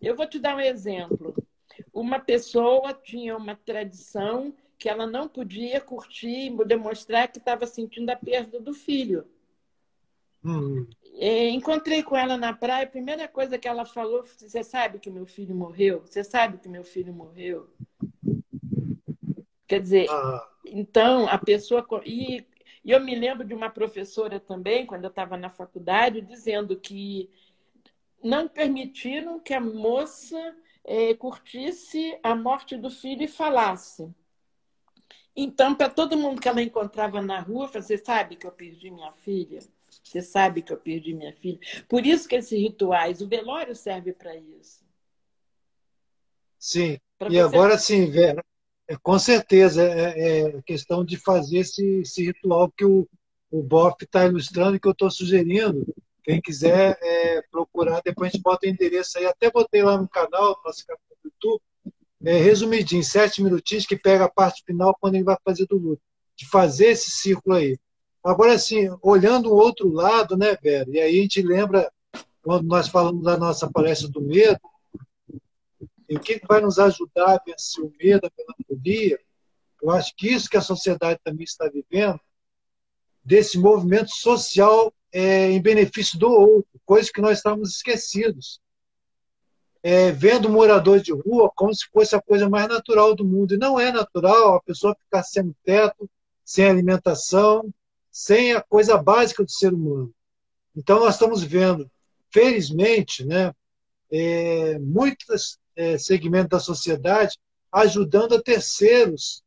eu 0.00 0.14
vou 0.16 0.26
te 0.26 0.38
dar 0.38 0.56
um 0.56 0.60
exemplo. 0.60 1.34
Uma 1.92 2.20
pessoa 2.20 2.92
tinha 2.92 3.36
uma 3.36 3.56
tradição 3.56 4.54
que 4.78 4.88
ela 4.88 5.06
não 5.06 5.28
podia 5.28 5.80
curtir, 5.80 6.50
demonstrar 6.66 7.28
que 7.28 7.38
estava 7.38 7.66
sentindo 7.66 8.10
a 8.10 8.16
perda 8.16 8.60
do 8.60 8.74
filho. 8.74 9.26
Uhum. 10.44 10.86
Encontrei 11.16 12.02
com 12.02 12.16
ela 12.16 12.36
na 12.36 12.52
praia, 12.52 12.84
a 12.84 12.90
primeira 12.90 13.26
coisa 13.28 13.56
que 13.56 13.68
ela 13.68 13.84
falou 13.84 14.24
foi: 14.24 14.48
Você 14.48 14.62
sabe 14.62 14.98
que 14.98 15.08
meu 15.08 15.26
filho 15.26 15.54
morreu? 15.54 16.02
Você 16.04 16.22
sabe 16.22 16.58
que 16.58 16.68
meu 16.68 16.84
filho 16.84 17.12
morreu? 17.12 17.70
Quer 19.66 19.80
dizer, 19.80 20.06
ah. 20.10 20.48
então 20.66 21.26
a 21.28 21.38
pessoa. 21.38 21.86
E, 22.04 22.44
e 22.84 22.90
eu 22.90 23.00
me 23.00 23.14
lembro 23.14 23.46
de 23.46 23.54
uma 23.54 23.70
professora 23.70 24.38
também, 24.38 24.84
quando 24.84 25.04
eu 25.04 25.10
estava 25.10 25.36
na 25.36 25.48
faculdade, 25.48 26.20
dizendo 26.20 26.76
que 26.76 27.30
não 28.22 28.48
permitiram 28.48 29.38
que 29.38 29.54
a 29.54 29.60
moça 29.60 30.54
é, 30.84 31.14
curtisse 31.14 32.18
a 32.22 32.34
morte 32.34 32.76
do 32.76 32.90
filho 32.90 33.22
e 33.22 33.28
falasse. 33.28 34.12
Então, 35.36 35.74
para 35.74 35.88
todo 35.88 36.16
mundo 36.16 36.40
que 36.40 36.48
ela 36.48 36.62
encontrava 36.62 37.20
na 37.20 37.40
rua, 37.40 37.66
você 37.66 37.98
sabe 37.98 38.36
que 38.36 38.46
eu 38.46 38.52
perdi 38.52 38.90
minha 38.90 39.12
filha? 39.12 39.60
Você 40.04 40.20
sabe 40.20 40.62
que 40.62 40.72
eu 40.72 40.76
perdi 40.76 41.14
minha 41.14 41.32
filha. 41.32 41.58
Por 41.88 42.04
isso 42.04 42.28
que 42.28 42.36
esses 42.36 42.60
rituais, 42.60 43.22
o 43.22 43.28
velório 43.28 43.74
serve 43.74 44.12
para 44.12 44.36
isso. 44.36 44.84
Sim. 46.58 46.98
Pra 47.18 47.28
e 47.28 47.32
você... 47.32 47.40
agora 47.40 47.78
sim, 47.78 48.10
Vera, 48.10 48.44
é, 48.86 48.96
com 48.96 49.18
certeza 49.18 49.82
é, 49.82 50.48
é 50.48 50.62
questão 50.62 51.04
de 51.04 51.16
fazer 51.16 51.58
esse, 51.58 52.00
esse 52.00 52.26
ritual 52.26 52.70
que 52.70 52.84
o, 52.84 53.08
o 53.50 53.62
Boff 53.62 53.96
está 54.04 54.26
ilustrando, 54.26 54.78
que 54.78 54.86
eu 54.86 54.92
estou 54.92 55.10
sugerindo. 55.10 55.86
Quem 56.22 56.40
quiser 56.40 56.98
é, 57.02 57.42
procurar, 57.50 58.00
depois 58.02 58.28
a 58.28 58.32
gente 58.32 58.42
bota 58.42 58.66
o 58.66 58.70
endereço 58.70 59.18
aí. 59.18 59.26
Até 59.26 59.50
botei 59.50 59.82
lá 59.82 59.96
no 59.96 60.08
canal, 60.08 60.60
nosso 60.64 60.86
canal 60.86 61.00
do 61.22 61.30
YouTube, 61.30 61.62
é, 62.24 62.38
resumidinho, 62.38 63.04
sete 63.04 63.42
minutinhos, 63.42 63.86
que 63.86 63.96
pega 63.96 64.24
a 64.24 64.30
parte 64.30 64.62
final 64.64 64.96
quando 65.00 65.14
ele 65.14 65.24
vai 65.24 65.36
fazer 65.44 65.66
do 65.66 65.76
luto. 65.76 66.02
De 66.36 66.48
fazer 66.48 66.86
esse 66.86 67.10
círculo 67.10 67.56
aí. 67.56 67.78
Agora, 68.24 68.54
assim, 68.54 68.88
olhando 69.02 69.52
o 69.52 69.56
outro 69.56 69.92
lado, 69.92 70.34
né, 70.34 70.56
Vera? 70.56 70.88
E 70.88 70.98
aí 70.98 71.18
a 71.18 71.22
gente 71.22 71.42
lembra 71.42 71.92
quando 72.42 72.66
nós 72.66 72.88
falamos 72.88 73.22
da 73.22 73.36
nossa 73.36 73.70
palestra 73.70 74.08
do 74.08 74.22
medo, 74.22 74.58
e 76.08 76.16
o 76.16 76.20
que 76.20 76.40
vai 76.46 76.60
nos 76.60 76.78
ajudar 76.78 77.34
a 77.34 77.42
vencer 77.44 77.84
o 77.84 77.92
medo, 77.98 78.26
a 78.26 78.30
melancolia, 78.36 79.18
eu 79.82 79.90
acho 79.90 80.14
que 80.16 80.28
isso 80.28 80.48
que 80.48 80.56
a 80.56 80.62
sociedade 80.62 81.20
também 81.22 81.44
está 81.44 81.68
vivendo, 81.68 82.18
desse 83.22 83.58
movimento 83.58 84.10
social 84.10 84.92
é, 85.12 85.50
em 85.50 85.60
benefício 85.60 86.18
do 86.18 86.28
outro, 86.30 86.80
coisa 86.84 87.10
que 87.12 87.20
nós 87.20 87.38
estávamos 87.38 87.76
esquecidos. 87.76 88.60
É, 89.82 90.10
vendo 90.12 90.48
moradores 90.48 91.02
de 91.02 91.12
rua 91.12 91.50
como 91.54 91.74
se 91.74 91.86
fosse 91.92 92.16
a 92.16 92.22
coisa 92.22 92.48
mais 92.48 92.68
natural 92.68 93.14
do 93.14 93.24
mundo. 93.24 93.52
E 93.52 93.58
não 93.58 93.78
é 93.78 93.92
natural 93.92 94.54
a 94.54 94.62
pessoa 94.62 94.96
ficar 94.98 95.22
sem 95.22 95.54
teto, 95.62 96.08
sem 96.42 96.66
alimentação, 96.66 97.70
sem 98.14 98.52
a 98.52 98.62
coisa 98.62 98.96
básica 98.96 99.42
do 99.42 99.50
ser 99.50 99.74
humano. 99.74 100.14
Então, 100.76 101.00
nós 101.00 101.14
estamos 101.14 101.42
vendo, 101.42 101.90
felizmente, 102.30 103.24
né, 103.24 103.52
é, 104.08 104.78
muitos 104.78 105.58
é, 105.74 105.98
segmentos 105.98 106.50
da 106.50 106.60
sociedade 106.60 107.36
ajudando 107.72 108.36
a 108.36 108.42
terceiros. 108.42 109.42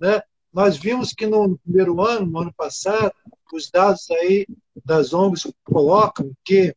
Né? 0.00 0.22
Nós 0.50 0.78
vimos 0.78 1.12
que 1.12 1.26
no 1.26 1.58
primeiro 1.58 2.00
ano, 2.00 2.24
no 2.24 2.38
ano 2.38 2.54
passado, 2.56 3.12
os 3.52 3.70
dados 3.70 4.10
aí 4.10 4.46
das 4.82 5.12
ONGs 5.12 5.52
colocam 5.62 6.32
que 6.42 6.74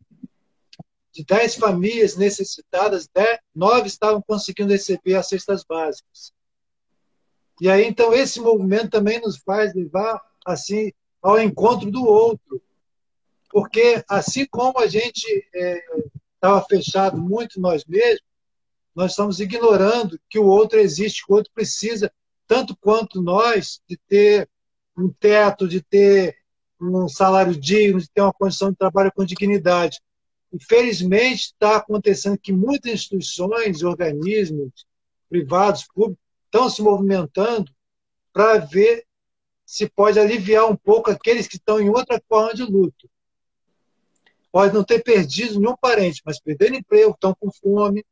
de 1.14 1.24
10 1.24 1.56
famílias 1.56 2.18
necessitadas, 2.18 3.08
10, 3.14 3.40
9 3.56 3.88
estavam 3.88 4.22
conseguindo 4.22 4.74
receber 4.74 5.16
as 5.16 5.30
cestas 5.30 5.64
básicas. 5.64 6.34
E 7.62 7.70
aí, 7.70 7.86
então, 7.86 8.14
esse 8.14 8.42
movimento 8.42 8.90
também 8.90 9.22
nos 9.22 9.38
faz 9.38 9.74
levar 9.74 10.22
assim 10.46 10.92
ao 11.22 11.40
encontro 11.40 11.90
do 11.92 12.04
outro. 12.06 12.62
Porque, 13.50 14.04
assim 14.08 14.46
como 14.46 14.80
a 14.80 14.88
gente 14.88 15.26
estava 16.36 16.60
é, 16.60 16.66
fechado 16.70 17.18
muito 17.18 17.60
nós 17.60 17.84
mesmos, 17.86 18.24
nós 18.96 19.12
estamos 19.12 19.40
ignorando 19.40 20.20
que 20.30 20.38
o 20.38 20.46
outro 20.46 20.80
existe, 20.80 21.26
que 21.26 21.32
o 21.32 21.36
outro 21.36 21.52
precisa, 21.54 22.12
tanto 22.46 22.76
quanto 22.78 23.22
nós, 23.22 23.82
de 23.88 23.98
ter 24.08 24.50
um 24.98 25.10
teto, 25.10 25.68
de 25.68 25.82
ter 25.82 26.38
um 26.82 27.08
salário 27.08 27.56
digno, 27.56 28.00
de 28.00 28.10
ter 28.10 28.22
uma 28.22 28.34
condição 28.34 28.72
de 28.72 28.78
trabalho 28.78 29.12
com 29.16 29.26
dignidade. 29.26 30.00
Infelizmente, 30.52 31.54
está 31.54 31.78
acontecendo 31.78 32.38
que 32.38 32.52
muitas 32.52 32.92
instituições, 32.92 33.84
organismos 33.84 34.86
privados, 35.30 35.88
públicos, 35.94 36.24
estão 36.46 36.70
se 36.70 36.82
movimentando 36.82 37.72
para 38.34 38.58
ver 38.58 39.06
se 39.70 39.88
pode 39.88 40.20
aliviar 40.20 40.66
um 40.66 40.76
pouco 40.76 41.12
aqueles 41.12 41.48
que 41.48 41.58
estão 41.58 41.80
em 41.80 41.90
outra 41.90 42.20
forma 42.28 42.56
de 42.56 42.64
luto. 42.64 43.08
Pode 44.52 44.74
não 44.74 44.84
ter 44.84 45.04
perdido 45.04 45.60
nenhum 45.60 45.78
parente, 45.78 46.24
mas 46.26 46.40
perderam 46.40 46.78
emprego, 46.78 47.12
estão 47.12 47.36
com 47.40 47.52
fome, 47.52 48.04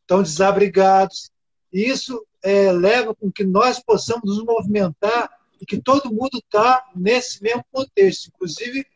estão 0.00 0.22
desabrigados. 0.22 1.30
E 1.70 1.84
isso 1.84 2.26
é, 2.42 2.72
leva 2.72 3.14
com 3.14 3.30
que 3.30 3.44
nós 3.44 3.78
possamos 3.78 4.34
nos 4.34 4.42
movimentar 4.42 5.30
e 5.60 5.66
que 5.66 5.78
todo 5.78 6.10
mundo 6.10 6.38
está 6.38 6.82
nesse 6.96 7.42
mesmo 7.42 7.66
contexto. 7.70 8.30
Inclusive, 8.34 8.86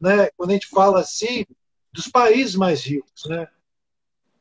né, 0.00 0.28
quando 0.36 0.50
a 0.50 0.54
gente 0.54 0.66
fala 0.66 0.98
assim, 0.98 1.46
dos 1.92 2.08
países 2.08 2.56
mais 2.56 2.82
ricos. 2.82 3.24
Né? 3.26 3.46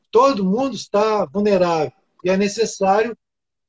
Todo 0.09 0.43
mundo 0.43 0.75
está 0.75 1.23
vulnerável 1.25 1.93
e 2.23 2.31
é 2.31 2.35
necessário 2.35 3.15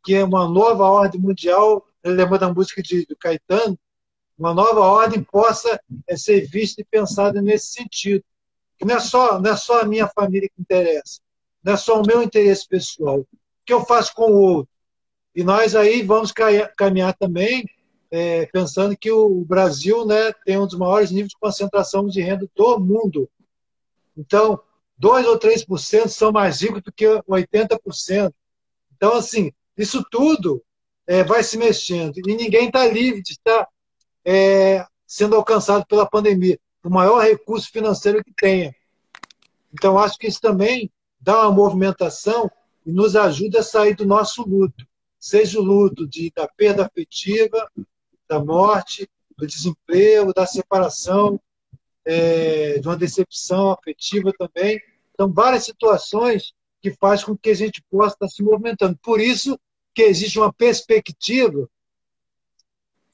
que 0.03 0.23
uma 0.23 0.49
nova 0.49 0.85
ordem 0.85 1.21
mundial 1.21 1.86
lembrando 2.15 2.41
da 2.41 2.53
música 2.53 2.83
de, 2.83 3.07
do 3.07 3.17
Caetano, 3.17 3.79
uma 4.39 4.53
nova 4.53 4.81
ordem 4.81 5.23
possa 5.23 5.81
é, 6.07 6.17
ser 6.17 6.47
vista 6.47 6.81
e 6.81 6.85
pensada 6.85 7.41
nesse 7.41 7.69
sentido. 7.69 8.25
Que 8.79 8.85
não 8.85 8.97
é 8.97 9.01
só 9.01 9.41
não 9.41 9.51
é 9.51 9.57
só 9.57 9.81
a 9.81 9.85
minha 9.87 10.07
família 10.07 10.49
que 10.49 10.61
interessa, 10.61 11.21
não 11.63 11.73
é 11.73 11.77
só 11.77 12.01
o 12.01 12.07
meu 12.07 12.23
interesse 12.23 12.69
pessoal. 12.69 13.21
O 13.21 13.27
que 13.65 13.73
eu 13.73 13.85
faço 13.85 14.15
com 14.15 14.31
o 14.31 14.41
outro? 14.41 14.73
E 15.35 15.43
nós 15.43 15.75
aí 15.75 16.03
vamos 16.03 16.33
caminhar 16.77 17.15
também 17.15 17.65
é, 18.11 18.47
pensando 18.47 18.97
que 18.97 19.11
o 19.11 19.45
Brasil 19.45 20.07
né, 20.07 20.33
tem 20.45 20.59
um 20.59 20.67
dos 20.67 20.79
maiores 20.79 21.11
níveis 21.11 21.31
de 21.31 21.39
concentração 21.39 22.07
de 22.07 22.21
renda 22.21 22.49
do 22.55 22.79
mundo. 22.79 23.29
Então, 24.17 24.61
2 24.99 25.27
ou 25.27 25.39
3% 25.39 26.09
são 26.09 26.33
mais 26.33 26.63
ricos 26.63 26.83
do 26.83 26.93
que 26.93 27.05
80%. 27.05 28.33
Então, 28.95 29.13
assim, 29.15 29.53
isso 29.77 30.05
tudo 30.11 30.63
é, 31.07 31.23
vai 31.23 31.43
se 31.43 31.57
mexendo. 31.57 32.19
E 32.19 32.35
ninguém 32.35 32.67
está 32.67 32.87
livre 32.87 33.23
de 33.23 33.33
estar 33.33 33.69
é, 34.25 34.85
sendo 35.07 35.37
alcançado 35.37 35.87
pela 35.87 36.09
pandemia. 36.09 36.59
O 36.85 36.91
maior 36.91 37.23
recurso 37.23 37.71
financeiro 37.71 38.23
que 38.25 38.33
tenha. 38.33 38.75
Então, 39.73 39.99
acho 39.99 40.19
que 40.19 40.27
isso 40.27 40.41
também 40.41 40.91
dá 41.21 41.43
uma 41.43 41.53
movimentação 41.53 42.51
e 42.85 42.93
nos 42.93 43.17
ajuda 43.17 43.61
a 43.61 43.63
sair 43.63 43.95
do 43.95 44.07
nosso 44.07 44.43
luto. 44.43 44.87
Seja 45.19 45.59
o 45.59 45.63
luto 45.63 46.07
de, 46.07 46.33
da 46.35 46.47
perda 46.47 46.87
afetiva, 46.87 47.69
da 48.29 48.43
morte, 48.43 49.09
do 49.37 49.47
desemprego, 49.47 50.33
da 50.33 50.47
separação, 50.47 51.41
é, 52.05 52.79
de 52.79 52.87
uma 52.87 52.97
decepção 52.97 53.71
afetiva 53.73 54.33
também. 54.39 54.81
Então, 55.13 55.33
várias 55.33 55.65
situações 55.65 56.53
que 56.81 56.93
faz 56.93 57.25
com 57.25 57.37
que 57.37 57.51
a 57.51 57.55
gente 57.55 57.83
possa 57.91 58.15
estar 58.15 58.29
se 58.29 58.43
movimentando. 58.43 58.97
Por 59.03 59.21
isso, 59.21 59.59
que 59.97 60.03
existe 60.03 60.39
uma 60.39 60.53
perspectiva 60.53 61.67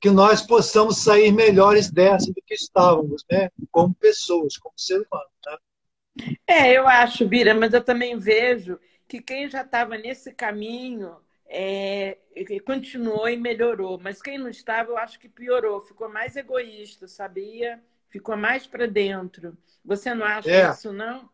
que 0.00 0.10
nós 0.10 0.42
possamos 0.42 0.98
sair 0.98 1.30
melhores 1.30 1.88
dessa 1.88 2.26
do 2.32 2.42
que 2.44 2.54
estávamos, 2.54 3.24
né? 3.30 3.50
Como 3.70 3.94
pessoas, 3.94 4.56
como 4.56 4.74
ser 4.76 4.96
humano. 4.96 5.30
Né? 5.46 6.34
É, 6.44 6.76
eu 6.76 6.88
acho, 6.88 7.24
Bira, 7.24 7.54
mas 7.54 7.72
eu 7.72 7.84
também 7.84 8.18
vejo 8.18 8.80
que 9.06 9.22
quem 9.22 9.48
já 9.48 9.62
estava 9.62 9.96
nesse 9.96 10.32
caminho 10.34 11.18
é, 11.46 12.18
continuou 12.66 13.28
e 13.28 13.36
melhorou, 13.36 13.96
mas 14.02 14.20
quem 14.20 14.36
não 14.36 14.48
estava, 14.48 14.90
eu 14.90 14.98
acho 14.98 15.20
que 15.20 15.28
piorou, 15.28 15.80
ficou 15.82 16.08
mais 16.08 16.34
egoísta, 16.34 17.06
sabia? 17.06 17.80
Ficou 18.08 18.36
mais 18.36 18.66
para 18.66 18.88
dentro. 18.88 19.56
Você 19.84 20.12
não 20.12 20.26
acha 20.26 20.50
é. 20.50 20.68
isso, 20.68 20.92
não? 20.92 21.30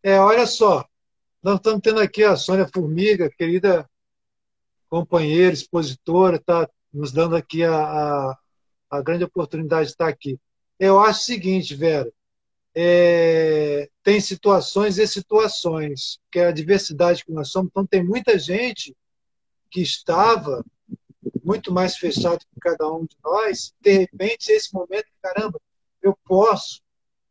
É, 0.00 0.16
olha 0.20 0.46
só, 0.46 0.88
nós 1.42 1.56
estamos 1.56 1.80
tendo 1.82 1.98
aqui 1.98 2.22
a 2.22 2.36
Sônia 2.36 2.68
Formiga, 2.72 3.28
querida 3.28 3.84
companheira, 4.88 5.52
expositora, 5.52 6.36
está 6.36 6.68
nos 6.92 7.12
dando 7.12 7.36
aqui 7.36 7.62
a, 7.62 7.76
a, 7.76 8.38
a, 8.90 9.02
grande 9.02 9.24
oportunidade 9.24 9.86
de 9.86 9.92
estar 9.92 10.08
aqui. 10.08 10.38
Eu 10.78 11.00
acho 11.00 11.20
o 11.20 11.24
seguinte, 11.24 11.74
Vera, 11.74 12.10
é, 12.74 13.88
tem 14.02 14.20
situações 14.20 14.98
e 14.98 15.06
situações, 15.06 16.18
que 16.30 16.38
é 16.38 16.46
a 16.46 16.52
diversidade 16.52 17.24
que 17.24 17.32
nós 17.32 17.50
somos, 17.50 17.70
então 17.70 17.86
tem 17.86 18.04
muita 18.04 18.38
gente 18.38 18.96
que 19.70 19.80
estava 19.82 20.64
muito 21.42 21.72
mais 21.72 21.96
fechado 21.96 22.38
que 22.38 22.60
cada 22.60 22.90
um 22.90 23.04
de 23.04 23.16
nós, 23.22 23.74
de 23.80 23.98
repente, 23.98 24.50
esse 24.50 24.72
momento, 24.72 25.06
caramba, 25.20 25.60
eu 26.00 26.16
posso, 26.24 26.80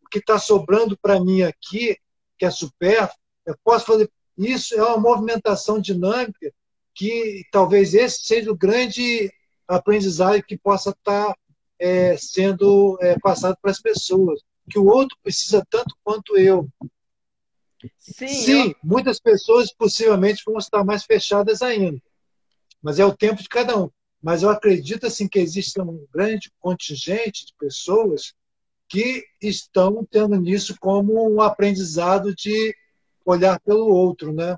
o 0.04 0.10
que 0.10 0.20
está 0.20 0.38
sobrando 0.38 0.98
para 0.98 1.20
mim 1.20 1.42
aqui, 1.44 1.98
que 2.38 2.46
é 2.46 2.52
supérfluo, 2.52 3.18
eu 3.46 3.56
posso 3.64 3.86
fazer. 3.86 4.12
Isso 4.38 4.76
é 4.76 4.84
uma 4.84 5.00
movimentação 5.00 5.80
dinâmica 5.80 6.54
que 6.98 7.46
talvez 7.52 7.94
esse 7.94 8.24
seja 8.24 8.52
o 8.52 8.58
grande 8.58 9.32
aprendizado 9.68 10.42
que 10.42 10.58
possa 10.58 10.90
estar 10.90 11.28
tá, 11.28 11.38
é, 11.78 12.18
sendo 12.18 12.98
é, 13.00 13.20
passado 13.20 13.56
para 13.62 13.70
as 13.70 13.80
pessoas, 13.80 14.42
que 14.68 14.80
o 14.80 14.86
outro 14.86 15.16
precisa 15.22 15.64
tanto 15.70 15.96
quanto 16.04 16.36
eu. 16.36 16.68
Sim, 18.00 18.28
Sim 18.28 18.70
eu... 18.70 18.76
muitas 18.84 19.20
pessoas 19.20 19.72
possivelmente 19.72 20.42
vão 20.44 20.58
estar 20.58 20.84
mais 20.84 21.04
fechadas 21.04 21.62
ainda, 21.62 22.02
mas 22.82 22.98
é 22.98 23.06
o 23.06 23.16
tempo 23.16 23.44
de 23.44 23.48
cada 23.48 23.78
um. 23.78 23.92
Mas 24.20 24.42
eu 24.42 24.50
acredito 24.50 25.06
assim 25.06 25.28
que 25.28 25.38
existe 25.38 25.80
um 25.80 26.04
grande 26.12 26.52
contingente 26.60 27.46
de 27.46 27.54
pessoas 27.60 28.34
que 28.90 29.24
estão 29.40 30.04
tendo 30.10 30.36
nisso 30.42 30.76
como 30.80 31.30
um 31.32 31.40
aprendizado 31.42 32.34
de 32.34 32.76
olhar 33.24 33.60
pelo 33.60 33.86
outro, 33.86 34.34
né? 34.34 34.58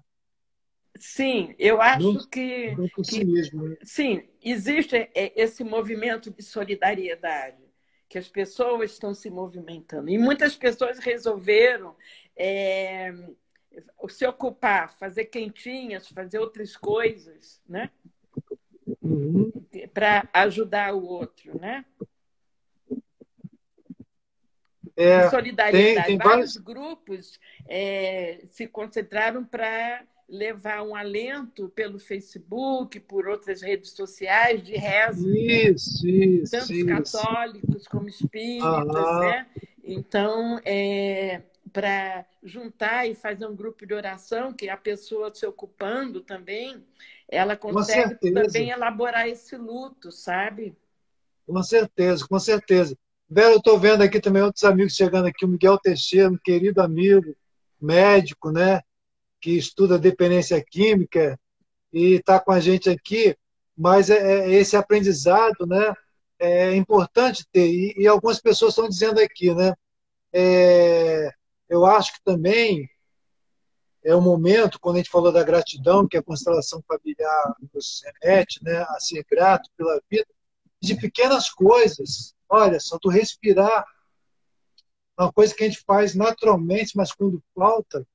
Sim, 0.97 1.55
eu 1.57 1.81
acho 1.81 2.27
que, 2.29 2.75
que 3.05 3.23
né? 3.23 3.77
sim, 3.83 4.29
existe 4.43 5.09
esse 5.13 5.63
movimento 5.63 6.29
de 6.29 6.43
solidariedade, 6.43 7.63
que 8.07 8.17
as 8.17 8.27
pessoas 8.27 8.91
estão 8.91 9.13
se 9.13 9.29
movimentando. 9.29 10.09
E 10.09 10.17
muitas 10.17 10.55
pessoas 10.55 10.99
resolveram 10.99 11.95
é, 12.35 13.13
se 14.09 14.25
ocupar, 14.25 14.91
fazer 14.97 15.25
quentinhas, 15.25 16.07
fazer 16.09 16.39
outras 16.39 16.75
coisas, 16.75 17.61
né? 17.67 17.91
Uhum. 19.01 19.51
Para 19.93 20.27
ajudar 20.33 20.93
o 20.93 21.03
outro, 21.05 21.57
né? 21.59 21.85
É, 24.97 25.29
solidariedade. 25.29 25.95
Tem, 25.95 26.03
tem 26.03 26.17
vários... 26.17 26.55
vários 26.55 26.57
grupos 26.57 27.39
é, 27.67 28.43
se 28.49 28.67
concentraram 28.67 29.45
para 29.45 30.05
levar 30.29 30.83
um 30.83 30.95
alento 30.95 31.69
pelo 31.69 31.99
Facebook, 31.99 32.99
por 32.99 33.27
outras 33.27 33.61
redes 33.61 33.91
sociais 33.91 34.63
de 34.63 34.75
reza. 34.75 35.27
Isso, 35.27 36.07
isso. 36.07 36.51
Tanto 36.51 36.73
isso. 36.73 36.85
católicos 36.85 37.87
como 37.87 38.07
espíritas, 38.07 39.19
né? 39.19 39.47
Então, 39.83 40.59
é, 40.63 41.41
para 41.73 42.25
juntar 42.43 43.07
e 43.07 43.15
fazer 43.15 43.45
um 43.47 43.55
grupo 43.55 43.85
de 43.85 43.93
oração, 43.93 44.53
que 44.53 44.69
a 44.69 44.77
pessoa 44.77 45.33
se 45.33 45.45
ocupando 45.45 46.21
também, 46.21 46.83
ela 47.27 47.55
consegue 47.55 48.15
também 48.31 48.69
elaborar 48.69 49.27
esse 49.27 49.55
luto, 49.57 50.11
sabe? 50.11 50.75
Com 51.47 51.63
certeza, 51.63 52.25
com 52.27 52.39
certeza. 52.39 52.95
Vera, 53.27 53.51
eu 53.51 53.57
estou 53.57 53.79
vendo 53.79 54.01
aqui 54.01 54.19
também 54.19 54.41
outros 54.41 54.63
amigos 54.63 54.95
chegando 54.95 55.27
aqui, 55.27 55.45
o 55.45 55.47
Miguel 55.47 55.77
Teixeira, 55.77 56.29
um 56.29 56.37
querido 56.37 56.81
amigo, 56.81 57.35
médico, 57.79 58.51
né? 58.51 58.81
Que 59.41 59.57
estuda 59.57 59.97
dependência 59.97 60.63
química 60.63 61.39
e 61.91 62.15
está 62.15 62.39
com 62.39 62.51
a 62.51 62.59
gente 62.59 62.89
aqui. 62.89 63.35
Mas 63.77 64.09
é, 64.09 64.17
é, 64.17 64.51
esse 64.51 64.75
aprendizado, 64.75 65.65
né? 65.65 65.93
É 66.37 66.75
importante 66.75 67.45
ter. 67.51 67.67
E, 67.67 67.93
e 67.97 68.07
algumas 68.07 68.39
pessoas 68.39 68.71
estão 68.71 68.87
dizendo 68.87 69.19
aqui, 69.19 69.53
né? 69.53 69.73
É, 70.33 71.29
eu 71.67 71.85
acho 71.85 72.13
que 72.13 72.23
também 72.23 72.89
é 74.03 74.15
o 74.15 74.21
momento, 74.21 74.79
quando 74.79 74.95
a 74.95 74.99
gente 74.99 75.09
falou 75.09 75.31
da 75.31 75.43
gratidão, 75.43 76.07
que 76.07 76.17
a 76.17 76.23
constelação 76.23 76.81
familiar 76.87 77.55
nos 77.73 78.01
remete 78.21 78.63
né, 78.63 78.77
a 78.77 78.99
ser 78.99 79.25
grato 79.29 79.69
pela 79.77 80.01
vida, 80.09 80.27
de 80.81 80.95
pequenas 80.95 81.49
coisas. 81.49 82.33
Olha, 82.47 82.79
só 82.79 82.97
tu 82.97 83.09
respirar, 83.09 83.85
uma 85.17 85.31
coisa 85.31 85.53
que 85.53 85.63
a 85.63 85.67
gente 85.67 85.83
faz 85.85 86.15
naturalmente, 86.15 86.95
mas 86.95 87.11
quando 87.11 87.43
falta, 87.53 88.07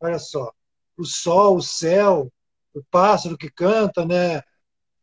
olha 0.00 0.18
só, 0.18 0.52
o 0.96 1.04
sol, 1.04 1.56
o 1.56 1.62
céu, 1.62 2.32
o 2.74 2.82
pássaro 2.90 3.38
que 3.38 3.50
canta, 3.50 4.04
né, 4.04 4.42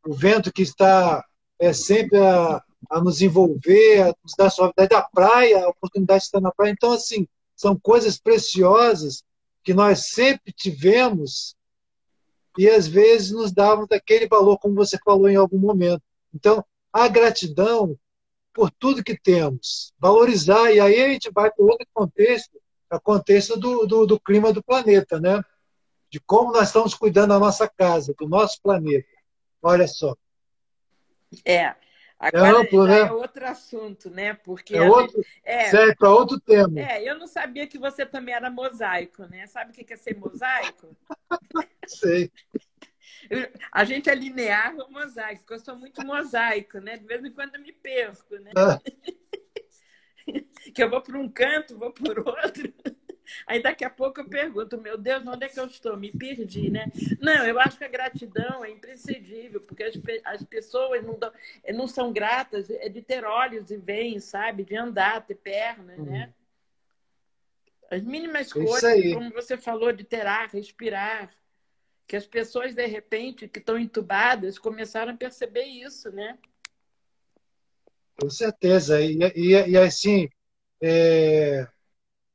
o 0.05 0.13
vento 0.13 0.51
que 0.51 0.61
está 0.61 1.25
é 1.59 1.73
sempre 1.73 2.17
a, 2.19 2.61
a 2.89 3.01
nos 3.01 3.21
envolver, 3.21 4.01
a 4.01 4.15
nos 4.23 4.33
dar 4.37 4.49
suavidade 4.49 4.89
da 4.89 5.01
praia, 5.01 5.65
a 5.65 5.69
oportunidade 5.69 6.21
de 6.21 6.25
estar 6.25 6.41
na 6.41 6.51
praia. 6.51 6.71
Então, 6.71 6.91
assim, 6.91 7.27
são 7.55 7.77
coisas 7.77 8.19
preciosas 8.19 9.23
que 9.63 9.73
nós 9.73 10.09
sempre 10.09 10.53
tivemos 10.53 11.55
e 12.57 12.69
às 12.69 12.87
vezes 12.87 13.31
nos 13.31 13.51
davam 13.51 13.87
daquele 13.87 14.27
valor, 14.27 14.57
como 14.59 14.75
você 14.75 14.97
falou 15.03 15.27
em 15.27 15.35
algum 15.35 15.57
momento. 15.57 16.01
Então, 16.33 16.63
a 16.91 17.07
gratidão 17.07 17.97
por 18.53 18.71
tudo 18.71 19.03
que 19.03 19.19
temos, 19.19 19.93
valorizar, 19.99 20.71
e 20.71 20.79
aí 20.79 21.01
a 21.01 21.09
gente 21.09 21.29
vai 21.29 21.51
para 21.51 21.65
outro 21.65 21.85
contexto, 21.93 22.57
o 22.91 22.99
contexto 22.99 23.59
do, 23.59 23.85
do, 23.85 24.05
do 24.05 24.19
clima 24.19 24.53
do 24.53 24.63
planeta, 24.63 25.19
né? 25.19 25.43
De 26.09 26.19
como 26.19 26.51
nós 26.51 26.67
estamos 26.67 26.93
cuidando 26.93 27.29
da 27.29 27.39
nossa 27.39 27.67
casa, 27.67 28.13
do 28.17 28.27
nosso 28.27 28.61
planeta. 28.61 29.07
Olha 29.61 29.87
só. 29.87 30.15
É, 31.43 31.75
Agora 32.17 32.47
é, 32.47 32.61
amplo, 32.61 32.87
né? 32.87 32.99
é 33.01 33.11
outro 33.11 33.45
assunto, 33.45 34.09
né? 34.09 34.33
Porque 34.33 34.75
é 34.75 34.81
outro, 34.81 35.21
é, 35.43 35.65
serve 35.65 35.95
para 35.95 36.09
outro 36.09 36.39
tema. 36.39 36.79
É, 36.79 37.03
eu 37.03 37.17
não 37.19 37.27
sabia 37.27 37.67
que 37.67 37.77
você 37.77 38.05
também 38.05 38.33
era 38.33 38.49
mosaico, 38.49 39.25
né? 39.25 39.45
Sabe 39.47 39.71
o 39.71 39.73
que 39.73 39.93
é 39.93 39.97
ser 39.97 40.17
mosaico? 40.17 40.95
Sei. 41.87 42.31
A 43.71 43.83
gente 43.83 44.09
é 44.09 44.15
linear 44.15 44.75
ou 44.77 44.89
mosaico, 44.89 45.41
porque 45.41 45.55
eu 45.55 45.59
sou 45.59 45.75
muito 45.75 46.05
mosaico, 46.05 46.79
né? 46.79 46.97
De 46.97 47.05
vez 47.05 47.23
em 47.23 47.31
quando 47.31 47.55
eu 47.55 47.61
me 47.61 47.73
perco, 47.73 48.35
né? 48.37 48.51
Ah. 48.55 48.79
Que 50.75 50.83
eu 50.83 50.89
vou 50.89 51.01
para 51.01 51.17
um 51.17 51.29
canto, 51.29 51.77
vou 51.77 51.91
por 51.91 52.19
outro. 52.19 52.73
Aí 53.47 53.63
daqui 53.63 53.83
a 53.83 53.89
pouco 53.89 54.19
eu 54.19 54.29
pergunto, 54.29 54.79
meu 54.79 54.97
Deus, 54.97 55.25
onde 55.25 55.45
é 55.45 55.49
que 55.49 55.59
eu 55.59 55.65
estou? 55.65 55.97
Me 55.97 56.11
perdi, 56.11 56.69
né? 56.69 56.85
Não, 57.19 57.43
eu 57.45 57.59
acho 57.59 57.77
que 57.77 57.83
a 57.83 57.89
gratidão 57.89 58.63
é 58.63 58.69
imprescindível, 58.69 59.61
porque 59.61 59.83
as, 59.83 59.95
as 60.25 60.43
pessoas 60.43 61.03
não, 61.03 61.17
dão, 61.17 61.31
não 61.73 61.87
são 61.87 62.13
gratas 62.13 62.69
é 62.69 62.87
de 62.87 63.01
ter 63.01 63.25
olhos 63.25 63.71
e 63.71 63.77
veem, 63.77 64.19
sabe? 64.19 64.63
De 64.63 64.75
andar, 64.75 65.25
ter 65.25 65.35
pernas, 65.35 65.97
uhum. 65.97 66.05
né? 66.05 66.33
As 67.89 68.03
mínimas 68.03 68.51
coisas, 68.51 69.13
como 69.13 69.31
você 69.31 69.57
falou, 69.57 69.91
de 69.91 70.03
ter 70.03 70.27
ar, 70.27 70.49
respirar. 70.49 71.31
Que 72.07 72.15
as 72.15 72.27
pessoas, 72.27 72.75
de 72.75 72.85
repente, 72.85 73.47
que 73.47 73.59
estão 73.59 73.79
entubadas, 73.79 74.59
começaram 74.59 75.13
a 75.13 75.17
perceber 75.17 75.63
isso, 75.63 76.11
né? 76.11 76.37
Com 78.19 78.29
certeza. 78.29 79.01
E, 79.01 79.17
e, 79.35 79.69
e 79.69 79.77
assim, 79.77 80.29
é 80.85 81.67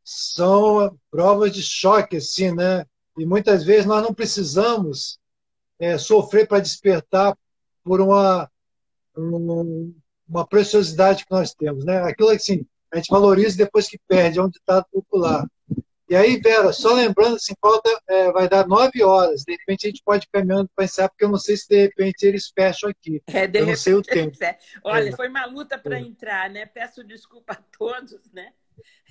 são 0.05 0.99
provas 1.11 1.53
de 1.53 1.63
choque, 1.63 2.17
assim, 2.17 2.53
né? 2.53 2.85
E 3.17 3.25
muitas 3.25 3.63
vezes 3.63 3.87
nós 3.87 4.03
não 4.03 4.13
precisamos 4.13 5.19
é, 5.79 5.97
sofrer 5.97 6.49
para 6.49 6.61
despertar 6.61 7.37
por 7.85 8.01
uma, 8.01 8.51
um, 9.17 9.95
uma 10.29 10.47
preciosidade 10.47 11.25
que 11.25 11.31
nós 11.31 11.55
temos, 11.55 11.85
né? 11.85 11.99
Aquilo 12.03 12.31
assim, 12.31 12.67
a 12.91 12.97
gente 12.97 13.11
valoriza 13.11 13.57
depois 13.57 13.89
que 13.89 14.01
perde, 14.09 14.39
é 14.39 14.43
um 14.43 14.49
ditado 14.49 14.85
popular. 14.93 15.47
E 16.11 16.17
aí, 16.17 16.41
Vera, 16.41 16.73
só 16.73 16.93
lembrando, 16.93 17.37
assim, 17.37 17.55
falta, 17.61 17.89
é, 18.09 18.33
vai 18.33 18.49
dar 18.49 18.67
nove 18.67 19.01
horas. 19.01 19.45
De 19.45 19.53
repente 19.53 19.87
a 19.87 19.91
gente 19.91 20.03
pode 20.05 20.25
ir 20.25 20.29
caminhando 20.33 20.69
para 20.75 20.85
encerrar, 20.85 21.09
porque 21.09 21.25
eu 21.25 21.29
não 21.29 21.39
sei 21.39 21.57
se 21.57 21.69
de 21.69 21.83
repente 21.83 22.25
eles 22.25 22.51
fecham 22.53 22.91
aqui. 22.91 23.23
É, 23.29 23.47
de 23.47 23.61
eu 23.61 23.67
não 23.67 23.77
sei 23.77 23.95
o 23.95 24.03
tempo. 24.03 24.37
Olha, 24.83 25.11
é. 25.11 25.13
foi 25.13 25.29
uma 25.29 25.47
luta 25.47 25.79
para 25.79 25.99
é. 25.99 26.01
entrar, 26.01 26.51
né? 26.51 26.67
Peço 26.67 27.05
desculpa 27.05 27.53
a 27.53 27.63
todos, 27.79 28.29
né? 28.33 28.53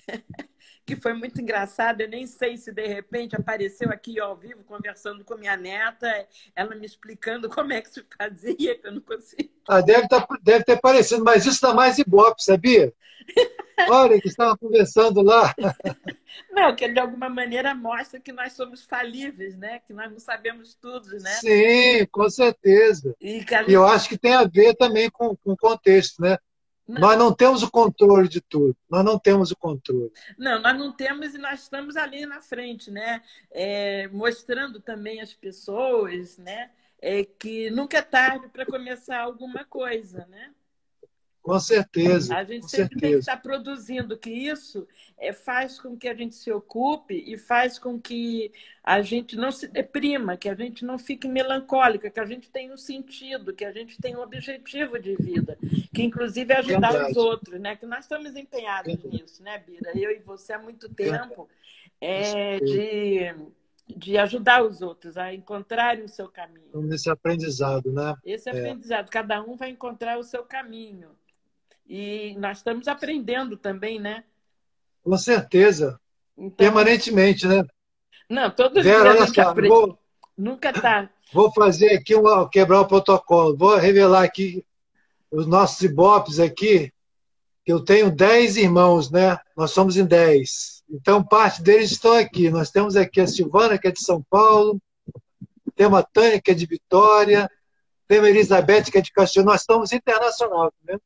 que 0.90 0.96
foi 0.96 1.14
muito 1.14 1.40
engraçado. 1.40 2.02
Eu 2.02 2.10
nem 2.10 2.26
sei 2.26 2.58
se 2.58 2.72
de 2.72 2.88
repente 2.88 3.36
apareceu 3.36 3.92
aqui 3.92 4.20
ao 4.20 4.36
vivo 4.36 4.64
conversando 4.64 5.24
com 5.24 5.36
minha 5.36 5.56
neta, 5.56 6.28
ela 6.56 6.74
me 6.74 6.86
explicando 6.86 7.48
como 7.50 7.72
é 7.72 7.82
que 7.82 7.90
se 7.90 8.04
fazia, 8.18 8.76
que 8.76 8.88
eu 8.88 8.94
não 8.94 9.02
consigo. 9.02 9.52
Ah, 9.68 9.82
deve, 9.82 10.08
tá, 10.08 10.26
deve 10.42 10.64
ter 10.64 10.74
aparecido, 10.74 11.24
mas 11.24 11.46
isso 11.46 11.62
dá 11.62 11.76
mais 11.76 12.00
ibope, 12.00 12.44
sabia? 12.44 12.92
Olha, 13.88 14.20
que 14.20 14.28
estava 14.28 14.58
conversando 14.58 15.22
lá. 15.22 15.54
Não, 16.52 16.76
que 16.76 16.88
de 16.88 17.00
alguma 17.00 17.30
maneira 17.30 17.76
mostra 17.76 18.20
que 18.20 18.32
nós 18.32 18.54
somos 18.54 18.84
falíveis, 18.84 19.56
né? 19.56 19.80
Que 19.86 19.94
nós 19.94 20.12
não 20.12 20.20
sabemos 20.20 20.74
tudo, 20.74 21.08
né? 21.20 21.30
Sim, 21.36 22.06
com 22.12 22.28
certeza. 22.30 23.16
E, 23.22 23.40
gente... 23.40 23.70
e 23.70 23.74
eu 23.74 23.86
acho 23.86 24.10
que 24.10 24.18
tem 24.18 24.34
a 24.34 24.44
ver 24.44 24.76
também 24.76 25.10
com, 25.10 25.36
com 25.38 25.52
o 25.52 25.58
contexto, 25.58 26.22
né? 26.22 26.38
Não. 26.90 27.02
Nós 27.02 27.20
não 27.20 27.32
temos 27.32 27.62
o 27.62 27.70
controle 27.70 28.28
de 28.28 28.42
tudo. 28.42 28.76
Nós 28.90 29.06
não 29.06 29.20
temos 29.20 29.52
o 29.52 29.56
controle. 29.56 30.12
Não, 30.36 30.60
nós 30.60 30.76
não 30.76 30.92
temos 30.92 31.36
e 31.36 31.38
nós 31.38 31.62
estamos 31.62 31.96
ali 31.96 32.26
na 32.26 32.42
frente, 32.42 32.90
né? 32.90 33.22
É, 33.52 34.08
mostrando 34.08 34.82
também 34.82 35.22
às 35.22 35.32
pessoas, 35.32 36.40
né? 36.40 36.72
É, 37.00 37.24
que 37.24 37.70
nunca 37.70 38.00
é 38.00 38.02
tarde 38.02 38.48
para 38.50 38.66
começar 38.66 39.20
alguma 39.20 39.64
coisa, 39.64 40.26
né? 40.32 40.52
Com 41.50 41.60
certeza. 41.60 42.36
A 42.36 42.44
gente 42.44 42.70
sempre 42.70 42.90
certeza. 42.90 43.00
tem 43.00 43.12
que 43.14 43.18
estar 43.18 43.38
produzindo, 43.38 44.16
que 44.16 44.30
isso 44.30 44.88
é, 45.18 45.34
faz 45.34 45.80
com 45.80 45.98
que 45.98 46.08
a 46.08 46.14
gente 46.14 46.36
se 46.36 46.52
ocupe 46.52 47.16
e 47.16 47.40
faz 47.40 47.80
com 47.80 48.00
que 48.00 48.52
a 48.84 49.02
gente 49.02 49.36
não 49.36 49.52
se 49.52 49.68
deprima, 49.68 50.38
que 50.38 50.48
a 50.48 50.54
gente 50.54 50.86
não 50.86 51.00
fique 51.00 51.28
melancólica, 51.28 52.12
que 52.12 52.20
a 52.20 52.26
gente 52.26 52.52
tenha 52.52 52.72
um 52.72 52.78
sentido, 52.78 53.52
que 53.52 53.66
a 53.66 53.72
gente 53.72 53.98
tenha 54.00 54.20
um 54.20 54.22
objetivo 54.22 55.00
de 55.00 55.16
vida, 55.16 55.58
que 55.92 56.04
inclusive 56.04 56.54
é 56.54 56.60
ajudar 56.60 56.92
Verdade. 56.92 57.12
os 57.12 57.18
outros, 57.18 57.60
né? 57.60 57.76
Que 57.76 57.88
nós 57.88 58.06
estamos 58.06 58.36
empenhados 58.36 58.94
Verdade. 58.94 59.22
nisso, 59.24 59.42
né, 59.42 59.58
Bira? 59.58 59.92
Eu 59.98 60.12
e 60.12 60.20
você 60.20 60.54
há 60.54 60.60
muito 60.60 60.88
tempo 60.90 61.50
é, 62.00 62.60
de 62.60 63.34
de 63.96 64.18
ajudar 64.18 64.64
os 64.64 64.82
outros 64.82 65.18
a 65.18 65.34
encontrarem 65.34 66.04
o 66.04 66.08
seu 66.08 66.30
caminho. 66.30 66.94
Esse 66.94 67.10
aprendizado, 67.10 67.92
né? 67.92 68.16
Esse 68.24 68.48
é. 68.50 68.52
aprendizado. 68.52 69.10
Cada 69.10 69.42
um 69.42 69.56
vai 69.56 69.70
encontrar 69.72 70.20
o 70.20 70.24
seu 70.24 70.44
caminho. 70.44 71.10
E 71.90 72.36
nós 72.38 72.60
estamos 72.60 72.88
aprendendo 72.88 73.58
também, 73.58 74.00
né? 74.00 74.24
Com 75.04 75.18
certeza. 75.18 76.00
Então, 76.38 76.52
Permanentemente, 76.56 77.48
né? 77.48 77.64
Não, 78.30 78.52
todos 78.52 78.84
Vera, 78.84 79.10
olha 79.10 79.26
só, 79.26 79.54
vou, 79.56 80.00
Nunca 80.38 80.72
tá. 80.72 81.10
Vou 81.34 81.52
fazer 81.52 81.94
aqui 81.94 82.16
um, 82.16 82.48
quebrar 82.50 82.82
o 82.82 82.88
protocolo. 82.88 83.56
Vou 83.56 83.76
revelar 83.76 84.24
aqui 84.24 84.66
os 85.30 85.46
nossos 85.46 85.80
ibopes 85.82 86.40
aqui. 86.40 86.92
Eu 87.66 87.84
tenho 87.84 88.10
dez 88.10 88.58
irmãos, 88.58 89.12
né? 89.12 89.38
Nós 89.56 89.70
somos 89.70 89.96
em 89.96 90.06
dez. 90.06 90.84
Então, 90.90 91.24
parte 91.24 91.62
deles 91.62 91.92
estão 91.92 92.14
aqui. 92.14 92.50
Nós 92.50 92.72
temos 92.72 92.96
aqui 92.96 93.22
a 93.22 93.28
Silvana, 93.28 93.78
que 93.78 93.88
é 93.88 93.92
de 93.92 94.04
São 94.04 94.24
Paulo. 94.28 94.82
Temos 95.76 96.00
a 96.00 96.04
Tânia, 96.04 96.42
que 96.42 96.50
é 96.50 96.54
de 96.56 96.66
Vitória. 96.66 97.48
Temos 98.08 98.26
a 98.26 98.30
Elizabeth, 98.32 98.86
que 98.86 98.98
é 98.98 99.02
de 99.02 99.12
Castilho. 99.12 99.46
Nós 99.46 99.62
estamos 99.62 99.94
internacional, 99.94 100.74
né? 100.84 100.98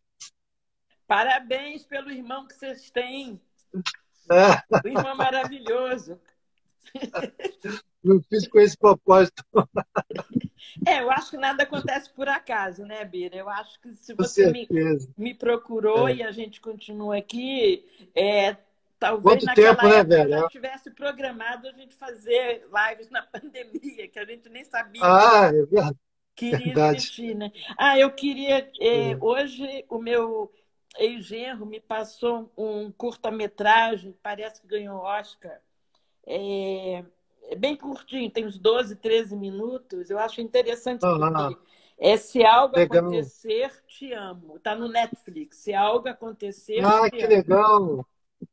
Parabéns 1.13 1.85
pelo 1.85 2.09
irmão 2.09 2.47
que 2.47 2.55
vocês 2.55 2.89
têm. 2.89 3.39
É. 4.31 4.83
O 4.83 4.87
irmão 4.87 5.15
maravilhoso. 5.15 6.19
Não 8.03 8.19
fiz 8.23 8.47
com 8.47 8.59
esse 8.59 8.75
propósito. 8.75 9.43
É, 10.87 11.01
eu 11.03 11.11
acho 11.11 11.29
que 11.29 11.37
nada 11.37 11.61
acontece 11.61 12.09
por 12.09 12.27
acaso, 12.27 12.83
né, 12.83 13.05
Bira? 13.05 13.35
Eu 13.35 13.47
acho 13.47 13.79
que 13.79 13.93
se 13.93 14.15
você 14.15 14.51
me, 14.51 14.67
me 15.15 15.35
procurou 15.35 16.07
é. 16.07 16.15
e 16.15 16.23
a 16.23 16.31
gente 16.31 16.59
continua 16.59 17.19
aqui, 17.19 17.85
é, 18.15 18.57
talvez 18.97 19.21
Quanto 19.21 19.45
naquela 19.45 19.75
tempo, 19.75 19.87
né, 19.87 19.99
época 19.99 20.17
né, 20.17 20.23
velho? 20.23 20.41
já 20.41 20.47
tivesse 20.47 20.89
programado 20.89 21.67
a 21.67 21.73
gente 21.73 21.93
fazer 21.93 22.67
lives 22.73 23.11
na 23.11 23.21
pandemia, 23.31 24.07
que 24.07 24.17
a 24.17 24.25
gente 24.25 24.49
nem 24.49 24.63
sabia. 24.63 25.03
Ah, 25.03 25.45
é 25.49 25.51
verdade. 25.51 25.97
Queria 26.35 26.57
verdade. 26.57 26.97
Existir, 26.97 27.35
né? 27.35 27.51
Ah, 27.77 27.99
eu 27.99 28.09
queria. 28.09 28.67
Eh, 28.81 29.11
é, 29.11 29.17
hoje 29.21 29.85
o 29.87 29.99
meu 29.99 30.51
ex-genro 30.97 31.65
me 31.65 31.79
passou 31.79 32.51
um 32.57 32.91
curta-metragem, 32.91 34.15
parece 34.21 34.61
que 34.61 34.67
ganhou 34.67 34.99
Oscar. 34.99 35.59
É, 36.25 37.03
é, 37.43 37.55
bem 37.55 37.75
curtinho, 37.75 38.29
tem 38.31 38.45
uns 38.45 38.57
12, 38.57 38.95
13 38.95 39.35
minutos. 39.35 40.09
Eu 40.09 40.19
acho 40.19 40.41
interessante. 40.41 41.01
Ah, 41.03 41.49
é 41.97 42.17
Se 42.17 42.43
Algo 42.43 42.77
legal. 42.77 42.99
Acontecer, 42.99 43.71
Te 43.87 44.13
Amo. 44.13 44.57
Está 44.57 44.75
no 44.75 44.87
Netflix. 44.87 45.57
Se 45.57 45.73
Algo 45.73 46.07
Acontecer, 46.07 46.83
Ah, 46.83 47.09
que 47.09 47.23
amo. 47.23 47.29
legal! 47.29 48.07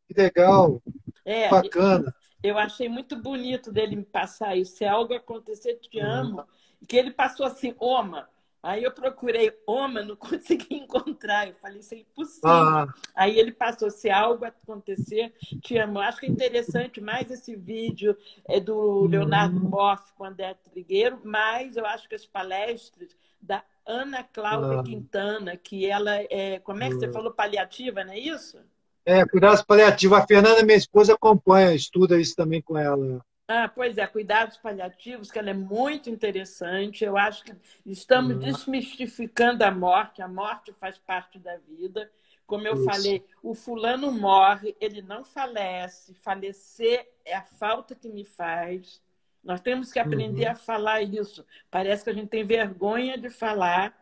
Que 0.07 0.15
legal! 0.15 0.83
É, 1.25 1.49
Bacana. 1.49 2.15
Eu 2.43 2.57
achei 2.57 2.89
muito 2.89 3.17
bonito 3.17 3.71
dele 3.71 3.97
me 3.97 4.05
passar 4.05 4.57
isso. 4.57 4.77
Se 4.77 4.85
algo 4.85 5.13
acontecer, 5.15 5.75
te 5.75 5.99
uhum. 5.99 6.11
amo. 6.11 6.45
Que 6.89 6.97
ele 6.97 7.11
passou 7.11 7.45
assim, 7.45 7.75
Oma, 7.79 8.29
Aí 8.63 8.85
eu 8.85 8.93
procurei 8.93 9.53
Oma, 9.67 10.03
não 10.03 10.17
consegui 10.17 10.75
encontrar. 10.75 11.49
Eu 11.49 11.55
falei, 11.55 11.81
isso 11.81 11.95
é 11.95 11.99
impossível. 11.99 12.51
Ah. 12.51 12.87
Aí 13.15 13.39
ele 13.39 13.53
passou, 13.53 13.91
se 13.91 14.11
algo 14.11 14.45
acontecer, 14.45 15.33
te 15.63 15.79
amo. 15.79 15.99
Acho 15.99 16.21
que 16.21 16.27
é 16.27 16.29
interessante 16.29 17.01
mais 17.01 17.31
esse 17.31 17.57
vídeo 17.57 18.17
é 18.47 18.61
do 18.61 19.07
Leonardo 19.07 19.57
hum. 19.57 19.71
Boff 19.71 20.13
com 20.15 20.25
André 20.25 20.55
Trigueiro, 20.55 21.21
mas 21.25 21.77
eu 21.77 21.87
acho 21.87 22.09
que 22.09 22.15
as 22.15 22.27
palestras 22.27 23.17
da 23.41 23.65
Ana 23.87 24.23
Cláudia 24.23 24.81
ah. 24.81 24.83
Quintana, 24.83 25.57
que 25.57 25.87
ela 25.87 26.17
é, 26.17 26.59
como 26.59 26.83
é 26.83 26.89
que 26.89 26.97
você 26.97 27.09
hum. 27.09 27.13
falou, 27.13 27.33
paliativa, 27.33 28.05
não 28.05 28.13
é 28.13 28.19
isso? 28.19 28.59
É, 29.05 29.25
cuidados 29.27 29.63
paliativos. 29.63 30.19
A 30.19 30.27
Fernanda, 30.27 30.63
minha 30.63 30.77
esposa, 30.77 31.15
acompanha, 31.15 31.75
estuda 31.75 32.21
isso 32.21 32.37
também 32.37 32.61
com 32.61 32.77
ela. 32.77 33.25
Ah, 33.53 33.67
pois 33.67 33.99
é, 33.99 34.07
cuidados 34.07 34.57
paliativos, 34.59 35.29
que 35.29 35.37
ela 35.37 35.51
é 35.51 35.55
muito 35.55 36.09
interessante. 36.09 37.05
Eu 37.05 37.19
acho 37.19 37.43
que 37.43 37.53
estamos 37.85 38.35
uhum. 38.35 38.39
desmistificando 38.39 39.65
a 39.65 39.73
morte. 39.73 40.23
A 40.23 40.29
morte 40.29 40.73
faz 40.75 40.97
parte 40.99 41.37
da 41.37 41.57
vida. 41.57 42.09
Como 42.47 42.65
eu 42.65 42.75
Isso. 42.75 42.85
falei, 42.85 43.25
o 43.43 43.53
fulano 43.53 44.13
morre, 44.13 44.77
ele 44.81 45.03
não 45.03 45.25
falece. 45.25 46.15
Falecer 46.15 47.09
é 47.25 47.35
a 47.35 47.43
falta 47.43 47.93
que 47.93 48.09
me 48.09 48.25
faz. 48.25 49.03
Nós 49.43 49.61
temos 49.61 49.91
que 49.91 49.99
aprender 49.99 50.45
uhum. 50.45 50.53
a 50.53 50.55
falar 50.55 51.03
isso. 51.03 51.45
Parece 51.69 52.05
que 52.05 52.11
a 52.11 52.15
gente 52.15 52.29
tem 52.29 52.45
vergonha 52.45 53.19
de 53.19 53.31
falar 53.31 54.01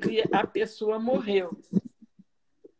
que 0.00 0.22
a 0.30 0.46
pessoa 0.46 1.00
morreu. 1.00 1.50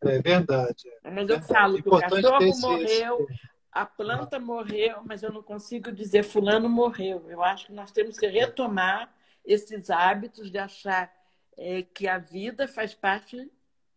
É 0.01 0.21
verdade. 0.21 0.89
Mas 1.03 1.29
eu 1.29 1.41
falo 1.41 1.77
é 1.77 1.81
que 1.81 1.89
o 1.89 1.99
cachorro 1.99 2.59
morreu, 2.61 3.27
a 3.71 3.85
planta 3.85 4.39
morreu, 4.39 5.01
mas 5.05 5.23
eu 5.23 5.31
não 5.31 5.43
consigo 5.43 5.91
dizer 5.91 6.23
fulano 6.23 6.69
morreu. 6.69 7.25
Eu 7.29 7.43
acho 7.43 7.67
que 7.67 7.73
nós 7.73 7.91
temos 7.91 8.17
que 8.17 8.27
retomar 8.27 9.13
esses 9.45 9.89
hábitos 9.89 10.51
de 10.51 10.57
achar 10.57 11.11
é, 11.57 11.83
que 11.83 12.07
a 12.07 12.17
vida 12.17 12.67
faz 12.67 12.93
parte, 12.93 13.49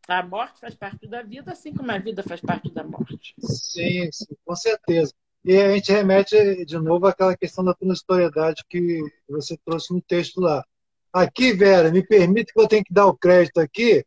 a 0.09 0.23
morte 0.23 0.61
faz 0.61 0.75
parte 0.75 1.07
da 1.07 1.23
vida, 1.23 1.53
assim 1.53 1.73
como 1.73 1.91
a 1.91 1.99
vida 1.99 2.23
faz 2.23 2.41
parte 2.41 2.71
da 2.71 2.85
morte. 2.85 3.35
Sim, 3.39 4.11
sim 4.13 4.37
com 4.45 4.57
certeza. 4.57 5.13
E 5.45 5.57
a 5.57 5.73
gente 5.73 5.91
remete 5.91 6.65
de 6.65 6.79
novo 6.79 7.07
àquela 7.07 7.37
questão 7.37 7.65
da 7.65 7.75
transitoriedade 7.75 8.63
que 8.69 9.01
você 9.29 9.57
trouxe 9.65 9.93
no 9.93 10.01
texto 10.01 10.41
lá. 10.41 10.65
Aqui, 11.13 11.53
Vera, 11.53 11.91
me 11.91 12.07
permite 12.07 12.53
que 12.53 12.61
eu 12.61 12.69
tenha 12.69 12.85
que 12.85 12.93
dar 12.93 13.07
o 13.07 13.17
crédito 13.17 13.59
aqui. 13.59 14.05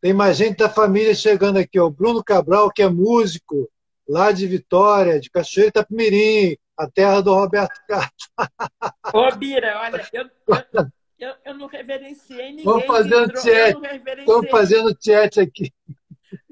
Tem 0.00 0.12
mais 0.12 0.36
gente 0.36 0.56
da 0.56 0.68
família 0.68 1.14
chegando 1.14 1.58
aqui, 1.58 1.78
o 1.78 1.88
Bruno 1.88 2.22
Cabral, 2.24 2.70
que 2.72 2.82
é 2.82 2.88
músico, 2.88 3.70
lá 4.08 4.32
de 4.32 4.46
Vitória, 4.46 5.20
de 5.20 5.30
Cachoeira 5.30 5.68
Itapemirim, 5.68 6.56
a 6.76 6.90
terra 6.90 7.20
do 7.20 7.34
Roberto 7.34 7.80
Carlos. 7.86 8.30
Ô, 9.14 9.36
Bira, 9.36 9.80
olha, 9.80 10.08
eu, 10.12 10.24
eu, 10.46 10.90
eu, 11.18 11.34
eu 11.44 11.54
não 11.54 11.66
reverenciei 11.66 12.52
ninguém. 12.52 12.58
Estou 12.58 12.80
fazendo 12.82 13.40
chat. 13.40 13.76
Estou 14.18 14.48
fazendo 14.48 14.96
chat 15.00 15.40
aqui. 15.40 15.72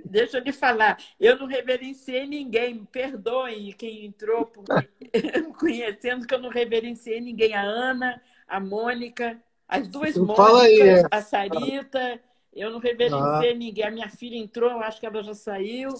Deixa 0.04 0.38
eu 0.38 0.42
lhe 0.42 0.52
falar, 0.52 0.98
eu 1.20 1.38
não 1.38 1.46
reverenciei 1.46 2.26
ninguém, 2.26 2.74
me 2.74 2.86
perdoem 2.86 3.72
quem 3.72 4.04
entrou 4.04 4.44
por 4.44 4.64
conhecendo 5.56 6.26
que 6.26 6.34
eu 6.34 6.40
não 6.40 6.48
reverenciei 6.50 7.20
ninguém. 7.20 7.54
A 7.54 7.62
Ana, 7.62 8.20
a 8.48 8.58
Mônica, 8.58 9.40
as 9.68 9.86
duas 9.86 10.16
Mônicas, 10.16 10.62
aí, 10.62 10.80
é. 10.80 11.02
a 11.08 11.22
Sarita, 11.22 12.20
eu 12.52 12.70
não 12.70 12.80
reverenciei 12.80 13.52
ah. 13.52 13.54
ninguém. 13.54 13.84
A 13.84 13.90
minha 13.90 14.08
filha 14.08 14.36
entrou, 14.36 14.80
acho 14.80 14.98
que 14.98 15.06
ela 15.06 15.22
já 15.22 15.34
saiu. 15.34 15.94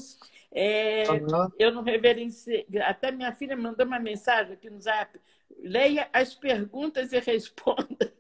É, 0.53 1.05
uhum. 1.11 1.49
Eu 1.59 1.73
não 1.73 1.83
reverenciei. 1.83 2.67
Até 2.83 3.11
minha 3.13 3.33
filha 3.33 3.57
mandou 3.57 3.87
uma 3.87 4.01
mensagem 4.01 4.55
aqui 4.55 4.69
no 4.69 4.81
zap. 4.81 5.19
Leia 5.63 6.09
as 6.13 6.35
perguntas 6.35 7.13
e 7.13 7.19
responda. 7.19 8.13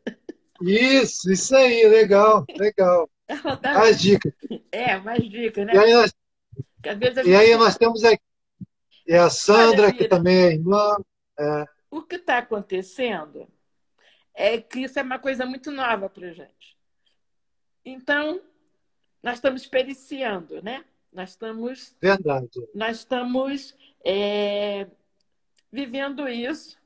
Isso, 0.63 1.33
isso 1.33 1.57
aí, 1.57 1.89
legal, 1.89 2.45
legal. 2.57 3.09
Dá... 3.61 3.75
Mais 3.75 4.01
dicas. 4.01 4.33
É, 4.71 4.99
mais 4.99 5.29
dicas, 5.29 5.67
né? 5.67 5.73
E 5.75 5.79
aí 5.79 5.93
nós, 5.95 6.13
e 7.25 7.35
aí 7.35 7.57
nós 7.57 7.77
temos 7.77 8.05
aqui 8.05 8.23
e 9.11 9.15
a 9.15 9.29
Sandra, 9.29 9.87
Olha, 9.87 9.93
que 9.93 10.07
também 10.07 10.37
é 10.37 10.53
irmã. 10.53 10.97
É. 11.37 11.65
O 11.91 12.01
que 12.01 12.15
está 12.15 12.39
acontecendo 12.39 13.49
é 14.33 14.61
que 14.61 14.85
isso 14.85 15.01
é 15.01 15.03
uma 15.03 15.19
coisa 15.19 15.45
muito 15.45 15.73
nova 15.73 16.09
para 16.09 16.33
gente. 16.33 16.79
Então, 17.85 18.41
nós 19.21 19.35
estamos 19.35 19.67
periciando, 19.67 20.63
né? 20.63 20.85
Nós 21.13 21.31
estamos. 21.31 21.97
Verdade. 22.01 22.49
Nós 22.75 22.99
estamos 22.99 23.77
é, 24.05 24.87
vivendo 25.73 26.29
isso. 26.29 26.79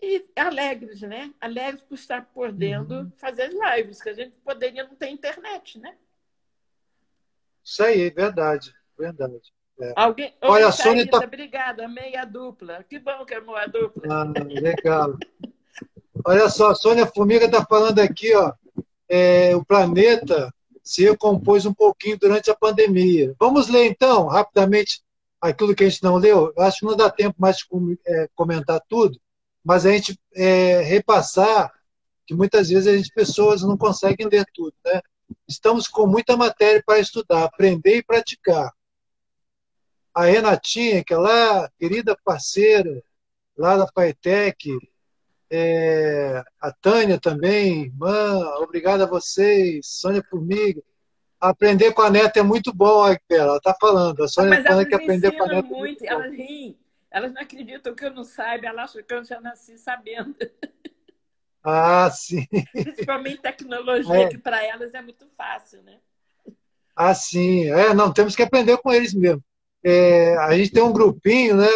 E 0.00 0.24
alegres, 0.34 1.00
né? 1.02 1.32
Alegres 1.40 1.82
por 1.84 1.94
estar 1.94 2.24
podendo 2.34 2.94
uhum. 2.94 3.12
fazer 3.18 3.42
as 3.42 3.76
lives, 3.76 4.02
que 4.02 4.08
a 4.08 4.14
gente 4.14 4.34
poderia 4.44 4.82
não 4.82 4.96
ter 4.96 5.08
internet, 5.08 5.78
né? 5.78 5.94
Isso 7.62 7.84
aí, 7.84 8.10
verdade, 8.10 8.74
verdade. 8.98 9.52
É. 9.80 9.92
Alguém... 9.94 10.34
Olha, 10.42 10.68
a 10.68 10.72
Sônia 10.72 11.08
tá... 11.08 11.18
Obrigada, 11.18 11.84
amei 11.84 12.16
a 12.16 12.24
dupla. 12.24 12.82
Que 12.82 12.98
bom 12.98 13.24
que 13.24 13.34
amou 13.34 13.56
a 13.56 13.66
dupla. 13.66 14.02
Ah, 14.12 14.24
legal. 14.48 15.16
Olha 16.24 16.48
só, 16.48 16.70
a 16.70 16.74
Sônia 16.74 17.06
Formiga 17.06 17.46
está 17.46 17.64
falando 17.64 18.00
aqui, 18.00 18.34
ó, 18.34 18.52
é, 19.08 19.54
o 19.54 19.64
planeta 19.64 20.52
se 20.82 21.04
recompôs 21.04 21.64
um 21.64 21.72
pouquinho 21.72 22.18
durante 22.18 22.50
a 22.50 22.56
pandemia. 22.56 23.34
Vamos 23.38 23.68
ler, 23.68 23.86
então, 23.86 24.26
rapidamente, 24.26 25.02
aquilo 25.40 25.74
que 25.74 25.84
a 25.84 25.88
gente 25.88 26.02
não 26.02 26.16
leu. 26.16 26.52
Acho 26.58 26.80
que 26.80 26.86
não 26.86 26.96
dá 26.96 27.10
tempo 27.10 27.36
mais 27.38 27.58
de 27.58 27.66
é, 28.06 28.28
comentar 28.34 28.80
tudo, 28.88 29.20
mas 29.64 29.86
a 29.86 29.92
gente 29.92 30.18
é, 30.34 30.80
repassar 30.80 31.72
que 32.26 32.34
muitas 32.34 32.68
vezes 32.68 32.86
a 32.86 32.96
gente, 32.96 33.12
pessoas 33.12 33.62
não 33.62 33.76
conseguem 33.76 34.28
ler 34.28 34.44
tudo. 34.54 34.74
Né? 34.84 35.00
Estamos 35.48 35.88
com 35.88 36.06
muita 36.06 36.36
matéria 36.36 36.82
para 36.84 36.98
estudar, 36.98 37.44
aprender 37.44 37.96
e 37.96 38.04
praticar. 38.04 38.72
A 40.14 40.24
Renatinha, 40.24 41.02
que 41.02 41.14
é 41.14 41.16
lá, 41.16 41.70
querida 41.78 42.16
parceira, 42.24 43.02
lá 43.56 43.76
da 43.76 43.86
Paetec, 43.86 44.70
é, 45.54 46.42
a 46.58 46.72
Tânia 46.72 47.20
também, 47.20 47.82
irmã, 47.82 48.38
obrigado 48.60 49.02
a 49.02 49.06
vocês, 49.06 49.86
Sônia 49.86 50.24
Formiga. 50.30 50.82
Aprender 51.38 51.92
com 51.92 52.00
a 52.00 52.08
neta 52.08 52.40
é 52.40 52.42
muito 52.42 52.72
bom, 52.72 53.04
ela 53.28 53.56
está 53.58 53.76
falando. 53.78 54.24
A 54.24 54.28
Sônia 54.28 54.62
falando 54.62 54.86
que 54.86 54.94
aprender 54.94 55.30
com 55.32 55.42
a 55.42 55.46
neta 55.48 55.68
muito, 55.68 55.76
é 55.76 55.78
muito 55.78 56.04
elas 56.06 56.32
riem, 56.32 56.78
elas 57.10 57.34
não 57.34 57.42
acreditam 57.42 57.94
que 57.94 58.02
eu 58.02 58.14
não 58.14 58.24
saiba, 58.24 58.66
elas 58.66 58.90
acham 58.90 59.02
que 59.02 59.12
eu 59.12 59.22
já 59.24 59.42
nasci 59.42 59.76
sabendo. 59.76 60.34
Ah, 61.62 62.10
sim. 62.10 62.46
Principalmente 62.72 63.42
tecnologia, 63.42 64.22
é. 64.22 64.28
que 64.28 64.38
para 64.38 64.64
elas 64.64 64.94
é 64.94 65.02
muito 65.02 65.28
fácil, 65.36 65.82
né? 65.82 65.98
Ah, 66.96 67.14
sim. 67.14 67.70
É, 67.70 67.92
não, 67.92 68.12
temos 68.12 68.34
que 68.34 68.42
aprender 68.42 68.78
com 68.78 68.90
eles 68.90 69.14
mesmo. 69.14 69.44
É, 69.84 70.34
a 70.38 70.56
gente 70.56 70.72
tem 70.72 70.82
um 70.82 70.92
grupinho, 70.92 71.56
né? 71.56 71.68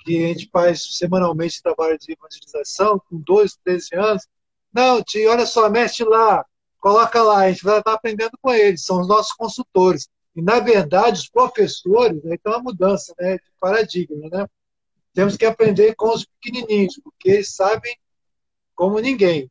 Que 0.00 0.24
a 0.24 0.28
gente 0.28 0.48
faz 0.50 0.96
semanalmente 0.96 1.62
trabalho 1.62 1.98
de 1.98 2.12
evangelização, 2.12 3.00
com 3.08 3.18
12, 3.18 3.58
13 3.64 3.94
anos. 3.94 4.28
Não, 4.72 5.02
tio, 5.02 5.30
olha 5.30 5.46
só, 5.46 5.68
mexe 5.70 6.04
lá, 6.04 6.44
coloca 6.80 7.22
lá, 7.22 7.44
a 7.44 7.50
gente 7.50 7.64
vai 7.64 7.78
estar 7.78 7.92
aprendendo 7.92 8.36
com 8.40 8.52
eles, 8.52 8.84
são 8.84 9.00
os 9.00 9.08
nossos 9.08 9.32
consultores. 9.32 10.08
E, 10.34 10.42
na 10.42 10.58
verdade, 10.60 11.20
os 11.20 11.28
professores, 11.28 12.22
né, 12.24 12.34
então, 12.34 12.52
é 12.52 12.56
uma 12.56 12.64
mudança 12.64 13.14
né, 13.18 13.36
de 13.36 13.52
paradigma. 13.60 14.28
Né? 14.30 14.46
Temos 15.12 15.36
que 15.36 15.46
aprender 15.46 15.94
com 15.94 16.12
os 16.12 16.24
pequenininhos, 16.24 17.00
porque 17.02 17.30
eles 17.30 17.54
sabem 17.54 17.96
como 18.74 18.98
ninguém. 18.98 19.48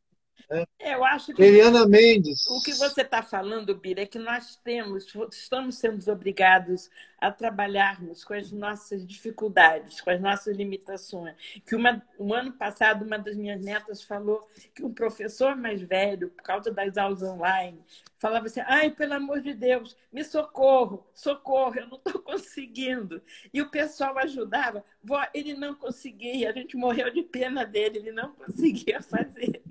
É, 0.50 0.94
eu 0.94 1.04
acho 1.04 1.32
que 1.32 1.42
Eliana 1.42 1.86
Mendes. 1.86 2.46
O 2.46 2.62
que 2.62 2.72
você 2.74 3.02
está 3.02 3.22
falando, 3.22 3.74
Bira, 3.74 4.02
é 4.02 4.06
que 4.06 4.18
nós 4.18 4.56
temos, 4.56 5.06
estamos 5.32 5.76
sendo 5.76 6.06
obrigados 6.10 6.90
a 7.18 7.30
trabalharmos 7.30 8.22
com 8.22 8.34
as 8.34 8.52
nossas 8.52 9.06
dificuldades, 9.06 10.00
com 10.00 10.10
as 10.10 10.20
nossas 10.20 10.56
limitações. 10.56 11.34
Que 11.66 11.74
uma, 11.74 12.02
um 12.18 12.34
ano 12.34 12.52
passado, 12.52 13.04
uma 13.04 13.18
das 13.18 13.36
minhas 13.36 13.60
netas 13.64 14.02
falou 14.02 14.46
que 14.74 14.84
um 14.84 14.92
professor 14.92 15.56
mais 15.56 15.80
velho, 15.80 16.28
por 16.30 16.42
causa 16.42 16.70
das 16.70 16.98
aulas 16.98 17.22
online, 17.22 17.82
falava 18.18 18.46
assim: 18.46 18.60
ai, 18.66 18.90
pelo 18.90 19.14
amor 19.14 19.40
de 19.40 19.54
Deus, 19.54 19.96
me 20.12 20.22
socorro, 20.22 21.06
socorro, 21.14 21.76
eu 21.76 21.88
não 21.88 21.96
estou 21.96 22.20
conseguindo. 22.20 23.22
E 23.52 23.62
o 23.62 23.70
pessoal 23.70 24.18
ajudava. 24.18 24.84
Vó, 25.02 25.24
ele 25.32 25.54
não 25.54 25.74
conseguia, 25.74 26.50
a 26.50 26.52
gente 26.52 26.76
morreu 26.76 27.10
de 27.10 27.22
pena 27.22 27.64
dele, 27.64 27.98
ele 27.98 28.12
não 28.12 28.32
conseguia 28.34 29.00
fazer. 29.02 29.62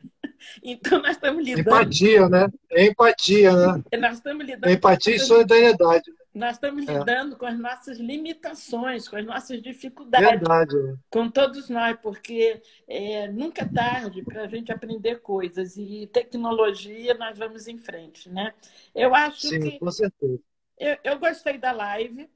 Então, 0.64 1.02
nós 1.02 1.12
estamos 1.12 1.44
lidando. 1.46 1.70
Empatia, 1.70 2.30
né? 2.30 2.48
é 2.72 2.86
empatia, 2.86 3.52
né? 3.54 3.84
Nós 4.00 4.18
estamos 4.18 4.46
lidando 4.46 4.72
empatia 4.72 5.16
e 5.16 5.20
solidariedade. 5.20 6.12
Nós 6.34 6.56
estamos 6.56 6.88
é. 6.88 6.98
lidando 6.98 7.36
é. 7.36 7.38
com 7.38 7.46
as 7.46 7.60
nossas 7.60 8.00
limitações, 8.00 9.08
com 9.08 9.16
as 9.16 9.26
nossas 9.26 9.62
dificuldades. 9.62 10.28
Verdade. 10.28 10.76
Com 11.10 11.30
todos 11.30 11.70
nós, 11.70 11.98
porque 12.02 12.62
é, 12.88 13.28
nunca 13.28 13.64
é 13.64 13.68
tarde 13.68 14.24
para 14.24 14.44
a 14.44 14.48
gente 14.48 14.72
aprender 14.72 15.22
coisas. 15.22 15.78
E 15.78 16.08
tecnologia, 16.08 17.14
nós 17.14 17.38
vamos 17.38 17.68
em 17.68 17.78
frente, 17.78 18.30
né? 18.30 18.54
Eu 18.96 19.14
acho 19.14 19.48
Sim, 19.48 19.60
que... 19.60 19.80
com 19.80 19.91
certeza. 19.91 20.39
Eu, 20.80 20.98
eu 21.04 21.20
gostei 21.20 21.60
da 21.60 21.72
live, 21.72 22.28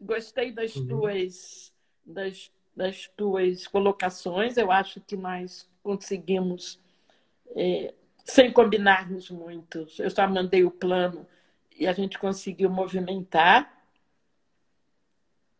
gostei 0.00 0.52
das 0.52 0.76
uhum. 0.76 0.86
tuas... 0.86 1.72
Das, 2.06 2.52
das 2.76 3.08
tuas 3.16 3.66
colocações. 3.66 4.56
Eu 4.56 4.70
acho 4.70 5.00
que 5.00 5.16
nós 5.16 5.68
conseguimos, 5.82 6.80
é, 7.56 7.94
sem 8.24 8.52
combinarmos 8.52 9.30
muito. 9.30 9.86
Eu 9.98 10.10
só 10.10 10.26
mandei 10.28 10.64
o 10.64 10.70
plano 10.70 11.26
e 11.76 11.86
a 11.86 11.92
gente 11.92 12.18
conseguiu 12.18 12.70
movimentar. 12.70 13.72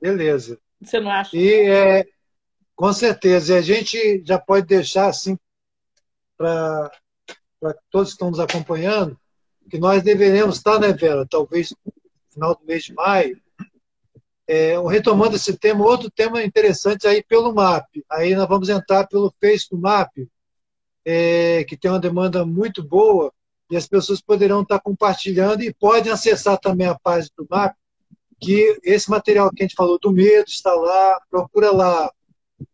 Beleza. 0.01 0.59
Você 0.81 1.01
não 1.01 1.11
acha? 1.11 1.37
E 1.37 1.71
é, 1.71 2.07
com 2.75 2.93
certeza. 2.93 3.55
E 3.55 3.59
a 3.59 3.63
gente 3.63 4.23
já 4.25 4.39
pode 4.39 4.67
deixar 4.67 5.09
assim 5.09 5.39
para 6.37 6.91
todos 7.91 8.09
que 8.09 8.15
estão 8.15 8.31
nos 8.31 8.41
acompanhando 8.41 9.19
que 9.71 9.79
nós 9.79 10.03
deveremos 10.03 10.57
estar, 10.57 10.79
né, 10.79 10.93
Vera? 10.93 11.27
Talvez 11.29 11.75
no 11.85 11.93
final 12.31 12.55
do 12.55 12.65
mês 12.65 12.85
de 12.85 12.95
maio, 12.95 13.41
é, 14.47 14.79
retomando 14.89 15.37
esse 15.37 15.57
tema, 15.57 15.85
outro 15.85 16.11
tema 16.11 16.43
interessante 16.43 17.07
aí 17.07 17.23
pelo 17.23 17.55
MAP. 17.55 18.05
Aí 18.11 18.35
nós 18.35 18.49
vamos 18.49 18.69
entrar 18.69 19.07
pelo 19.07 19.35
Face 19.41 19.69
do 19.71 19.79
MAP, 19.79 20.29
é, 21.05 21.65
que 21.65 21.77
tem 21.77 21.91
uma 21.91 22.01
demanda 22.01 22.45
muito 22.45 22.83
boa, 22.83 23.33
e 23.71 23.77
as 23.77 23.87
pessoas 23.87 24.21
poderão 24.21 24.63
estar 24.63 24.79
compartilhando 24.81 25.63
e 25.63 25.73
podem 25.73 26.13
acessar 26.13 26.59
também 26.59 26.87
a 26.87 26.99
página 26.99 27.33
do 27.37 27.47
MAP, 27.51 27.75
que 28.41 28.79
esse 28.83 29.11
material 29.11 29.51
que 29.51 29.63
a 29.63 29.67
gente 29.67 29.75
falou 29.75 29.99
do 29.99 30.13
medo 30.13 30.49
está 30.49 30.73
lá, 30.75 31.21
procura 31.31 31.73
lá, 31.73 32.13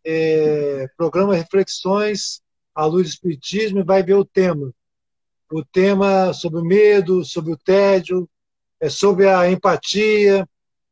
é, 0.04 0.88
programa 0.96 1.34
Reflexões 1.34 2.40
à 2.74 2.84
Luz 2.84 3.04
do 3.04 3.10
Espiritismo 3.10 3.80
e 3.80 3.84
vai 3.84 4.02
ver 4.02 4.14
o 4.14 4.24
tema. 4.24 4.72
O 5.52 5.64
tema 5.64 6.32
sobre 6.32 6.60
o 6.60 6.64
medo, 6.64 7.24
sobre 7.24 7.52
o 7.52 7.56
tédio, 7.56 8.28
é 8.80 8.88
sobre 8.88 9.28
a 9.28 9.50
empatia, 9.50 10.48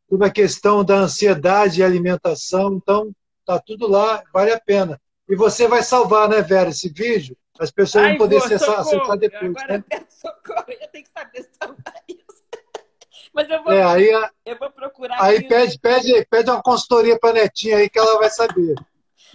sobre 0.09 0.27
a 0.27 0.31
questão 0.31 0.85
da 0.85 0.97
ansiedade 0.97 1.81
e 1.81 1.85
alimentação. 1.85 2.75
Então, 2.75 3.13
tá 3.45 3.59
tudo 3.59 3.89
lá, 3.89 4.23
vale 4.33 4.53
a 4.53 4.61
pena. 4.61 5.01
E 5.29 5.37
você 5.37 5.69
vai 5.69 5.83
salvar, 5.83 6.29
né, 6.29 6.41
Vera, 6.41 6.71
esse 6.71 6.89
vídeo? 6.89 7.37
As 7.59 7.71
pessoas 7.71 8.05
Ai, 8.05 8.11
vão 8.11 8.19
poder 8.19 8.37
vou, 8.37 8.47
acessar, 8.47 8.81
acessar 8.81 9.19
depois. 9.19 9.57
Agora 9.57 9.79
né? 9.79 9.85
socorro, 10.09 10.65
eu 10.69 10.89
tenho 10.89 11.05
que 11.05 11.11
saber 11.11 11.49
salvar 11.61 12.03
isso. 12.09 12.43
Mas 13.35 13.51
eu 13.51 13.63
vou, 13.63 13.73
é, 13.73 13.83
aí, 13.83 14.31
eu 14.47 14.59
vou 14.59 14.71
procurar. 14.71 15.23
Aí 15.23 15.47
pede, 15.47 15.79
pede, 15.79 16.27
pede 16.27 16.51
uma 16.51 16.63
consultoria 16.63 17.19
para 17.19 17.31
a 17.31 17.43
Netinha 17.43 17.77
aí 17.77 17.91
que 17.91 17.99
ela 17.99 18.19
vai 18.19 18.31
saber. 18.31 18.75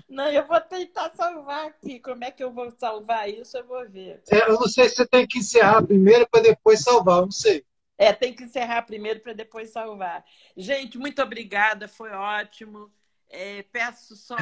Não, 0.09 0.27
eu 0.29 0.45
vou 0.45 0.59
tentar 0.61 1.11
salvar 1.13 1.67
aqui. 1.67 1.99
Como 1.99 2.23
é 2.23 2.31
que 2.31 2.43
eu 2.43 2.51
vou 2.51 2.71
salvar 2.71 3.29
isso? 3.29 3.57
Eu 3.57 3.67
vou 3.67 3.87
ver. 3.87 4.21
É, 4.31 4.49
eu 4.49 4.53
não 4.53 4.67
sei 4.67 4.89
se 4.89 4.95
você 4.95 5.05
tem 5.05 5.27
que 5.27 5.39
encerrar 5.39 5.83
primeiro 5.83 6.27
para 6.29 6.41
depois 6.41 6.81
salvar, 6.81 7.21
não 7.21 7.31
sei. 7.31 7.63
É, 7.97 8.11
tem 8.11 8.33
que 8.33 8.43
encerrar 8.43 8.81
primeiro 8.83 9.19
para 9.19 9.33
depois 9.33 9.69
salvar. 9.69 10.25
Gente, 10.57 10.97
muito 10.97 11.21
obrigada, 11.21 11.87
foi 11.87 12.09
ótimo. 12.11 12.91
É, 13.35 13.63
peço 13.71 14.15
só. 14.15 14.37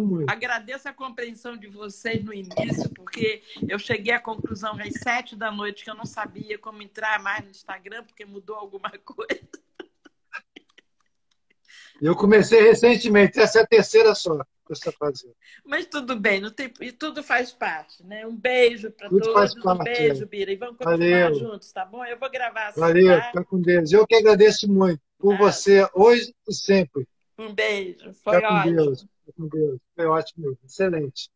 muito. 0.00 0.30
Agradeço 0.30 0.88
a 0.88 0.92
compreensão 0.92 1.54
de 1.54 1.66
vocês 1.66 2.24
no 2.24 2.32
início, 2.32 2.88
porque 2.94 3.42
eu 3.68 3.78
cheguei 3.78 4.14
à 4.14 4.18
conclusão 4.18 4.72
às 4.80 4.94
sete 4.94 5.36
da 5.36 5.52
noite 5.52 5.84
que 5.84 5.90
eu 5.90 5.94
não 5.94 6.06
sabia 6.06 6.56
como 6.56 6.80
entrar 6.80 7.22
mais 7.22 7.44
no 7.44 7.50
Instagram, 7.50 8.04
porque 8.04 8.24
mudou 8.24 8.56
alguma 8.56 8.90
coisa. 9.04 9.38
Eu 12.00 12.16
comecei 12.16 12.62
recentemente, 12.62 13.38
essa 13.38 13.58
é 13.58 13.62
a 13.62 13.66
terceira 13.66 14.14
só 14.14 14.38
que 14.42 14.48
você 14.66 14.88
está 14.88 14.92
fazendo. 14.92 15.36
Mas 15.62 15.84
tudo 15.84 16.18
bem, 16.18 16.40
não 16.40 16.50
tem, 16.50 16.72
e 16.80 16.90
tudo 16.90 17.22
faz 17.22 17.52
parte, 17.52 18.02
né? 18.02 18.26
Um 18.26 18.34
beijo 18.34 18.90
para 18.92 19.10
todos, 19.10 19.54
parte, 19.54 19.58
um 19.58 19.84
beijo, 19.84 20.22
é. 20.22 20.26
Bira, 20.26 20.50
e 20.50 20.56
vamos 20.56 20.78
continuar 20.78 20.98
Valeu. 20.98 21.34
juntos, 21.34 21.70
tá 21.70 21.84
bom? 21.84 22.02
Eu 22.02 22.18
vou 22.18 22.30
gravar 22.30 22.68
assim, 22.68 22.80
Valeu, 22.80 23.18
tá? 23.18 23.26
fica 23.26 23.44
com 23.44 23.60
Deus. 23.60 23.92
Eu 23.92 24.06
que 24.06 24.14
agradeço 24.14 24.66
muito 24.72 25.02
por 25.18 25.34
ah. 25.34 25.38
você 25.38 25.86
hoje 25.94 26.34
e 26.48 26.54
sempre. 26.54 27.06
Um 27.42 27.54
beijo, 27.54 28.14
foi 28.14 28.40
fica 28.40 28.48
ótimo. 28.48 28.50
Com 28.50 28.60
Deus, 28.60 29.00
fica 29.02 29.32
com 29.36 29.48
Deus, 29.48 29.80
foi 29.94 30.06
ótimo, 30.06 30.58
excelente. 30.64 31.30